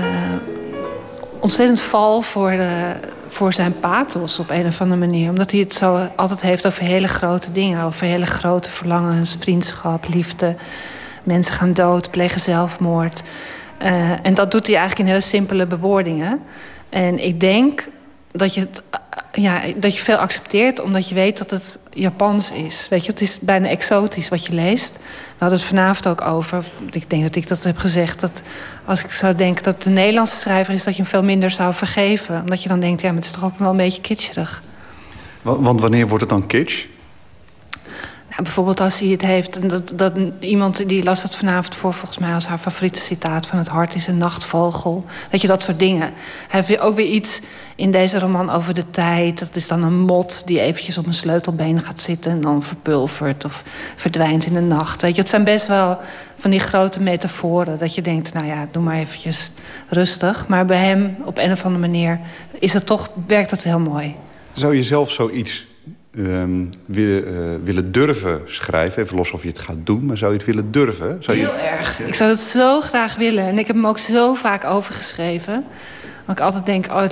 [1.39, 2.93] ontzettend val voor, de,
[3.27, 5.29] voor zijn pathos op een of andere manier.
[5.29, 7.83] Omdat hij het zo altijd heeft over hele grote dingen.
[7.83, 10.55] Over hele grote verlangens, vriendschap, liefde.
[11.23, 13.21] Mensen gaan dood, plegen zelfmoord.
[13.77, 16.41] Eh, en dat doet hij eigenlijk in hele simpele bewoordingen.
[16.89, 17.87] En ik denk
[18.31, 18.81] dat je, het,
[19.33, 22.87] ja, dat je veel accepteert omdat je weet dat het Japans is.
[22.89, 24.95] Weet je, het is bijna exotisch wat je leest.
[25.01, 26.65] We hadden het vanavond ook over.
[26.89, 28.19] Ik denk dat ik dat heb gezegd.
[28.19, 28.41] Dat
[28.85, 31.73] als ik zou denken dat de Nederlandse schrijver is, dat je hem veel minder zou
[31.73, 32.41] vergeven.
[32.41, 34.63] Omdat je dan denkt, ja, maar het is toch ook wel een beetje kitscherig.
[35.41, 36.85] Wa- Want wanneer wordt het dan kitsch?
[38.43, 39.69] Bijvoorbeeld als hij het heeft.
[39.69, 43.57] Dat, dat, iemand die las dat vanavond voor, volgens mij als haar favoriete citaat: van
[43.57, 45.05] het hart is een nachtvogel.
[45.31, 46.13] Weet je, dat soort dingen.
[46.47, 47.41] Hij heeft ook weer iets
[47.75, 49.39] in deze roman over de tijd.
[49.39, 53.45] Dat is dan een mot die eventjes op een sleutelbeen gaat zitten en dan verpulvert
[53.45, 53.63] of
[53.95, 55.01] verdwijnt in de nacht.
[55.01, 55.99] Weet je, het zijn best wel
[56.35, 57.77] van die grote metaforen.
[57.77, 59.51] Dat je denkt, nou ja, doe maar eventjes
[59.89, 60.47] rustig.
[60.47, 62.19] Maar bij hem, op een of andere manier,
[62.59, 64.15] is het toch, werkt dat wel mooi.
[64.53, 65.65] Zou je zelf zoiets
[66.15, 67.33] ehm, willen, eh,
[67.63, 69.03] willen durven schrijven?
[69.03, 71.17] Even los of je het gaat doen, maar zou je het willen durven?
[71.19, 71.37] Zou.
[71.37, 71.99] Heel erg.
[71.99, 73.43] Ik zou het zo graag willen.
[73.43, 75.65] En ik heb hem ook zo vaak overgeschreven.
[76.25, 77.03] Want ik altijd denk, oh,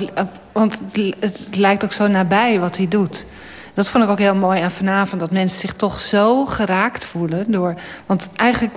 [0.52, 3.26] want het, het lijkt ook zo nabij wat hij doet.
[3.74, 5.22] Dat vond ik ook heel mooi aan vanavond.
[5.22, 7.52] Dat mensen zich toch zo geraakt voelen.
[7.52, 8.74] Door, want eigenlijk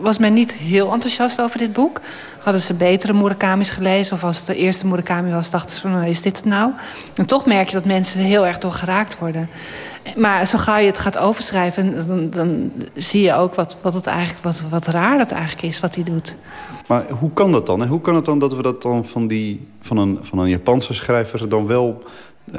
[0.00, 2.00] was men niet heel enthousiast over dit boek.
[2.38, 4.16] Hadden ze betere Murakami's gelezen...
[4.16, 5.90] of als het de eerste Murakami was, dachten ze van...
[5.90, 6.70] nou, is dit het nou?
[7.14, 9.48] En toch merk je dat mensen heel erg door geraakt worden.
[10.16, 12.06] Maar zo gauw je het gaat overschrijven...
[12.06, 15.80] dan, dan zie je ook wat, wat, het eigenlijk, wat, wat raar dat eigenlijk is,
[15.80, 16.36] wat hij doet.
[16.86, 17.86] Maar hoe kan dat dan?
[17.86, 20.94] Hoe kan het dan dat we dat dan van, die, van, een, van een Japanse
[20.94, 22.02] schrijver dan wel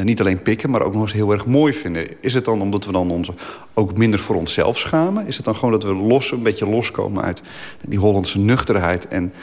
[0.01, 2.21] niet alleen pikken, maar ook nog eens heel erg mooi vinden?
[2.21, 3.29] Is het dan omdat we dan ons
[3.73, 5.27] ook minder voor onszelf schamen?
[5.27, 7.41] Is het dan gewoon dat we los, een beetje loskomen uit
[7.81, 9.33] die Hollandse nuchterheid en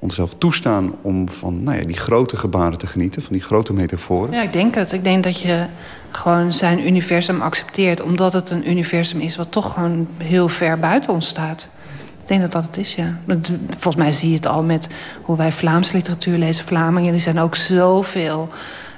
[0.00, 4.32] onszelf toestaan om van nou ja, die grote gebaren te genieten, van die grote metaforen?
[4.32, 4.92] Ja, ik denk het.
[4.92, 5.66] Ik denk dat je
[6.10, 8.02] gewoon zijn universum accepteert...
[8.02, 11.70] omdat het een universum is wat toch gewoon heel ver buiten ons staat.
[12.20, 13.18] Ik denk dat dat het is, ja.
[13.68, 14.88] Volgens mij zie je het al met
[15.22, 16.64] hoe wij Vlaamse literatuur lezen.
[16.64, 18.48] Vlamingen die zijn ook zoveel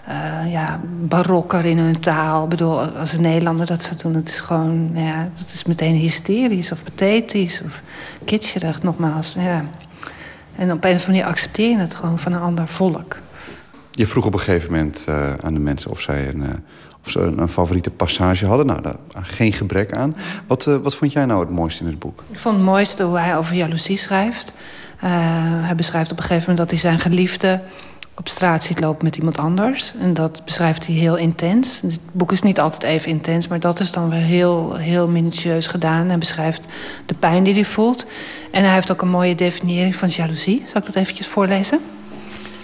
[0.06, 2.42] eh, ja, barokker in hun taal.
[2.44, 4.14] Ik bedoel, als een Nederlander dat zou doen...
[4.14, 7.82] het is gewoon, nou ja, dat is meteen hysterisch of pathetisch of
[8.24, 9.34] kitscherig, nogmaals.
[9.38, 9.64] Ja.
[10.56, 13.16] En op een of andere manier accepteer je het gewoon van een ander volk.
[13.90, 16.48] Je vroeg op een gegeven moment eh, aan de mensen of zij een, eh,
[17.04, 18.66] of ze een, een favoriete passage hadden.
[18.66, 20.16] Nou, daar geen gebrek aan.
[20.46, 22.24] Wat, wat vond jij nou het mooiste in het boek?
[22.30, 24.52] Ik vond het mooiste hoe hij over jaloezie schrijft.
[24.96, 27.60] Hij beschrijft op een gegeven moment dat hij zijn geliefde
[28.14, 29.92] op straat ziet lopen met iemand anders.
[30.00, 31.80] En dat beschrijft hij heel intens.
[31.80, 35.66] Het boek is niet altijd even intens, maar dat is dan weer heel, heel minutieus
[35.66, 36.08] gedaan.
[36.08, 36.66] Hij beschrijft
[37.06, 38.06] de pijn die hij voelt.
[38.50, 40.62] En hij heeft ook een mooie definiëring van jaloezie.
[40.66, 41.80] Zal ik dat eventjes voorlezen?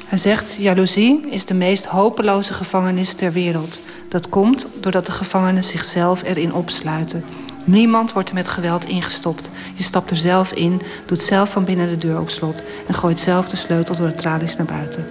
[0.06, 3.80] Hij zegt, jaloezie is de meest hopeloze gevangenis ter wereld.
[4.08, 7.24] Dat komt doordat de gevangenen zichzelf erin opsluiten.
[7.64, 9.50] Niemand wordt er met geweld ingestopt.
[9.74, 12.62] Je stapt er zelf in, doet zelf van binnen de deur op slot...
[12.86, 15.06] en gooit zelf de sleutel door de tralies naar buiten.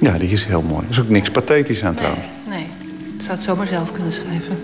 [0.00, 0.84] Ja, die is heel mooi.
[0.84, 2.26] Er is ook niks pathetisch aan trouwens.
[2.48, 2.66] Nee,
[3.16, 4.56] ik zou het zomaar zelf kunnen schrijven.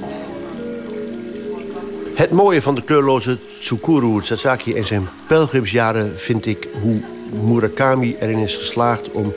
[2.14, 7.00] Het mooie van de kleurloze Tsukuru Sasaki en zijn pelgrimsjaren vind ik hoe
[7.42, 9.32] Murakami erin is geslaagd om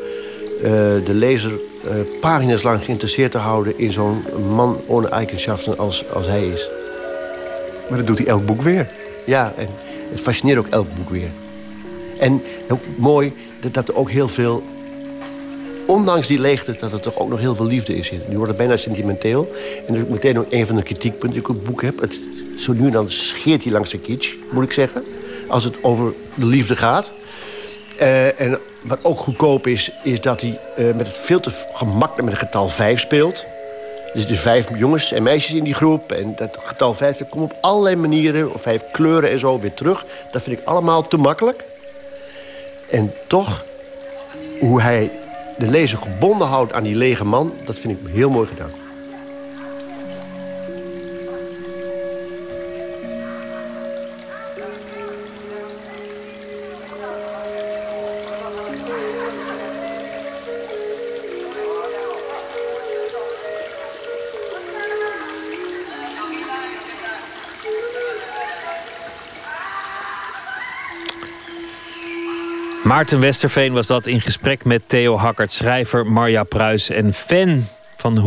[0.63, 0.71] eh,
[1.05, 6.27] de lezer eh, pagina's lang geïnteresseerd te houden in zo'n man ohne eigenschaften als, als
[6.27, 6.69] hij is.
[7.89, 8.87] Maar dat doet hij elk boek weer.
[9.25, 9.67] Ja, en
[10.11, 11.29] het fascineert ook elk boek weer.
[12.19, 14.63] En ook mooi dat, dat er ook heel veel,
[15.87, 18.11] ondanks die leegte, dat er toch ook nog heel veel liefde is.
[18.11, 19.51] Nu wordt het bijna sentimenteel.
[19.87, 21.99] En dat is meteen ook een van de kritiekpunten die ik op het boek heb.
[21.99, 22.19] Het,
[22.57, 25.03] zo nu en dan scheert hij langs de kitsch, moet ik zeggen.
[25.47, 27.11] Als het over de liefde gaat.
[27.97, 32.29] Eh, en wat ook goedkoop is, is dat hij eh, met het veel te gemakkelijk
[32.29, 33.45] met het getal 5 speelt.
[34.13, 36.11] Dus de vijf jongens en meisjes in die groep.
[36.11, 39.73] En dat getal 5 dat komt op allerlei manieren, of vijf kleuren en zo weer
[39.73, 40.05] terug.
[40.31, 41.63] Dat vind ik allemaal te makkelijk.
[42.89, 43.65] En toch,
[44.59, 45.11] hoe hij
[45.57, 48.86] de lezer gebonden houdt aan die lege man, dat vind ik heel mooi gedaan.
[72.87, 77.65] Maarten Westerveen was dat in gesprek met Theo Hakkert, schrijver Marja Pruis en fan
[77.97, 78.17] van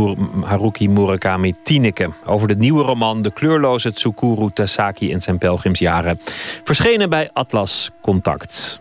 [0.45, 2.09] Haruki Murakami Tineke.
[2.25, 6.21] Over de nieuwe roman De kleurloze Tsukuru Tasaki en zijn pelgrimsjaren.
[6.65, 8.81] Verschenen bij Atlas Contact.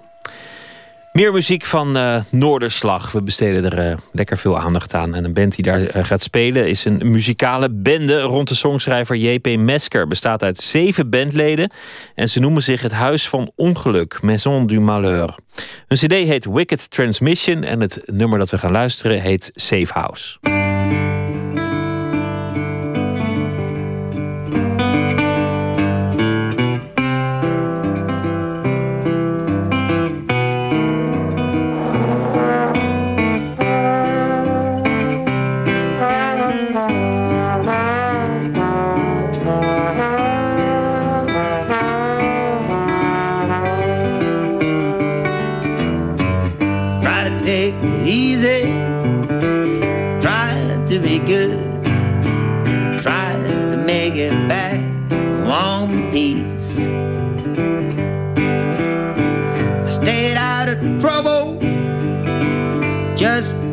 [1.19, 3.11] Meer muziek van uh, Noorderslag.
[3.11, 5.15] We besteden er uh, lekker veel aandacht aan.
[5.15, 9.15] En een band die daar uh, gaat spelen is een muzikale bende rond de songschrijver
[9.15, 9.57] J.P.
[9.57, 10.07] Mesker.
[10.07, 11.71] Bestaat uit zeven bandleden.
[12.15, 15.35] En ze noemen zich het Huis van Ongeluk, Maison du Malheur.
[15.87, 17.63] Hun cd heet Wicked Transmission.
[17.63, 20.37] En het nummer dat we gaan luisteren heet Safe House.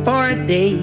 [0.07, 0.75] for a day,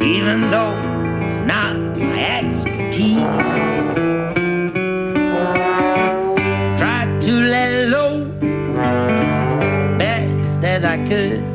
[0.00, 0.74] even though
[1.20, 3.84] it's not my expertise.
[6.80, 8.24] Tried to let it low,
[9.98, 11.45] best as I could.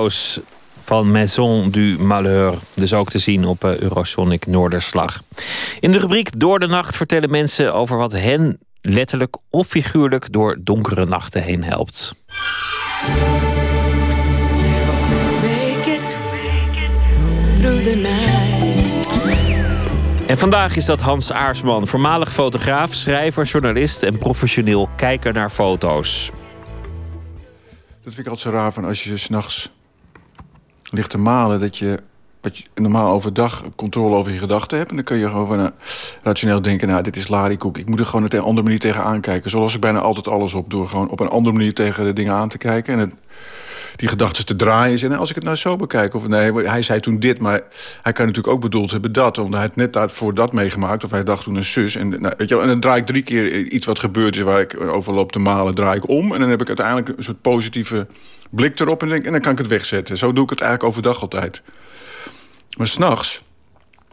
[0.00, 0.42] House
[0.80, 2.54] van Maison du Malheur.
[2.74, 5.22] Dus ook te zien op uh, Eurosonic Noorderslag.
[5.80, 10.58] In de rubriek Door de Nacht vertellen mensen over wat hen letterlijk of figuurlijk door
[10.60, 12.14] donkere nachten heen helpt.
[20.26, 26.30] En vandaag is dat Hans Aarsman, voormalig fotograaf, schrijver, journalist en professioneel kijker naar foto's.
[28.04, 29.70] Dat vind ik altijd zo raar van als je s'nachts
[30.90, 31.60] ligt te malen...
[31.60, 31.98] dat je,
[32.42, 34.90] je normaal overdag controle over je gedachten hebt...
[34.90, 35.66] en dan kun je gewoon uh,
[36.22, 36.88] rationeel denken...
[36.88, 39.50] nou, dit is larikoek, ik moet er gewoon op een andere manier tegen aankijken.
[39.50, 42.34] Zoals ik bijna altijd alles op door gewoon op een andere manier tegen de dingen
[42.34, 42.92] aan te kijken.
[42.92, 43.14] En het,
[44.00, 45.00] die gedachten te draaien.
[45.00, 47.62] En als ik het nou zo bekijk, of nee, hij zei toen dit, maar
[48.02, 51.10] hij kan natuurlijk ook bedoeld hebben dat, omdat hij het net daarvoor dat meegemaakt, of
[51.10, 51.94] hij dacht toen een zus.
[51.94, 54.42] En, nou, weet je, wel, en dan draai ik drie keer iets wat gebeurd is
[54.42, 56.32] waar ik over loop te malen, draai ik om.
[56.32, 58.06] En dan heb ik uiteindelijk een soort positieve
[58.50, 60.18] blik erop en, denk, en dan kan ik het wegzetten.
[60.18, 61.62] Zo doe ik het eigenlijk overdag altijd.
[62.76, 63.42] Maar s'nachts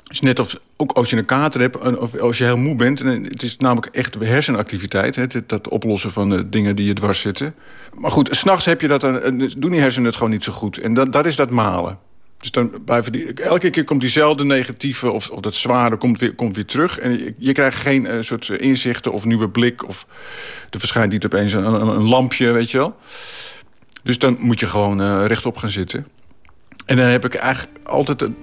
[0.08, 3.02] is net of ook als je een kater hebt of als je heel moe bent.
[3.02, 5.16] En het is namelijk echt hersenactiviteit.
[5.16, 7.56] Hè, dat oplossen van de dingen die je dwars zitten.
[7.98, 9.02] Maar goed, s'nachts heb je dat.
[9.02, 10.78] Dan, doen die hersenen het gewoon niet zo goed.
[10.78, 12.00] En dat, dat is dat malen.
[12.40, 16.36] Dus dan blijven die, elke keer komt diezelfde negatieve of, of dat zware komt weer,
[16.36, 17.00] komt weer terug.
[17.00, 19.88] En je, krijgt geen soort inzichten of nieuwe blik.
[19.88, 20.08] Of
[20.70, 22.96] er verschijnt niet opeens een, een, een lampje, weet je wel.
[24.04, 26.08] Dus dan moet je gewoon uh, rechtop gaan zitten.
[26.86, 28.36] En dan heb ik eigenlijk altijd een,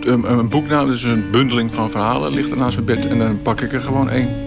[0.00, 3.06] een, een boek nou, dus een bundeling van verhalen, ligt er naast mijn bed.
[3.06, 4.44] En dan pak ik er gewoon één.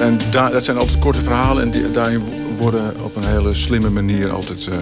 [0.00, 2.22] En, dat zijn altijd korte verhalen en daarin
[2.58, 4.74] worden op een hele slimme manier altijd uh,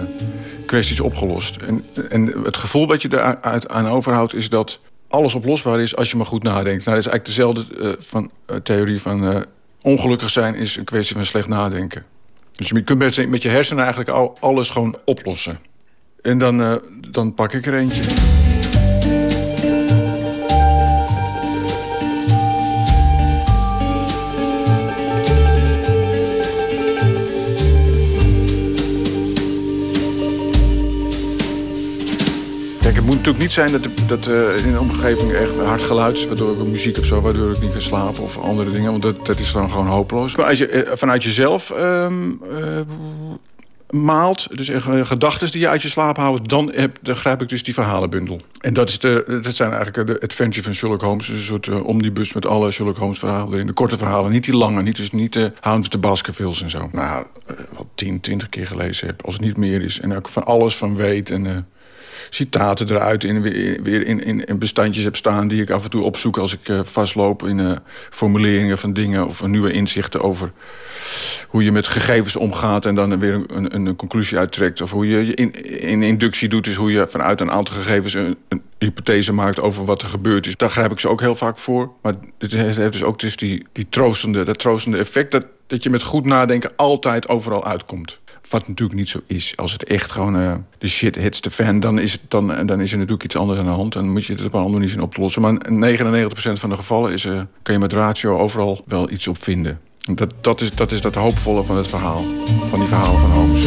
[0.65, 1.55] kwesties opgelost.
[1.55, 4.79] En, en het gevoel wat je daar aan overhoudt is dat
[5.13, 6.85] alles oplosbaar is als je maar goed nadenkt.
[6.85, 9.41] Nou, dat is eigenlijk dezelfde uh, van, uh, theorie van uh,
[9.81, 12.05] ongelukkig zijn is een kwestie van slecht nadenken.
[12.51, 15.59] Dus je kunt met, met je hersenen eigenlijk al, alles gewoon oplossen.
[16.21, 16.81] En dan,
[17.11, 18.42] dan pak ik er eentje.
[33.03, 36.27] Het moet natuurlijk niet zijn dat, dat uh, in de omgeving echt hard geluid is...
[36.27, 38.91] waardoor ik muziek of zo, waardoor ik niet kan slapen of andere dingen.
[38.91, 40.35] Want dat, dat is dan gewoon hopeloos.
[40.35, 42.07] Maar als je uh, vanuit jezelf uh,
[43.89, 44.69] maalt, dus
[45.07, 46.49] gedachten die je uit je slaap houdt...
[46.49, 48.41] Dan, heb, dan grijp ik dus die verhalenbundel.
[48.59, 51.27] En dat, is de, dat zijn eigenlijk de adventure van Sherlock Holmes.
[51.27, 53.67] Dus een soort omnibus met alle Sherlock Holmes verhalen erin.
[53.67, 54.81] De korte verhalen, niet die lange.
[54.81, 56.89] Niet, dus niet de Hounds of the Baskervilles en zo.
[56.91, 57.25] Nou,
[57.77, 59.99] wat 10, 20 keer gelezen heb, als het niet meer is.
[59.99, 61.65] En ook van alles van weet en
[62.29, 63.41] citaten eruit in,
[63.83, 65.47] weer in, in, bestandjes heb staan...
[65.47, 67.75] die ik af en toe opzoek als ik uh, vastloop in uh,
[68.09, 69.27] formuleringen van dingen...
[69.27, 70.51] of nieuwe inzichten over
[71.47, 72.85] hoe je met gegevens omgaat...
[72.85, 74.81] en dan weer een, een, conclusie uittrekt.
[74.81, 75.51] Of hoe je in,
[75.81, 78.13] in inductie doet, is hoe je vanuit een aantal gegevens...
[78.13, 80.57] een, een hypothese maakt over wat er gebeurd is.
[80.57, 81.91] Daar grijp ik ze ook heel vaak voor.
[82.01, 85.31] Maar het heeft dus ook dus die, die troostende, dat troostende effect...
[85.31, 88.19] Dat, dat je met goed nadenken altijd overal uitkomt.
[88.53, 89.53] Wat natuurlijk niet zo is.
[89.55, 92.81] Als het echt gewoon uh, de shit hits the fan, dan is, het, dan, dan
[92.81, 93.93] is er natuurlijk iets anders aan de hand.
[93.93, 95.41] Dan moet je het op een andere manier zien op te lossen.
[95.41, 99.43] Maar 99% van de gevallen is, uh, kan je met ratio overal wel iets op
[99.43, 99.79] vinden.
[99.97, 102.23] Dat, dat, is, dat is dat hoopvolle van het verhaal.
[102.69, 103.63] Van die verhalen van Holmes.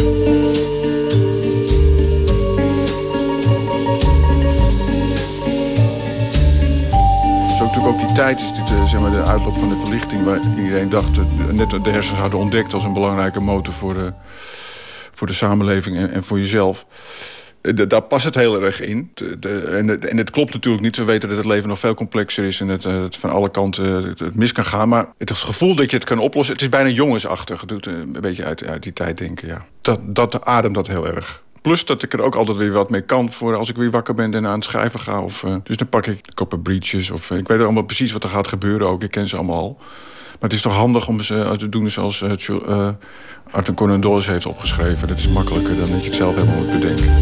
[7.58, 10.24] Natuurlijk ook die tijd is dit, zeg maar, de uitloop van de verlichting...
[10.24, 11.18] waar iedereen dacht,
[11.52, 14.12] net de hersens hadden ontdekt als een belangrijke motor voor de
[15.16, 16.86] voor de samenleving en, en voor jezelf.
[17.60, 19.10] De, daar past het heel erg in.
[19.40, 20.96] En, en, het klopt natuurlijk niet.
[20.96, 22.60] We weten dat het leven nog veel complexer is...
[22.60, 24.88] en het, het van alle kanten het, het, mis kan gaan.
[24.88, 26.54] Maar het gevoel dat je het kan oplossen...
[26.54, 27.60] het is bijna jongensachtig.
[27.60, 29.64] Het doet een beetje uit, uit die tijd denken, ja.
[29.80, 31.42] Dat, dat ademt dat heel erg.
[31.62, 33.32] Plus dat ik er ook altijd weer wat mee kan...
[33.32, 35.20] voor als ik weer wakker ben en aan het schrijven ga.
[35.22, 37.10] Of, dus dan pak ik koppen breaches.
[37.10, 39.02] Of, ik weet allemaal precies wat er gaat gebeuren ook.
[39.02, 39.78] Ik ken ze allemaal al.
[40.40, 42.88] Maar het is toch handig om ze te doen zoals uh,
[43.50, 45.08] Arthur Conan Doyle heeft opgeschreven.
[45.08, 47.14] Dat is makkelijker dan dat je het zelf helemaal moet bedenken.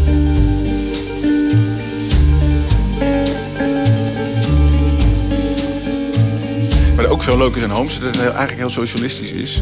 [6.95, 9.61] Maar ook zo leuk is aan Holmes, dat het eigenlijk heel socialistisch is.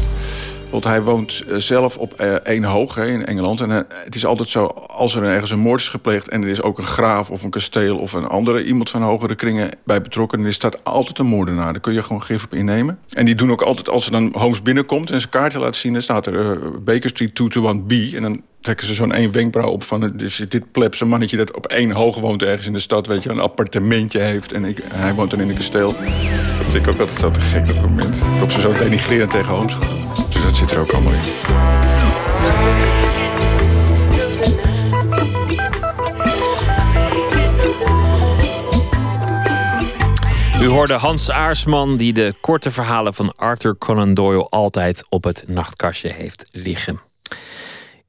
[0.74, 3.60] Want hij woont eh, zelf op één hoog hè, in Engeland.
[3.60, 6.28] En uh, het is altijd zo, als er ergens een moord is gepleegd...
[6.28, 9.34] en er is ook een graaf of een kasteel of een andere iemand van hogere
[9.34, 10.38] kringen bij betrokken...
[10.38, 11.72] dan is dat altijd een moordenaar.
[11.72, 12.98] Daar kun je gewoon gif op innemen.
[13.12, 15.92] En die doen ook altijd, als er dan Holmes binnenkomt en zijn kaartje laat zien...
[15.92, 18.14] dan staat er Baker Street 221B.
[18.14, 20.12] En dan trekken ze zo'n één wenkbrauw op van...
[20.16, 23.06] Dus dit plebse mannetje dat op één hoog woont ergens in de stad...
[23.06, 25.92] weet je, een appartementje heeft en ik, hij woont dan in een kasteel.
[26.58, 28.20] Dat vind ik ook altijd zo te gek, dat moment.
[28.20, 29.88] Hoop ze zo denigrerend tegen Holmes gaan.
[30.30, 31.18] Dus dat zit er ook allemaal in.
[40.60, 45.44] U hoorde Hans Aarsman die de korte verhalen van Arthur Conan Doyle altijd op het
[45.46, 47.00] nachtkastje heeft liggen.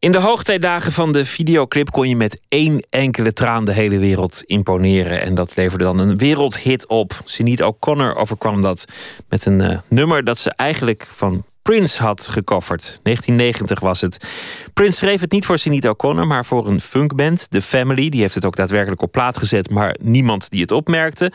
[0.06, 4.44] In de hoogtijdagen van de videoclip kon je met één enkele traan de hele wereld
[4.46, 5.22] imponeren.
[5.22, 7.22] En dat leverde dan een wereldhit op.
[7.24, 8.86] Sinead O'Connor overkwam dat
[9.30, 13.00] met een uh, nummer dat ze eigenlijk van Prince had gecoverd.
[13.04, 14.26] 1990 was het.
[14.74, 18.10] Prince schreef het niet voor Sinita O'Connor, maar voor een funkband, The Family.
[18.10, 21.32] Die heeft het ook daadwerkelijk op plaat gezet, maar niemand die het opmerkte.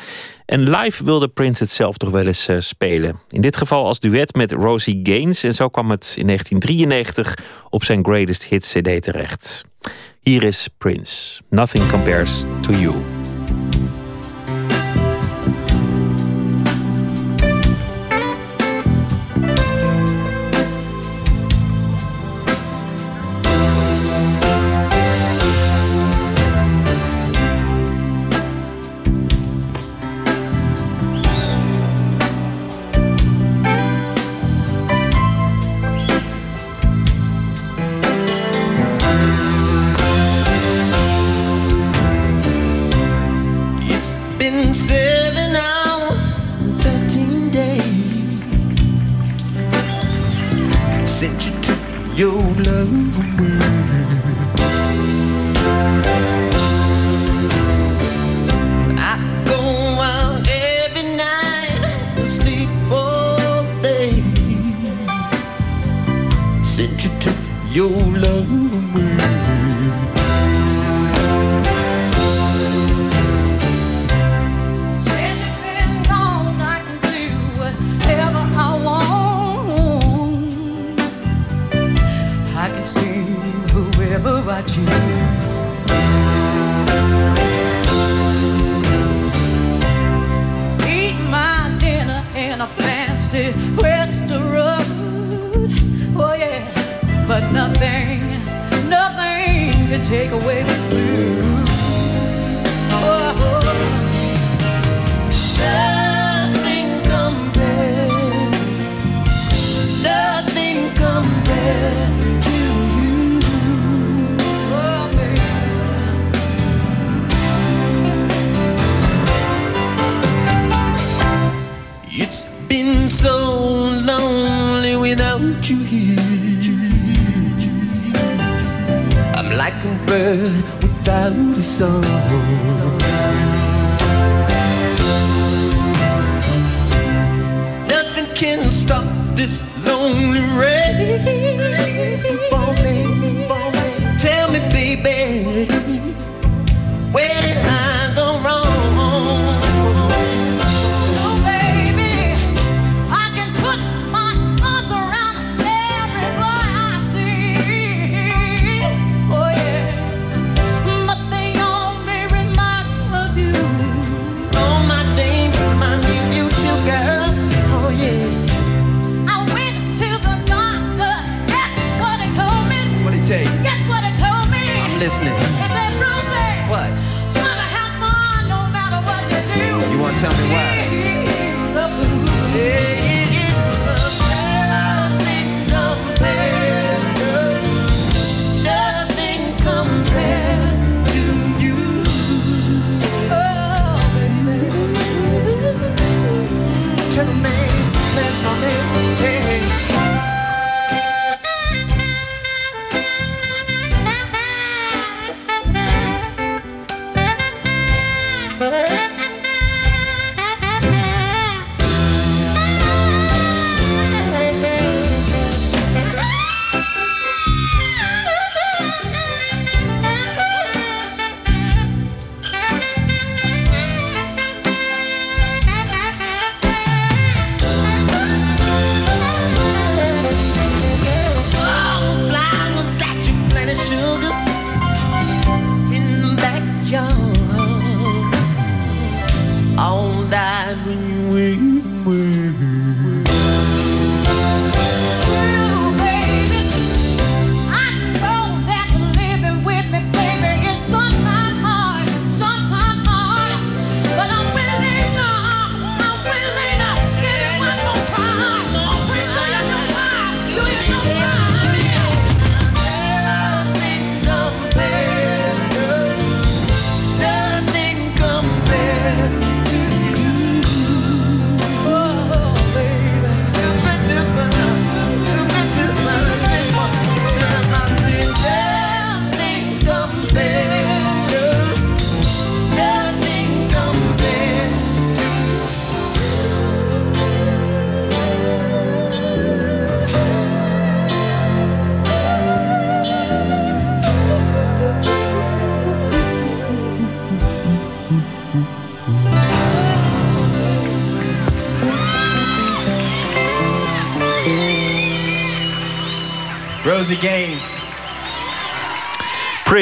[0.47, 3.21] En live wilde Prince het zelf toch wel eens eh, spelen.
[3.29, 5.43] In dit geval als duet met Rosie Gaines.
[5.43, 7.37] En zo kwam het in 1993
[7.71, 9.65] op zijn Greatest Hits CD terecht.
[10.21, 11.41] Hier is Prince.
[11.49, 13.20] Nothing compares to you.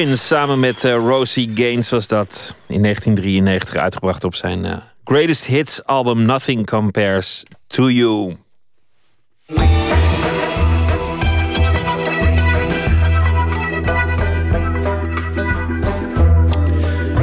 [0.06, 5.84] Samen met eh, Rosie Gaines was dat in 1993 uitgebracht op zijn eh, Greatest Hits
[5.84, 8.36] album Nothing Compares to You.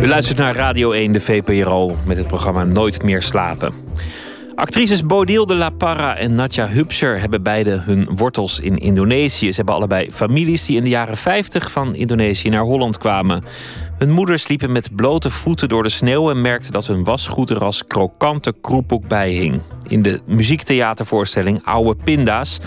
[0.02, 3.85] U luistert naar Radio 1, de VPRO, met het programma Nooit meer slapen.
[4.66, 9.50] Actrices Bodil de la Parra en Natja Hupser hebben beide hun wortels in Indonesië.
[9.50, 13.44] Ze hebben allebei families die in de jaren 50 van Indonesië naar Holland kwamen.
[13.98, 17.64] Hun moeders liepen met blote voeten door de sneeuw en merkten dat hun wasgoed er
[17.64, 19.62] als krokante kroephoek bij hing.
[19.88, 22.60] In de muziektheatervoorstelling Oude Pinda's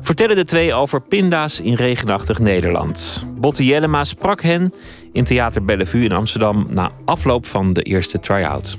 [0.00, 3.26] vertellen de twee over pinda's in regenachtig Nederland.
[3.38, 4.72] Botte Jellema sprak hen
[5.12, 8.76] in Theater Bellevue in Amsterdam na afloop van de eerste try-out.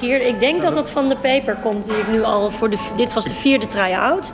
[0.00, 0.20] Hier.
[0.26, 2.90] Ik denk dat dat van de paper komt die ik nu al voor de.
[2.96, 4.32] Dit was de vierde try-out.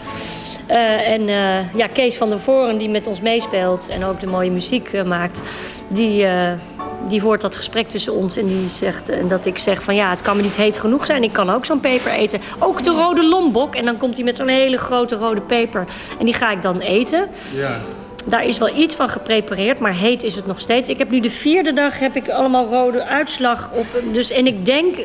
[0.68, 4.26] Eh, en eh, ja, Kees van der Voren, die met ons meespeelt en ook de
[4.26, 5.42] mooie muziek eh, maakt,
[5.88, 6.26] die,
[7.08, 10.10] die hoort dat gesprek tussen ons en die zegt en dat ik zeg van ja,
[10.10, 11.22] het kan me niet heet genoeg zijn.
[11.22, 12.40] Ik kan ook zo'n peper eten.
[12.58, 13.74] Ook de rode lombok.
[13.74, 15.84] En dan komt hij met zo'n hele grote rode peper.
[16.18, 17.28] En die ga ik dan eten.
[17.54, 17.80] Ja.
[18.28, 20.88] Daar is wel iets van geprepareerd, maar heet is het nog steeds.
[20.88, 23.86] Ik heb nu de vierde dag heb ik allemaal rode uitslag op.
[24.12, 24.96] Dus, en ik denk,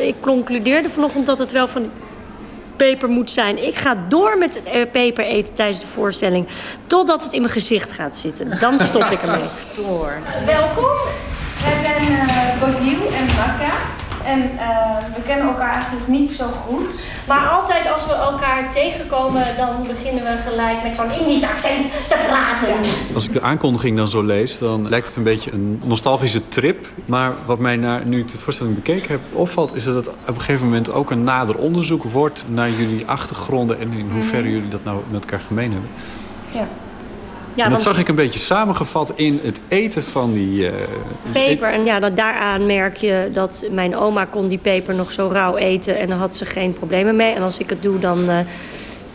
[0.00, 1.90] ik concludeerde vanochtend dat het wel van
[2.76, 3.66] peper moet zijn.
[3.66, 6.46] Ik ga door met het peper eten tijdens de voorstelling.
[6.86, 8.58] Totdat het in mijn gezicht gaat zitten.
[8.58, 9.40] Dan stop ik ermee.
[10.46, 10.96] Welkom.
[11.62, 12.28] Wij zijn
[12.60, 14.01] Bodil en Nakia.
[14.24, 17.00] En eh, we kennen elkaar eigenlijk niet zo goed.
[17.26, 22.16] Maar altijd als we elkaar tegenkomen, dan beginnen we gelijk met zo'n Indisch accent te
[22.24, 22.74] praten.
[23.14, 26.88] Als ik de aankondiging dan zo lees, dan lijkt het een beetje een nostalgische trip.
[27.04, 30.14] Maar wat mij na, nu ik de voorstelling bekeken heb opvalt, is dat het op
[30.26, 34.68] een gegeven moment ook een nader onderzoek wordt naar jullie achtergronden en in hoeverre jullie
[34.68, 35.90] dat nou met elkaar gemeen hebben.
[36.52, 36.66] Ja.
[37.54, 40.66] Ja, en dat want zag ik een beetje samengevat in het eten van die.
[40.66, 40.72] eh,
[41.32, 41.72] peper.
[41.72, 45.56] En ja, dat, daaraan merk je dat mijn oma kon die peper nog zo rauw
[45.56, 45.98] eten.
[45.98, 47.34] En dan had ze geen problemen mee.
[47.34, 48.36] En als ik het doe, dan, eh,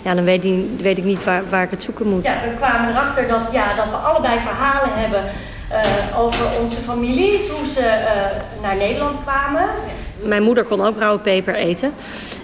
[0.01, 2.23] ja, dan weet, ik, weet ik niet waar, waar ik het zoeken moet.
[2.23, 5.23] Ja, we kwamen erachter dat, ja, dat we allebei verhalen hebben
[5.69, 7.49] eh, over onze families.
[7.49, 9.65] Hoe ze eh, naar Nederland kwamen.
[10.21, 11.93] Mijn moeder kon ook rauwe peper eten.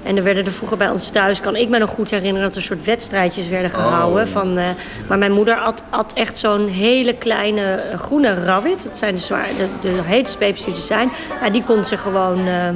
[0.04, 2.56] En er werden er vroeger bij ons thuis, kan ik me nog goed herinneren, dat
[2.56, 4.28] er soort wedstrijdjes werden gehouden.
[4.28, 4.66] Van, eh,
[5.08, 8.84] maar mijn moeder at, at echt zo'n hele kleine eh, groene rabbit.
[8.84, 11.12] Dat zijn de, zwaar, de, de heetste pepers die er zijn.
[11.42, 12.76] Ja, die kon ze gewoon eh, eh,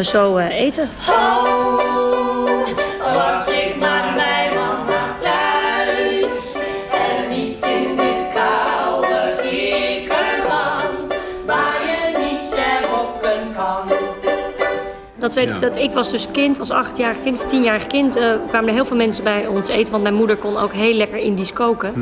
[0.00, 0.90] zo eh, eten.
[3.14, 3.93] Was ik maar
[15.24, 18.30] Dat weet ik, dat ik was dus kind, als achtjarig kind of tienjarig kind, eh,
[18.48, 19.90] kwamen er heel veel mensen bij ons eten.
[19.90, 21.92] Want mijn moeder kon ook heel lekker Indisch koken.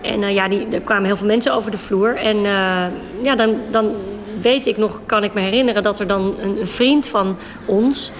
[0.00, 2.16] En eh, ja, die, er kwamen heel veel mensen over de vloer.
[2.16, 2.84] En eh,
[3.22, 3.94] ja, dan, dan
[4.40, 8.12] weet ik nog, kan ik me herinneren, dat er dan een, een vriend van ons,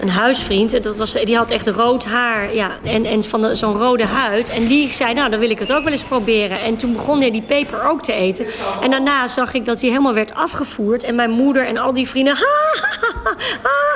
[0.00, 3.76] een huisvriend, en dat was, die had echt rood haar ja, en, en van zo'n
[3.76, 4.48] rode huid.
[4.48, 6.60] En die zei, nou, dan wil ik het ook wel eens proberen.
[6.60, 8.46] En toen begon hij die peper ook te eten.
[8.80, 11.04] En daarna zag ik dat hij helemaal werd afgevoerd.
[11.04, 12.34] En mijn moeder en al die vrienden...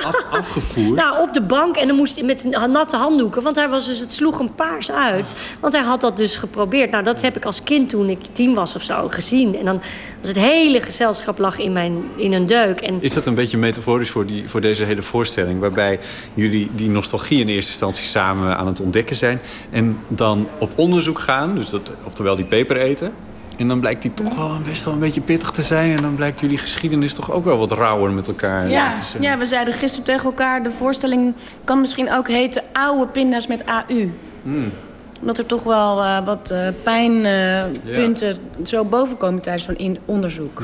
[0.07, 0.97] af, afgevoerd.
[0.97, 3.43] Nou, op de bank en dan moest hij met natte handdoeken.
[3.43, 5.35] Want hij was dus, het sloeg hem paars uit.
[5.61, 6.91] Want hij had dat dus geprobeerd.
[6.91, 9.59] Nou, dat heb ik als kind toen ik tien was of zo gezien.
[9.59, 9.81] En dan
[10.21, 12.81] was het hele gezelschap lag in, mijn, in een deuk.
[12.81, 15.61] En Is dat een beetje metaforisch voor, die, voor deze hele voorstelling?
[15.61, 15.94] Waarbij
[16.35, 19.41] jullie die nostalgie in eerste instantie samen aan het ontdekken zijn.
[19.71, 23.13] En dan op onderzoek gaan, dus dat, oftewel die peper eten.
[23.57, 25.97] En dan blijkt die toch wel best wel een beetje pittig te zijn.
[25.97, 29.23] En dan blijkt jullie geschiedenis toch ook wel wat rauwer met elkaar Ja, te zijn.
[29.23, 30.63] ja, we zeiden gisteren tegen elkaar...
[30.63, 31.35] de voorstelling
[31.65, 34.11] kan misschien ook heten oude pinda's met AU.
[34.43, 34.73] Hmm.
[35.21, 40.63] Omdat er toch wel eh, wat eh, pijnpunten zo boven komen tijdens zo'n onderzoek.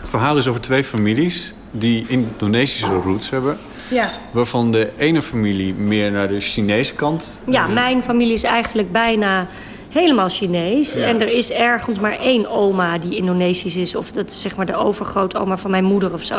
[0.00, 3.56] Het verhaal is over twee families die Indonesische roots hebben.
[3.90, 4.08] Ja.
[4.30, 7.40] Waarvan de ene familie meer naar de Chinese kant.
[7.46, 9.46] ja, mijn familie is eigenlijk bijna
[9.88, 10.94] helemaal Chinees.
[10.94, 11.06] Ja.
[11.06, 13.94] En er is ergens maar één oma die Indonesisch is.
[13.94, 16.34] Of dat is zeg maar de overgrootoma van mijn moeder of zo.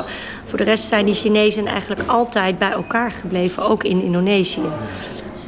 [0.45, 3.64] Voor de rest zijn die Chinezen eigenlijk altijd bij elkaar gebleven.
[3.64, 4.61] Ook in Indonesië.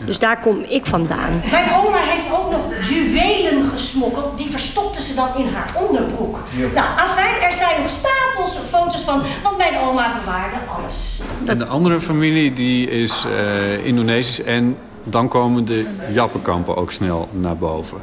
[0.06, 1.42] Dus daar kom ik vandaan.
[1.52, 4.38] Mijn oma heeft ook nog juwelen gesmokkeld.
[4.38, 6.40] Die verstopte ze dan in haar onderbroek.
[6.74, 9.22] Nou, afijn, er zijn nog stapels foto's van.
[9.44, 11.20] Want mijn oma bewaarde alles.
[11.46, 14.44] En de andere familie die is eh, Indonesisch.
[14.44, 17.98] En dan komen de jappenkampen ook snel naar boven.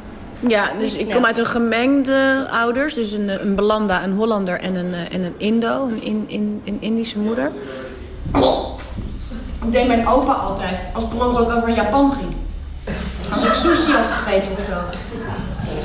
[0.47, 2.93] Ja, dus ik kom uit een gemengde ouders.
[2.93, 5.87] Dus een, een Belanda, een Hollander en een, eh, en een Indo.
[5.87, 7.51] Een, in, in, een Indische moeder.
[9.61, 12.35] Dat deed mijn opa altijd, als het per ongeluk over Japan ging.
[13.33, 14.99] Als ik sushi had gegeten of zo.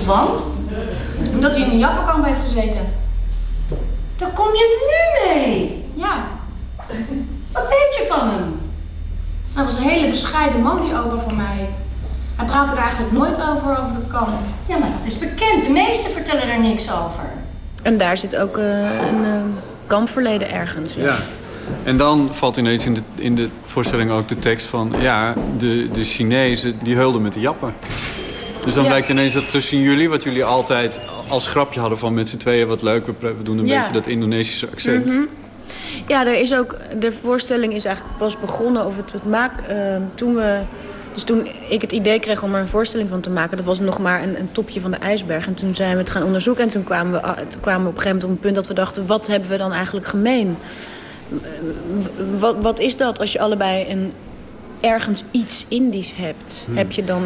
[0.07, 0.41] Want?
[1.33, 2.93] Omdat hij in een jappenkamp heeft gezeten.
[4.19, 5.85] Daar kom je nu mee.
[5.95, 6.25] Ja.
[7.53, 8.61] Wat weet je van hem?
[9.55, 11.69] Hij was een hele bescheiden man, die opa van mij.
[12.37, 14.29] Hij praatte er eigenlijk nooit over, over dat kamp.
[14.67, 15.63] Ja, maar dat is bekend.
[15.63, 17.25] De meesten vertellen er niks over.
[17.83, 19.41] En daar zit ook eh, een eh,
[19.87, 20.95] kampverleden ergens.
[20.95, 21.17] Ja.
[21.85, 24.93] En dan valt ineens in de, in de voorstelling ook de tekst van...
[25.01, 27.75] ja, de, de Chinezen die heulden met de jappen.
[28.65, 28.89] Dus dan Ja.
[28.89, 32.67] blijkt ineens dat tussen jullie, wat jullie altijd als grapje hadden van met z'n tweeën
[32.67, 33.79] wat leuk, we, doen een Ja.
[33.79, 35.07] beetje dat Indonesische accent.
[35.07, 35.21] Mhm.
[36.07, 39.97] Ja, er is ook, de voorstelling is eigenlijk pas begonnen, of het, het maak, eh,
[40.15, 40.61] toen we...
[41.15, 43.57] Dus toen ik het idee kreeg om er een voorstelling van te maken...
[43.57, 45.47] dat was nog maar een, een topje van de ijsberg.
[45.47, 46.63] En toen zijn we het gaan onderzoeken.
[46.65, 47.21] En toen kwamen we,
[47.51, 49.07] toen kwamen we op een gegeven moment op een punt dat we dachten...
[49.07, 50.57] wat hebben we dan eigenlijk gemeen?
[51.31, 51.49] Eh,
[52.39, 54.13] Wat, wat is dat als je allebei een,
[54.81, 56.63] ergens iets Indisch hebt?
[56.67, 56.77] Hmm.
[56.77, 57.23] Heb je dan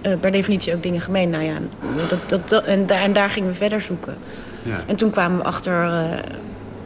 [0.00, 1.30] eh, per definitie ook dingen gemeen?
[1.30, 1.58] Nou ja,
[2.08, 4.16] dat, dat, dat, en, daar, en daar gingen we verder zoeken.
[4.62, 4.80] Ja.
[4.86, 5.82] En toen kwamen we achter...
[5.82, 6.18] eh,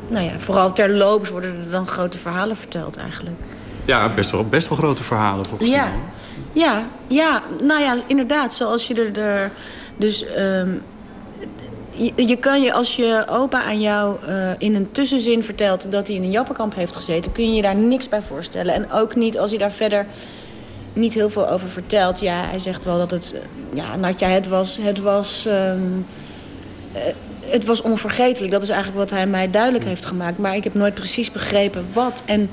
[0.09, 3.37] nou ja, vooral terloops worden er dan grote verhalen verteld eigenlijk.
[3.85, 5.79] Ja, best wel, best wel grote verhalen volgens mij.
[5.79, 5.91] Ja,
[6.53, 8.53] ja, ja, nou ja, inderdaad.
[8.53, 9.19] Zoals je er...
[9.19, 9.51] er
[9.97, 10.69] dus ehm,
[12.17, 15.93] je, kan je, als je opa aan jou eh, in een tussenzin vertelt...
[15.93, 17.33] dat hij in een jappenkamp heeft gezeten...
[17.33, 18.75] kun je je daar niks bij voorstellen.
[18.75, 20.07] En ook niet als hij daar verder
[20.93, 22.21] niet heel veel over vertelt.
[22.21, 23.35] Ja, hij zegt wel dat het...
[23.35, 24.79] eh, Ja, Natja, het was...
[24.81, 25.81] Het was ehm,
[26.93, 27.01] eh,
[27.47, 28.53] het was onvergetelijk.
[28.53, 30.39] Dat is eigenlijk wat hij mij duidelijk heeft gemaakt.
[30.39, 32.23] Maar ik heb nooit precies begrepen wat.
[32.25, 32.51] En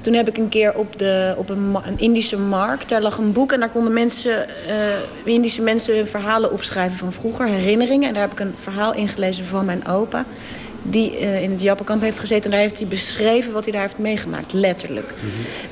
[0.00, 2.88] toen heb ik een keer op, de, op een, Indische markt...
[2.88, 4.74] daar lag een boek en daar konden mensen, eh,
[5.24, 8.08] Indische mensen hun verhalen opschrijven van vroeger, herinneringen.
[8.08, 10.24] En daar heb ik een verhaal ingelezen van mijn opa...
[10.82, 12.44] die eh, in het Jappenkamp heeft gezeten.
[12.44, 15.14] En daar heeft hij beschreven wat hij daar heeft meegemaakt, letterlijk.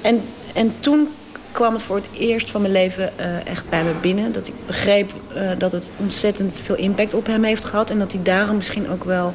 [0.03, 0.21] En,
[0.55, 1.09] en toen
[1.53, 4.33] kwam het voor het eerst van mijn leven eh, echt bij me binnen.
[4.33, 5.13] Dat ik begreep
[5.59, 7.91] dat het ontzettend veel impact op hem heeft gehad.
[7.91, 9.35] En dat hij daarom misschien ook wel...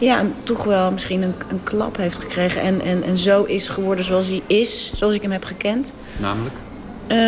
[0.00, 2.60] Ja, toch wel misschien een, een klap heeft gekregen.
[2.62, 4.92] En, en, en zo is geworden zoals hij is.
[4.94, 5.92] Zoals ik hem heb gekend.
[6.20, 6.54] Namelijk?
[7.06, 7.18] Eh,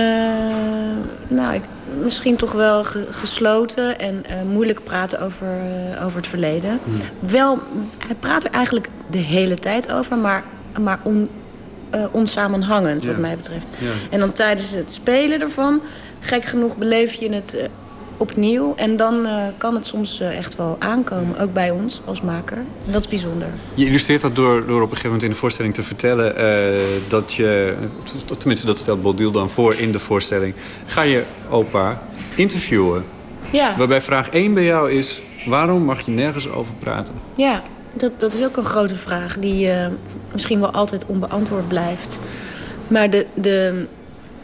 [1.29, 1.63] nou, ik,
[2.03, 6.81] misschien toch wel ge- gesloten en eh, moeilijk praten over, eh, over het verleden.
[7.21, 7.59] Wel,
[8.07, 10.45] hij praat er eigenlijk de hele tijd over, maar,
[10.81, 11.29] maar on,
[12.11, 13.69] onsamenhangend wat mij betreft.
[13.79, 13.91] Ja.
[14.11, 15.81] En dan tijdens het spelen ervan,
[16.21, 17.57] gek genoeg beleef je het
[18.23, 18.75] opnieuw.
[18.77, 22.57] En dan eh, kan het soms eh, echt wel aankomen, ook bij ons als maker.
[22.57, 23.49] En dat is bijzonder.
[23.75, 26.81] Je illustreert dat door, door op een gegeven moment in de voorstelling te vertellen eh,
[27.09, 27.75] dat je,
[28.39, 30.55] tenminste dat stelt Bodil dan voor in de voorstelling,
[30.87, 32.03] ga je opa
[32.35, 33.05] interviewen.
[33.51, 33.77] Ja.
[33.77, 37.15] Waarbij vraag 1 bij jou is, waarom mag je nergens over praten?
[37.37, 37.63] Ja,
[37.93, 39.71] dat, dat is ook een grote vraag die
[40.33, 42.19] misschien wel altijd onbeantwoord blijft.
[42.89, 43.87] Maar de, de,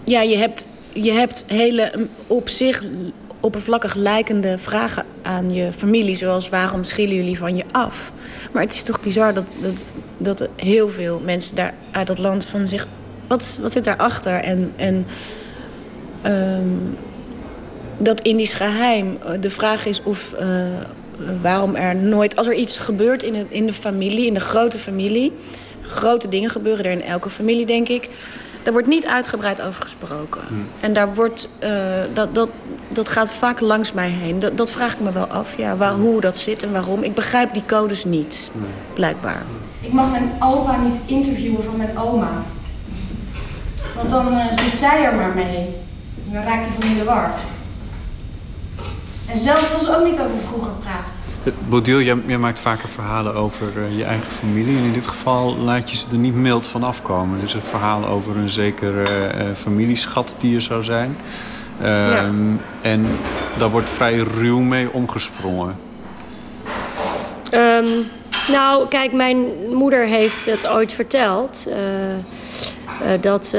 [0.05, 1.93] ja, je, hebt, je hebt hele
[2.27, 2.83] op zich
[3.41, 6.17] oppervlakkig lijkende vragen aan je familie.
[6.17, 8.13] Zoals waarom schillen jullie van je af?
[8.53, 9.85] Maar het is toch bizar dat, dat,
[10.17, 12.87] dat heel veel mensen daar uit dat land van zich...
[13.27, 14.33] Wat, wat zit daarachter?
[14.33, 15.07] En, en
[16.23, 16.69] ehm,
[17.99, 19.19] dat Indisch geheim.
[19.25, 20.67] Eh, De vraag is of eh,
[21.43, 25.33] waarom er nooit, als er iets gebeurt in, in de familie, in de grote familie,
[25.83, 28.09] grote dingen gebeuren er in elke familie, denk ik.
[28.69, 30.41] Daar wordt niet uitgebreid over gesproken.
[30.81, 31.71] En daar wordt, eh,
[32.15, 32.49] dat, dat,
[32.89, 34.39] dat gaat vaak langs mij heen.
[34.39, 37.03] Dat, dat vraag ik me wel af, ja, waar, hoe dat zit en waarom.
[37.03, 38.51] Ik begrijp die codes niet,
[38.95, 39.43] blijkbaar.
[39.81, 42.43] Ik mag mijn opa niet interviewen van mijn oma.
[43.95, 45.67] Want dan eh, zit zij er maar mee.
[46.27, 47.31] En dan raakt hij van in de war.
[49.27, 51.15] En zelf wil ze ook niet over vroeger praten.
[51.69, 54.77] Bodil, jij, jij maakt vaker verhalen over eh, je eigen familie.
[54.77, 57.41] En in dit geval laat je ze er niet mild van afkomen.
[57.41, 61.17] Dus een verhaal over een zekere eh, familieschat die er zou zijn.
[61.83, 62.35] Ehm,
[62.83, 63.07] En
[63.59, 65.77] daar wordt vrij ruw mee omgesprongen.
[67.51, 67.89] Ehm,
[68.49, 71.67] nou, kijk, mijn moeder heeft het ooit verteld.
[71.69, 71.77] eh,
[73.21, 73.57] dat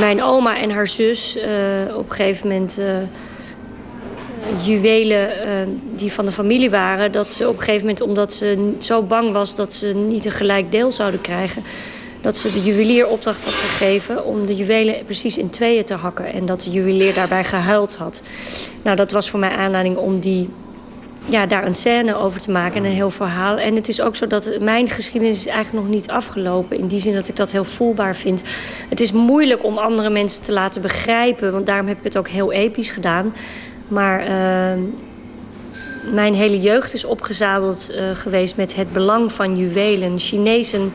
[0.00, 1.36] mijn oma en haar zus
[1.94, 2.80] op een gegeven moment
[4.62, 7.12] juwelen eh, die van de familie waren.
[7.12, 10.32] Dat ze op een gegeven moment, omdat ze zo bang was dat ze niet een
[10.32, 11.64] gelijk deel zouden krijgen.
[12.20, 16.32] Dat ze de juwelier opdracht had gegeven om de juwelen precies in tweeën te hakken.
[16.32, 18.22] En dat de juwelier daarbij gehuild had.
[18.82, 20.48] Nou, dat was voor mij aanleiding om die
[21.28, 23.58] ja, daar een scène over te maken en een heel verhaal.
[23.58, 26.78] En het is ook zo dat mijn geschiedenis is eigenlijk nog niet afgelopen.
[26.78, 28.42] In die zin dat ik dat heel voelbaar vind.
[28.88, 31.52] Het is moeilijk om andere mensen te laten begrijpen.
[31.52, 33.34] Want daarom heb ik het ook heel episch gedaan.
[33.90, 34.82] Maar uh,
[36.12, 40.18] mijn hele jeugd is opgezadeld uh, geweest met het belang van juwelen.
[40.18, 40.92] Chinezen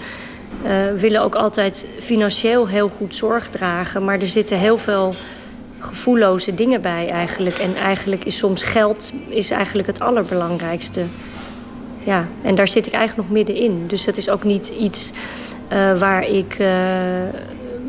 [0.65, 4.03] uh, willen ook altijd financieel heel goed zorg dragen.
[4.05, 5.13] Maar er zitten heel veel
[5.79, 7.57] gevoelloze dingen bij eigenlijk.
[7.57, 11.03] En eigenlijk is soms geld is eigenlijk het allerbelangrijkste.
[12.03, 13.87] Ja, en daar zit ik eigenlijk nog middenin.
[13.87, 15.11] Dus dat is ook niet iets
[15.73, 16.67] uh, waar ik uh,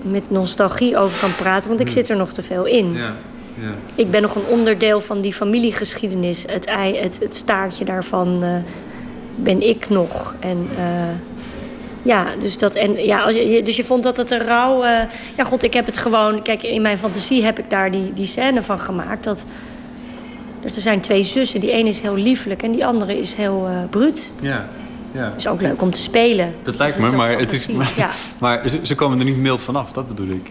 [0.03, 2.93] met nostalgie over kan praten, want ik zit er nog te veel in.
[2.93, 3.15] Ja,
[3.61, 3.75] ja.
[3.95, 6.45] Ik ben nog een onderdeel van die familiegeschiedenis.
[6.47, 8.51] Het, ei, het, het staartje daarvan uh,
[9.37, 10.35] ben ik nog.
[10.41, 10.69] En
[12.07, 14.85] ja, dus, dat, en, ja, als je, dus je vond dat het een rouw...
[14.85, 14.91] Uh,
[15.37, 16.43] ja, god, ik heb het gewoon...
[16.43, 19.25] Kijk, in mijn fantasie heb ik daar die, die scène van gemaakt.
[19.25, 19.45] Dat,
[20.63, 21.61] dat er zijn twee zussen.
[21.61, 24.33] Die ene is heel lieflijk en die andere is heel uh, bruut.
[24.43, 24.69] Ja,
[25.13, 25.33] ja.
[25.37, 26.55] is ook leuk om te spelen.
[26.63, 28.11] Dat lijkt dus me, maar, het is, maar, Ja.
[28.39, 30.51] maar ze, ze komen er niet mild vanaf, dat bedoel ik.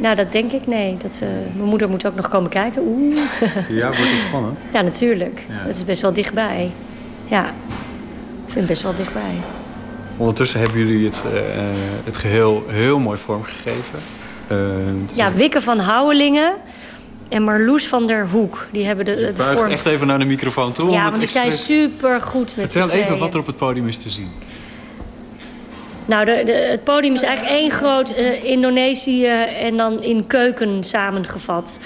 [0.00, 0.96] Nou, dat denk ik, nee.
[0.96, 2.82] Dat, uh, mijn moeder moet ook nog komen kijken.
[2.86, 3.16] Oeh.
[3.80, 4.64] Ja, wordt het spannend.
[4.72, 5.44] Ja, natuurlijk.
[5.48, 5.54] Ja.
[5.54, 6.70] Het is best wel dichtbij.
[7.24, 9.34] Ja, ik vind het best wel dichtbij.
[10.16, 11.40] Ondertussen hebben jullie het, uh,
[12.04, 13.98] het geheel heel mooi vormgegeven.
[14.52, 14.58] Uh,
[15.14, 16.54] Ja, Wikke van Houwelingen
[17.28, 18.68] en Marloes van der Hoek.
[18.72, 19.72] Die hebben de, buigt vorm...
[19.72, 20.90] echt even naar de microfoon toe.
[20.90, 23.88] Ja, het want die zijn super goed met Vertel even wat er op het podium
[23.88, 24.30] is te zien.
[26.06, 29.26] Nou, de, het podium is eigenlijk één groot eh, Indonesië
[29.60, 31.78] en dan in keuken samengevat.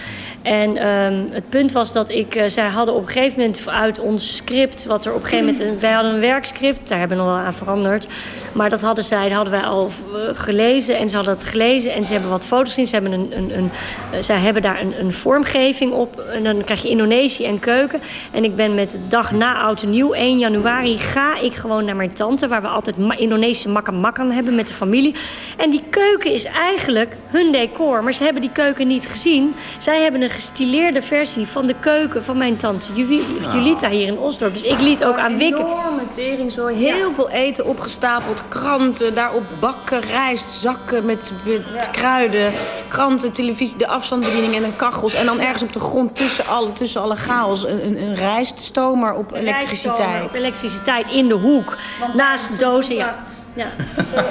[0.43, 2.35] En ehm, het punt was dat ik...
[2.35, 4.85] eh, zij hadden op een gegeven moment uit ons script...
[4.85, 5.71] wat er op een gegeven moment...
[5.71, 8.07] een- wij hadden een werkscript, daar hebben we nog wel aan veranderd.
[8.53, 10.99] Maar dat hadden zij, dat hadden wij al eh, gelezen.
[10.99, 12.87] En ze hadden het gelezen en ze hebben wat foto's gezien.
[12.87, 13.71] Ze hebben, een, een, een,
[14.13, 16.19] eh, zij hebben daar een, een vormgeving op.
[16.21, 18.01] En dan krijg je Indonesië en keuken.
[18.33, 20.99] En ik ben met de dag na Oud en Nieuw, 1 januari...
[20.99, 22.49] ga ik gewoon naar mijn tante...
[22.49, 23.69] waar we altijd ma- Indonesische
[24.15, 25.15] makan hebben met de familie.
[25.57, 28.03] En die keuken is eigenlijk hun decor.
[28.03, 29.55] Maar ze hebben die keuken niet gezien.
[29.79, 34.19] Zij hebben een gestileerde versie van de keuken van mijn tante Juli- Julita hier in
[34.19, 34.55] Osdorp.
[34.55, 35.59] Dus ik liet ook aan Wikke...
[35.59, 36.67] Enorme tering zo.
[36.67, 38.43] Heel veel eten opgestapeld.
[38.49, 42.53] Kranten, daarop bakken, rijst, zakken met, met kruiden.
[42.89, 45.15] Kranten, televisie, de afstandsbediening en een kachels.
[45.15, 49.15] En dan ergens op de grond tussen alle, tussen alle chaos een, een, een rijststomer
[49.15, 50.25] op elektriciteit.
[50.25, 51.77] Op elektriciteit in de hoek.
[52.15, 53.23] naast dozen, ja.
[53.55, 53.67] Ja.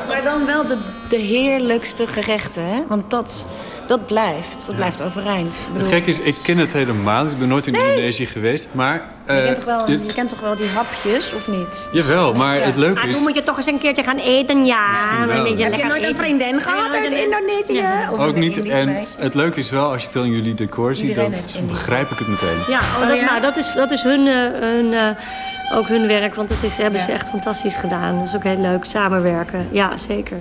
[0.08, 0.78] Maar dan wel de,
[1.10, 2.84] de heerlijkste gerechten, hè?
[2.88, 3.46] Want dat,
[3.88, 4.66] dat blijft.
[4.66, 5.68] Dat blijft overeind.
[5.74, 7.26] Ik Het gekke is, ik ken het helemaal.
[7.26, 8.68] Ik ben nooit in Indonesië geweest.
[8.72, 8.94] Maar,
[9.28, 11.90] je, eh, kent toch wel, dit- je kent toch wel die hapjes, of niet?
[11.92, 13.14] Jawel, maar het leuke Ah, is...
[13.16, 14.86] toen moet je toch eens een keertje gaan eten, ja.
[15.28, 15.70] Wel, ja.
[15.70, 17.84] Heb je nooit een vriendin gehad uit Indonesië?
[18.12, 18.58] Of Ook niet.
[18.58, 19.14] Indisch En meisje?
[19.18, 21.34] het leuke is wel, als ik dan jullie decor zie, dan
[21.68, 22.58] begrijp ik het meteen.
[22.68, 26.36] Ja, oh, dat, Nou, dat is, dat is hun, eh, hun, eh, ook hun werk,
[26.36, 28.18] want dat is, hebben ze echt fantastisch gedaan.
[28.20, 29.68] Dat is ook heel leuk, samenwerken.
[29.72, 30.38] Ja, zeker.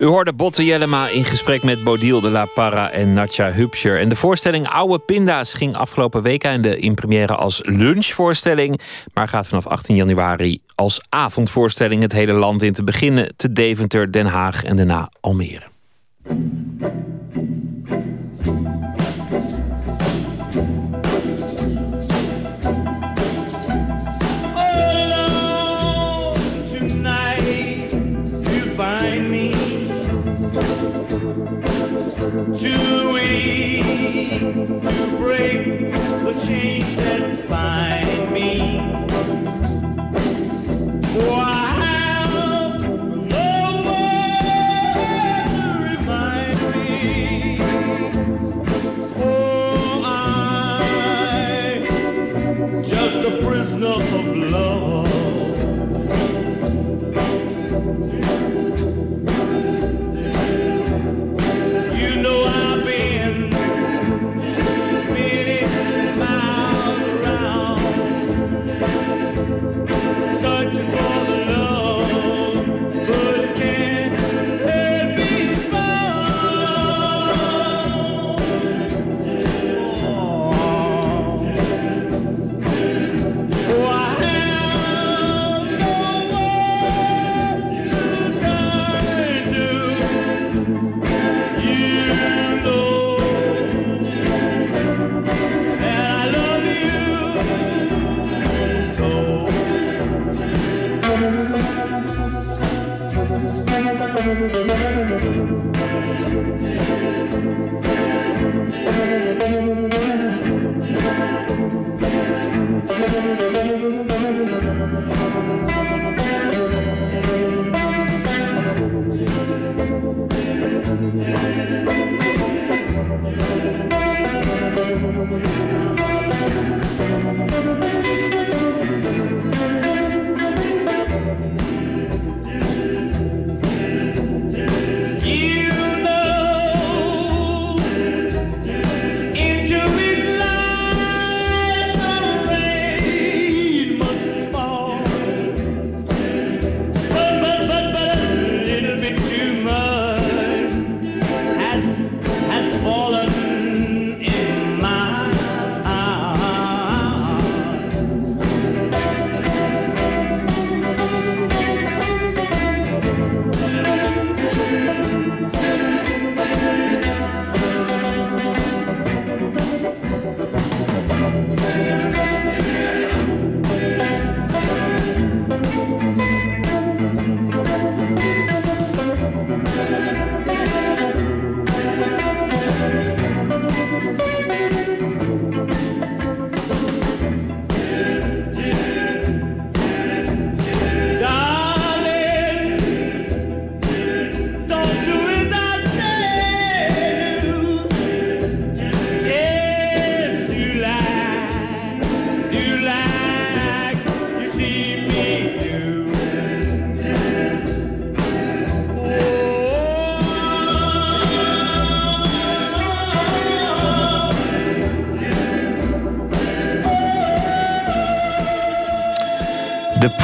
[0.00, 3.98] U hoorde Botte Jellema in gesprek met Bodil de la Parra en Natja Hupscher.
[3.98, 8.80] En de voorstelling Oude Pinda's ging afgelopen week aan de in première als lunchvoorstelling.
[9.14, 13.32] Maar gaat vanaf 18 januari als avondvoorstelling het hele land in te beginnen.
[13.36, 15.64] Te Deventer, Den Haag en daarna Almere.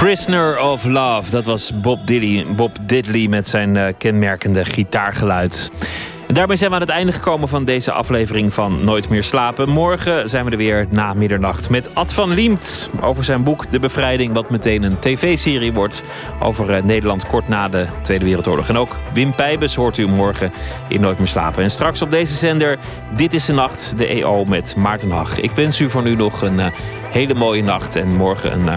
[0.07, 5.71] Prisoner of Love, dat was Bob Diddley, Bob Diddley met zijn eh, kenmerkende gitaargeluid.
[6.27, 9.69] Daarmee zijn we aan het einde gekomen van deze aflevering van Nooit meer slapen.
[9.69, 13.79] Morgen zijn we er weer na middernacht met Ad van Liemt over zijn boek De
[13.79, 16.03] Bevrijding, wat meteen een tv-serie wordt
[16.41, 18.69] over eh, Nederland kort na de Tweede Wereldoorlog.
[18.69, 20.53] En ook Wim Pijbes hoort u morgen
[20.89, 21.63] in Nooit meer slapen.
[21.63, 22.79] En straks op deze zender
[23.17, 25.39] Dit is de Nacht, de EO met Maarten Hag.
[25.39, 26.67] Ik wens u voor nu nog een eh,
[27.11, 28.69] hele mooie nacht en morgen een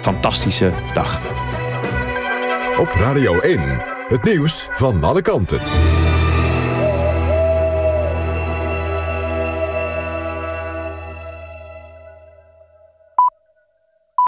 [0.00, 1.20] fantastische dag.
[2.78, 3.60] Op Radio 1,
[4.08, 5.89] het nieuws van alle kanten.